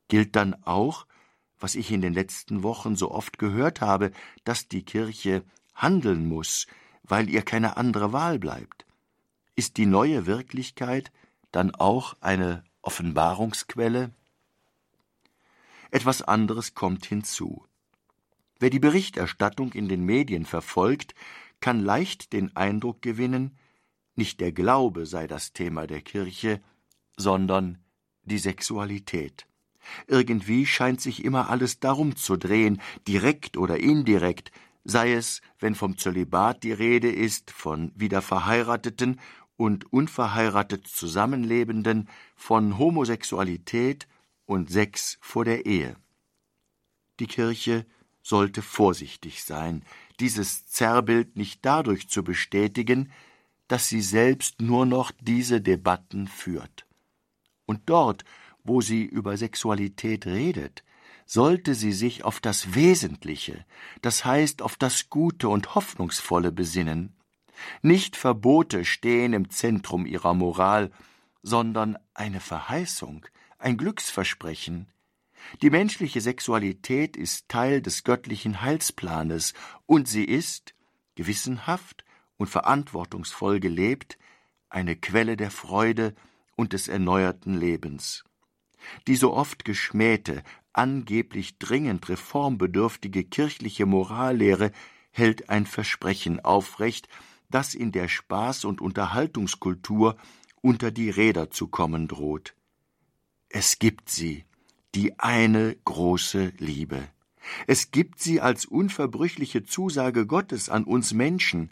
Gilt 0.09 0.35
dann 0.35 0.57
auch, 0.65 1.07
was 1.61 1.77
ich 1.77 1.93
in 1.93 2.01
den 2.01 2.15
letzten 2.15 2.65
Wochen 2.65 2.97
so 2.97 3.13
oft 3.13 3.39
gehört 3.39 3.81
habe, 3.81 4.11
dass 4.43 4.67
die 4.67 4.83
Kirche 4.83 5.45
handeln 5.73 6.27
muss, 6.27 6.67
weil 7.05 7.31
ihr 7.31 7.43
keine 7.43 7.77
andere 7.77 8.13
Wahl 8.13 8.41
bleibt? 8.41 8.87
Ist 9.55 9.77
die 9.77 9.87
neue 9.87 10.27
Wirklichkeit 10.27 11.13
dann 11.53 11.73
auch 11.77 12.17
eine 12.21 12.65
Offenbarungsquelle? 12.83 14.11
Etwas 15.93 16.23
anderes 16.23 16.75
kommt 16.75 17.07
hinzu. 17.07 17.70
Wer 18.61 18.69
die 18.69 18.79
Berichterstattung 18.79 19.73
in 19.73 19.89
den 19.89 20.05
Medien 20.05 20.45
verfolgt, 20.45 21.15
kann 21.61 21.81
leicht 21.81 22.35
den 22.35 22.55
Eindruck 22.55 23.01
gewinnen, 23.01 23.57
nicht 24.15 24.39
der 24.39 24.53
Glaube 24.53 25.07
sei 25.07 25.27
das 25.27 25.55
Thema 25.55 25.87
der 25.87 26.03
Kirche, 26.03 26.61
sondern 27.17 27.79
die 28.23 28.37
Sexualität. 28.37 29.47
Irgendwie 30.07 30.67
scheint 30.67 31.01
sich 31.01 31.25
immer 31.25 31.49
alles 31.49 31.81
darum 31.81 32.17
zu 32.17 32.37
drehen, 32.37 32.83
direkt 33.09 33.57
oder 33.57 33.79
indirekt, 33.79 34.53
sei 34.85 35.15
es, 35.15 35.41
wenn 35.59 35.75
vom 35.75 35.97
Zölibat 35.97 36.63
die 36.63 36.73
Rede 36.73 37.11
ist, 37.11 37.51
von 37.51 37.93
wiederverheirateten 37.95 39.21
und 39.57 39.91
unverheiratet 39.91 40.87
Zusammenlebenden, 40.87 42.11
von 42.37 42.77
Homosexualität 42.77 44.07
und 44.45 44.71
Sex 44.71 45.17
vor 45.23 45.47
der 45.47 45.65
Ehe. 45.65 45.97
Die 47.21 47.27
Kirche 47.27 47.87
sollte 48.23 48.63
vorsichtig 48.63 49.45
sein, 49.45 49.85
dieses 50.21 50.67
Zerrbild 50.67 51.37
nicht 51.37 51.65
dadurch 51.65 52.09
zu 52.09 52.23
bestätigen, 52.23 53.13
dass 53.69 53.89
sie 53.89 54.03
selbst 54.03 54.61
nur 54.61 54.85
noch 54.85 55.13
diese 55.21 55.61
Debatten 55.61 56.27
führt. 56.27 56.87
Und 57.67 57.83
dort, 57.87 58.25
wo 58.65 58.81
sie 58.81 59.05
über 59.05 59.37
Sexualität 59.37 60.27
redet, 60.27 60.83
sollte 61.25 61.77
sie 61.77 61.93
sich 61.93 62.25
auf 62.25 62.41
das 62.41 62.75
Wesentliche, 62.75 63.65
das 64.03 64.25
heißt 64.25 64.63
auf 64.63 64.75
das 64.77 65.09
Gute 65.09 65.49
und 65.49 65.77
Hoffnungsvolle 65.77 66.51
besinnen. 66.51 67.15
Nicht 67.83 68.17
Verbote 68.17 68.85
stehen 68.85 69.33
im 69.33 69.51
Zentrum 69.51 70.07
ihrer 70.07 70.35
Moral, 70.35 70.91
sondern 71.43 71.97
eine 72.15 72.41
Verheißung, 72.41 73.27
ein 73.59 73.77
Glücksversprechen. 73.77 74.89
Die 75.63 75.71
menschliche 75.71 76.21
Sexualität 76.21 77.17
ist 77.17 77.49
Teil 77.49 77.83
des 77.83 78.05
göttlichen 78.05 78.63
Heilsplanes, 78.63 79.55
und 79.87 80.09
sie 80.09 80.25
ist, 80.25 80.75
gewissenhaft 81.15 82.05
und 82.37 82.49
verantwortungsvoll 82.49 83.61
gelebt, 83.61 84.19
eine 84.69 84.97
Quelle 84.97 85.37
der 85.37 85.51
Freude 85.51 86.15
und 86.57 86.73
des 86.73 86.89
erneuerten 86.89 87.55
Lebens. 87.55 88.25
Die 89.07 89.17
so 89.17 89.35
oft 89.35 89.65
geschmähte, 89.65 90.43
angeblich 90.73 91.59
dringend 91.59 92.09
reformbedürftige 92.09 93.25
kirchliche 93.25 93.87
Morallehre 93.87 94.73
hält 95.11 95.49
ein 95.51 95.67
Versprechen 95.67 96.41
aufrecht, 96.41 97.09
das 97.51 97.75
in 97.75 97.93
der 97.93 98.09
Spaß- 98.09 98.65
und 98.65 98.81
Unterhaltungskultur 98.81 100.17
unter 100.63 100.91
die 100.91 101.11
Räder 101.11 101.51
zu 101.51 101.69
kommen 101.69 102.07
droht. 102.09 102.55
Es 103.49 103.79
gibt 103.79 104.09
sie, 104.09 104.45
die 104.95 105.19
eine 105.19 105.77
große 105.85 106.53
Liebe. 106.59 107.09
Es 107.67 107.91
gibt 107.91 108.21
sie 108.21 108.41
als 108.41 108.67
unverbrüchliche 108.67 109.65
Zusage 109.65 110.27
Gottes 110.27 110.69
an 110.69 110.85
uns 110.85 111.13
Menschen, 111.13 111.71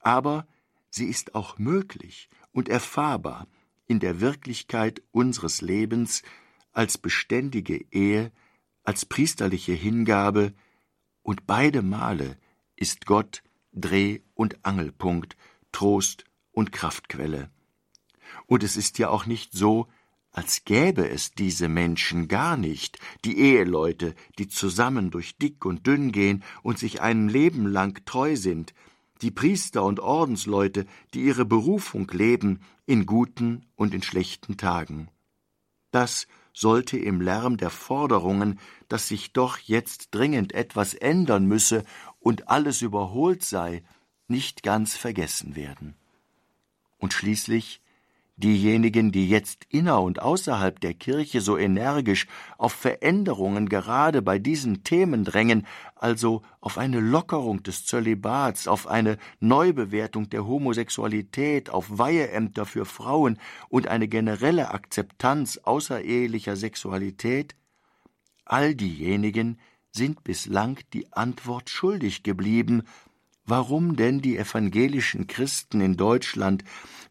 aber 0.00 0.46
sie 0.90 1.06
ist 1.06 1.34
auch 1.34 1.58
möglich 1.58 2.28
und 2.52 2.68
erfahrbar 2.68 3.46
in 3.86 4.00
der 4.00 4.20
Wirklichkeit 4.20 5.02
unseres 5.12 5.60
Lebens 5.60 6.22
als 6.72 6.98
beständige 6.98 7.84
Ehe, 7.90 8.32
als 8.82 9.06
priesterliche 9.06 9.72
Hingabe, 9.72 10.54
und 11.22 11.46
beide 11.46 11.82
Male 11.82 12.38
ist 12.76 13.04
Gott 13.04 13.42
Dreh- 13.72 14.20
und 14.34 14.64
Angelpunkt, 14.64 15.36
Trost 15.72 16.24
und 16.52 16.70
Kraftquelle. 16.70 17.50
Und 18.46 18.62
es 18.62 18.76
ist 18.76 18.98
ja 18.98 19.08
auch 19.08 19.26
nicht 19.26 19.52
so, 19.52 19.88
als 20.36 20.66
gäbe 20.66 21.08
es 21.08 21.32
diese 21.32 21.66
Menschen 21.66 22.28
gar 22.28 22.58
nicht, 22.58 22.98
die 23.24 23.38
Eheleute, 23.38 24.14
die 24.38 24.48
zusammen 24.48 25.10
durch 25.10 25.38
dick 25.38 25.64
und 25.64 25.86
dünn 25.86 26.12
gehen 26.12 26.44
und 26.62 26.78
sich 26.78 27.00
ein 27.00 27.30
Leben 27.30 27.66
lang 27.66 28.04
treu 28.04 28.36
sind, 28.36 28.74
die 29.22 29.30
Priester 29.30 29.82
und 29.82 29.98
Ordensleute, 29.98 30.84
die 31.14 31.22
ihre 31.22 31.46
Berufung 31.46 32.10
leben, 32.12 32.60
in 32.84 33.06
guten 33.06 33.64
und 33.76 33.94
in 33.94 34.02
schlechten 34.02 34.58
Tagen. 34.58 35.08
Das 35.90 36.26
sollte 36.52 36.98
im 36.98 37.22
Lärm 37.22 37.56
der 37.56 37.70
Forderungen, 37.70 38.60
dass 38.88 39.08
sich 39.08 39.32
doch 39.32 39.56
jetzt 39.58 40.14
dringend 40.14 40.52
etwas 40.52 40.92
ändern 40.92 41.46
müsse 41.46 41.82
und 42.20 42.48
alles 42.48 42.82
überholt 42.82 43.42
sei, 43.42 43.82
nicht 44.28 44.62
ganz 44.62 44.98
vergessen 44.98 45.56
werden. 45.56 45.94
Und 46.98 47.14
schließlich 47.14 47.80
diejenigen, 48.36 49.12
die 49.12 49.28
jetzt 49.28 49.64
inner 49.70 50.02
und 50.02 50.20
außerhalb 50.20 50.78
der 50.80 50.94
Kirche 50.94 51.40
so 51.40 51.56
energisch 51.56 52.26
auf 52.58 52.72
Veränderungen 52.72 53.68
gerade 53.68 54.20
bei 54.20 54.38
diesen 54.38 54.84
Themen 54.84 55.24
drängen, 55.24 55.66
also 55.94 56.42
auf 56.60 56.76
eine 56.76 57.00
Lockerung 57.00 57.62
des 57.62 57.86
Zölibats, 57.86 58.68
auf 58.68 58.86
eine 58.86 59.16
Neubewertung 59.40 60.28
der 60.28 60.46
Homosexualität, 60.46 61.70
auf 61.70 61.98
Weiheämter 61.98 62.66
für 62.66 62.84
Frauen 62.84 63.38
und 63.68 63.88
eine 63.88 64.06
generelle 64.06 64.70
Akzeptanz 64.70 65.58
außerehelicher 65.58 66.56
Sexualität, 66.56 67.56
all 68.44 68.74
diejenigen 68.74 69.58
sind 69.90 70.24
bislang 70.24 70.78
die 70.92 71.10
Antwort 71.14 71.70
schuldig 71.70 72.22
geblieben, 72.22 72.82
warum 73.46 73.96
denn 73.96 74.20
die 74.20 74.36
evangelischen 74.36 75.26
Christen 75.26 75.80
in 75.80 75.96
Deutschland 75.96 76.64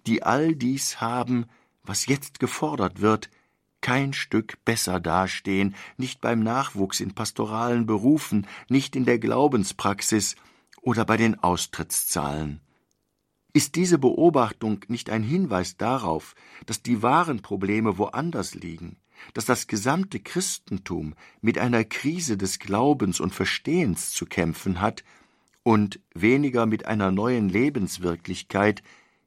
die 0.05 0.23
all 0.23 0.55
dies 0.55 1.01
haben, 1.01 1.45
was 1.83 2.05
jetzt 2.05 2.39
gefordert 2.39 3.01
wird, 3.01 3.29
kein 3.81 4.13
Stück 4.13 4.63
besser 4.65 4.99
dastehen, 4.99 5.75
nicht 5.97 6.21
beim 6.21 6.41
Nachwuchs 6.41 6.99
in 6.99 7.13
pastoralen 7.13 7.85
Berufen, 7.85 8.47
nicht 8.67 8.95
in 8.95 9.05
der 9.05 9.19
Glaubenspraxis 9.19 10.35
oder 10.81 11.05
bei 11.05 11.17
den 11.17 11.39
Austrittszahlen. 11.39 12.61
Ist 13.53 13.75
diese 13.75 13.97
Beobachtung 13.97 14.83
nicht 14.87 15.09
ein 15.09 15.23
Hinweis 15.23 15.77
darauf, 15.77 16.35
dass 16.65 16.81
die 16.81 17.01
wahren 17.01 17.41
Probleme 17.41 17.97
woanders 17.97 18.53
liegen, 18.53 18.97
dass 19.33 19.45
das 19.45 19.67
gesamte 19.67 20.19
Christentum 20.19 21.15
mit 21.41 21.57
einer 21.57 21.83
Krise 21.83 22.37
des 22.37 22.59
Glaubens 22.59 23.19
und 23.19 23.33
Verstehens 23.33 24.11
zu 24.11 24.25
kämpfen 24.25 24.81
hat 24.81 25.03
und 25.65 25.99
weniger 26.13 26.67
mit 26.67 26.85
einer 26.85 27.09
neuen 27.09 27.49
Lebenswirklichkeit, 27.49 28.83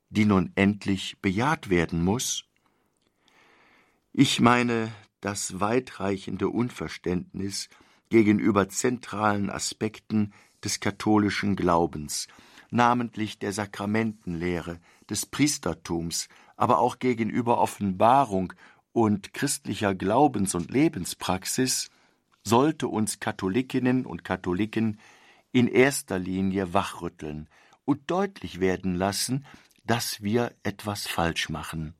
die 0.09 0.25
nun 0.25 0.53
endlich 0.55 1.19
bejaht 1.21 1.69
werden 1.69 2.05
muss? 2.05 2.45
Ich 4.13 4.41
meine 4.41 4.93
das 5.21 5.59
weitreichende 5.59 6.49
Unverständnis 6.49 7.69
gegenüber 8.09 8.69
zentralen 8.69 9.51
Aspekten 9.51 10.33
des 10.63 10.79
katholischen 10.79 11.57
Glaubens, 11.57 12.29
namentlich 12.71 13.41
der 13.41 13.53
Sakramentenlehre, 13.53 14.79
des 15.11 15.27
Priestertums, 15.27 16.29
aber 16.57 16.79
auch 16.79 17.01
gegenüber 17.01 17.59
Offenbarung 17.59 18.53
und 18.93 19.35
christlicher 19.35 19.93
Glaubens- 19.93 20.55
und 20.55 20.71
Lebenspraxis, 20.71 21.91
sollte 22.45 22.87
uns 22.87 23.19
Katholikinnen 23.19 24.07
und 24.07 24.23
Katholiken 24.23 25.01
in 25.53 25.69
erster 25.69 26.19
Linie 26.19 26.73
wachrütteln 26.75 27.49
und 27.85 28.11
deutlich 28.11 28.61
werden 28.61 28.95
lassen, 28.95 29.47
dass 29.85 30.23
wir 30.23 30.55
etwas 30.63 31.07
falsch 31.07 31.49
machen. 31.49 31.95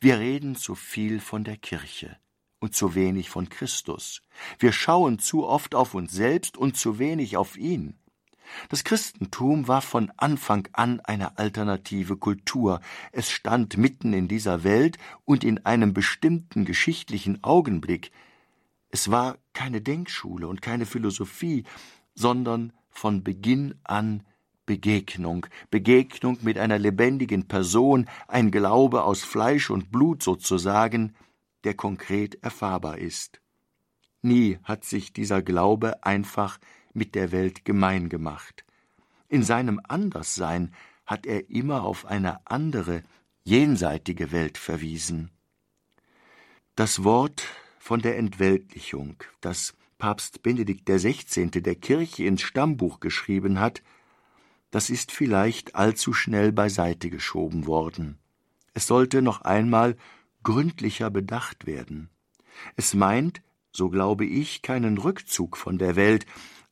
Wir 0.00 0.18
reden 0.18 0.56
zu 0.56 0.74
viel 0.74 1.20
von 1.20 1.44
der 1.44 1.56
Kirche 1.56 2.18
und 2.58 2.74
zu 2.74 2.94
wenig 2.94 3.30
von 3.30 3.48
Christus. 3.48 4.22
Wir 4.58 4.72
schauen 4.72 5.18
zu 5.18 5.46
oft 5.46 5.74
auf 5.74 5.94
uns 5.94 6.12
selbst 6.12 6.56
und 6.56 6.76
zu 6.76 6.98
wenig 6.98 7.36
auf 7.36 7.56
ihn. 7.56 7.98
Das 8.68 8.84
Christentum 8.84 9.66
war 9.68 9.82
von 9.82 10.12
Anfang 10.16 10.68
an 10.72 11.00
eine 11.00 11.36
alternative 11.38 12.16
Kultur. 12.16 12.80
Es 13.12 13.30
stand 13.30 13.76
mitten 13.76 14.12
in 14.12 14.28
dieser 14.28 14.62
Welt 14.64 14.98
und 15.24 15.44
in 15.44 15.64
einem 15.64 15.92
bestimmten 15.92 16.64
geschichtlichen 16.64 17.42
Augenblick. 17.42 18.12
Es 18.88 19.10
war 19.10 19.38
keine 19.52 19.80
Denkschule 19.80 20.46
und 20.46 20.62
keine 20.62 20.86
Philosophie, 20.86 21.64
sondern 22.16 22.72
von 22.88 23.22
Beginn 23.22 23.76
an 23.84 24.24
Begegnung, 24.64 25.46
Begegnung 25.70 26.38
mit 26.42 26.58
einer 26.58 26.78
lebendigen 26.78 27.46
Person, 27.46 28.06
ein 28.26 28.50
Glaube 28.50 29.04
aus 29.04 29.22
Fleisch 29.22 29.70
und 29.70 29.92
Blut 29.92 30.24
sozusagen, 30.24 31.14
der 31.62 31.74
konkret 31.74 32.42
erfahrbar 32.42 32.98
ist. 32.98 33.40
Nie 34.22 34.58
hat 34.64 34.84
sich 34.84 35.12
dieser 35.12 35.40
Glaube 35.42 36.02
einfach 36.02 36.58
mit 36.92 37.14
der 37.14 37.30
Welt 37.30 37.64
gemein 37.64 38.08
gemacht. 38.08 38.64
In 39.28 39.44
seinem 39.44 39.80
Anderssein 39.86 40.74
hat 41.04 41.26
er 41.26 41.48
immer 41.48 41.84
auf 41.84 42.06
eine 42.06 42.44
andere, 42.46 43.04
jenseitige 43.44 44.32
Welt 44.32 44.58
verwiesen. 44.58 45.30
Das 46.74 47.04
Wort 47.04 47.44
von 47.78 48.00
der 48.00 48.18
Entweltlichung, 48.18 49.16
das 49.40 49.74
Papst 49.98 50.42
Benedikt 50.42 50.86
XVI. 50.88 51.50
der 51.50 51.74
Kirche 51.74 52.24
ins 52.24 52.42
Stammbuch 52.42 53.00
geschrieben 53.00 53.60
hat, 53.60 53.82
das 54.70 54.90
ist 54.90 55.12
vielleicht 55.12 55.74
allzu 55.74 56.12
schnell 56.12 56.52
beiseite 56.52 57.08
geschoben 57.08 57.66
worden. 57.66 58.18
Es 58.74 58.86
sollte 58.86 59.22
noch 59.22 59.40
einmal 59.40 59.96
gründlicher 60.42 61.10
bedacht 61.10 61.66
werden. 61.66 62.10
Es 62.76 62.94
meint, 62.94 63.42
so 63.72 63.88
glaube 63.88 64.26
ich, 64.26 64.62
keinen 64.62 64.98
Rückzug 64.98 65.56
von 65.56 65.78
der 65.78 65.96
Welt, 65.96 66.26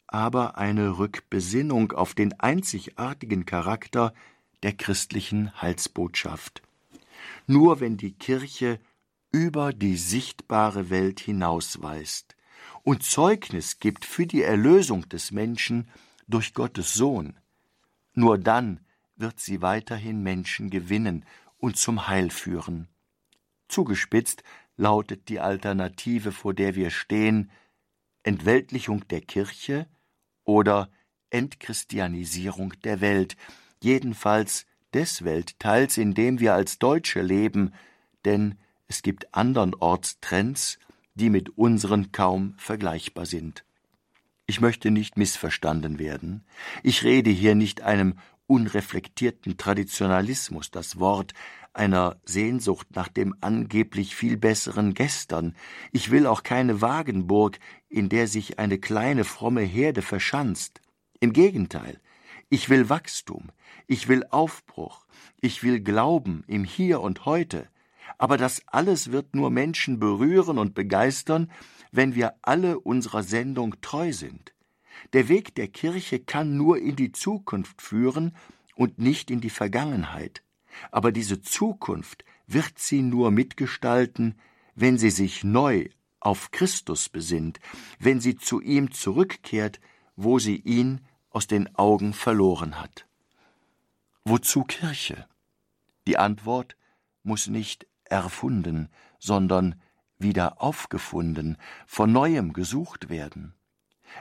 aber 0.06 0.58
eine 0.58 0.98
Rückbesinnung 0.98 1.92
auf 1.92 2.14
den 2.14 2.38
einzigartigen 2.40 3.46
Charakter 3.46 4.12
der 4.62 4.72
christlichen 4.72 5.60
Heilsbotschaft. 5.60 6.62
Nur 7.46 7.80
wenn 7.80 7.96
die 7.96 8.12
Kirche 8.12 8.80
über 9.32 9.72
die 9.72 9.96
sichtbare 9.96 10.90
Welt 10.90 11.20
hinausweist 11.20 12.33
und 12.84 13.02
Zeugnis 13.02 13.80
gibt 13.80 14.04
für 14.04 14.26
die 14.26 14.42
Erlösung 14.42 15.08
des 15.08 15.32
Menschen 15.32 15.88
durch 16.28 16.54
Gottes 16.54 16.94
Sohn, 16.94 17.38
nur 18.12 18.38
dann 18.38 18.80
wird 19.16 19.40
sie 19.40 19.62
weiterhin 19.62 20.22
Menschen 20.22 20.70
gewinnen 20.70 21.24
und 21.58 21.76
zum 21.76 22.08
Heil 22.08 22.30
führen. 22.30 22.88
Zugespitzt 23.68 24.44
lautet 24.76 25.28
die 25.28 25.40
Alternative, 25.40 26.30
vor 26.30 26.54
der 26.54 26.74
wir 26.74 26.90
stehen, 26.90 27.50
Entweltlichung 28.22 29.06
der 29.08 29.20
Kirche 29.20 29.86
oder 30.44 30.90
Entchristianisierung 31.30 32.74
der 32.84 33.00
Welt, 33.00 33.36
jedenfalls 33.82 34.66
des 34.92 35.24
Weltteils, 35.24 35.96
in 35.96 36.14
dem 36.14 36.38
wir 36.38 36.54
als 36.54 36.78
Deutsche 36.78 37.22
leben, 37.22 37.72
denn 38.24 38.58
es 38.86 39.02
gibt 39.02 39.34
andernorts 39.34 40.20
Trends, 40.20 40.78
die 41.14 41.30
mit 41.30 41.50
unseren 41.56 42.12
kaum 42.12 42.54
vergleichbar 42.56 43.26
sind. 43.26 43.64
Ich 44.46 44.60
möchte 44.60 44.90
nicht 44.90 45.16
missverstanden 45.16 45.98
werden. 45.98 46.44
Ich 46.82 47.02
rede 47.02 47.30
hier 47.30 47.54
nicht 47.54 47.80
einem 47.80 48.14
unreflektierten 48.46 49.56
Traditionalismus 49.56 50.70
das 50.70 50.98
Wort, 50.98 51.32
einer 51.72 52.20
Sehnsucht 52.24 52.88
nach 52.94 53.08
dem 53.08 53.34
angeblich 53.40 54.14
viel 54.14 54.36
besseren 54.36 54.94
Gestern. 54.94 55.56
Ich 55.92 56.10
will 56.10 56.26
auch 56.26 56.42
keine 56.42 56.80
Wagenburg, 56.80 57.58
in 57.88 58.08
der 58.08 58.28
sich 58.28 58.58
eine 58.58 58.78
kleine 58.78 59.24
fromme 59.24 59.62
Herde 59.62 60.02
verschanzt. 60.02 60.80
Im 61.20 61.32
Gegenteil, 61.32 62.00
ich 62.50 62.68
will 62.68 62.88
Wachstum, 62.88 63.50
ich 63.86 64.08
will 64.08 64.24
Aufbruch, 64.30 65.06
ich 65.40 65.62
will 65.62 65.80
Glauben 65.80 66.44
im 66.46 66.64
Hier 66.64 67.00
und 67.00 67.24
heute. 67.24 67.68
Aber 68.18 68.36
das 68.36 68.62
alles 68.66 69.12
wird 69.12 69.34
nur 69.34 69.50
Menschen 69.50 69.98
berühren 69.98 70.58
und 70.58 70.74
begeistern, 70.74 71.50
wenn 71.92 72.14
wir 72.14 72.34
alle 72.42 72.80
unserer 72.80 73.22
Sendung 73.22 73.80
treu 73.80 74.12
sind. 74.12 74.54
Der 75.12 75.28
Weg 75.28 75.54
der 75.54 75.68
Kirche 75.68 76.20
kann 76.20 76.56
nur 76.56 76.78
in 76.78 76.96
die 76.96 77.12
Zukunft 77.12 77.82
führen 77.82 78.36
und 78.74 78.98
nicht 78.98 79.30
in 79.30 79.40
die 79.40 79.50
Vergangenheit. 79.50 80.42
Aber 80.90 81.12
diese 81.12 81.40
Zukunft 81.40 82.24
wird 82.46 82.78
sie 82.78 83.02
nur 83.02 83.30
mitgestalten, 83.30 84.34
wenn 84.74 84.98
sie 84.98 85.10
sich 85.10 85.44
neu 85.44 85.88
auf 86.20 86.50
Christus 86.50 87.08
besinnt, 87.08 87.60
wenn 87.98 88.20
sie 88.20 88.36
zu 88.36 88.60
ihm 88.60 88.92
zurückkehrt, 88.92 89.80
wo 90.16 90.38
sie 90.38 90.56
ihn 90.56 91.00
aus 91.30 91.46
den 91.46 91.74
Augen 91.76 92.12
verloren 92.12 92.80
hat. 92.80 93.06
Wozu 94.24 94.64
Kirche? 94.64 95.26
Die 96.06 96.16
Antwort 96.16 96.76
muss 97.22 97.46
nicht 97.48 97.86
erfunden, 98.04 98.88
sondern 99.18 99.80
wieder 100.18 100.62
aufgefunden, 100.62 101.56
von 101.86 102.12
neuem 102.12 102.52
gesucht 102.52 103.08
werden. 103.08 103.54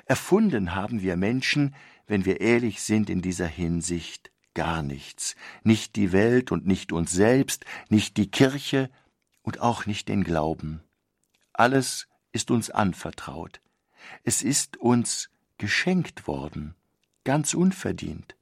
Erfunden 0.06 0.76
haben 0.76 1.02
wir 1.02 1.18
Menschen, 1.18 1.76
wenn 2.08 2.26
wir 2.26 2.42
ehrlich 2.42 2.82
sind 2.82 3.10
in 3.10 3.22
dieser 3.22 3.48
Hinsicht, 3.48 4.32
gar 4.54 4.84
nichts, 4.84 5.36
nicht 5.64 5.96
die 5.96 6.12
Welt 6.12 6.52
und 6.52 6.66
nicht 6.66 6.92
uns 6.92 7.12
selbst, 7.12 7.66
nicht 7.90 8.18
die 8.18 8.30
Kirche 8.30 8.90
und 9.42 9.60
auch 9.60 9.86
nicht 9.86 10.10
den 10.10 10.24
Glauben. 10.24 10.84
Alles 11.54 12.08
ist 12.32 12.52
uns 12.52 12.70
anvertraut. 12.70 13.62
Es 14.24 14.42
ist 14.42 14.78
uns 14.78 15.30
geschenkt 15.58 16.28
worden, 16.28 16.76
ganz 17.24 17.54
unverdient. 17.54 18.36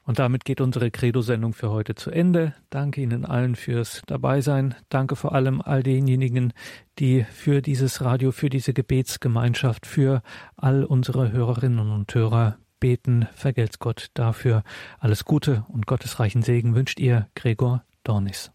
Und 0.06 0.20
damit 0.20 0.46
geht 0.46 0.62
unsere 0.62 0.92
Credo-Sendung 0.92 1.54
für 1.54 1.72
heute 1.72 1.96
zu 1.96 2.12
Ende. 2.12 2.54
Danke 2.70 3.02
Ihnen 3.02 3.26
allen 3.26 3.56
fürs 3.56 4.04
Dabeisein. 4.06 4.76
Danke 4.90 5.16
vor 5.16 5.34
allem 5.34 5.62
all 5.62 5.82
denjenigen, 5.82 6.54
die 7.00 7.24
für 7.24 7.62
dieses 7.64 8.02
Radio, 8.02 8.32
für 8.32 8.50
diese 8.50 8.74
Gebetsgemeinschaft, 8.74 9.88
für 9.88 10.22
all 10.56 10.84
unsere 10.84 11.32
Hörerinnen 11.32 11.92
und 11.92 12.14
Hörer 12.14 12.58
beten. 12.80 13.28
Vergelt's 13.34 13.80
Gott 13.80 14.12
dafür. 14.14 14.64
Alles 15.00 15.26
Gute 15.26 15.66
und 15.70 15.88
gottesreichen 15.88 16.44
Segen 16.44 16.76
wünscht 16.76 17.00
ihr 17.00 17.28
Gregor 17.34 17.84
Dornis. 18.04 18.52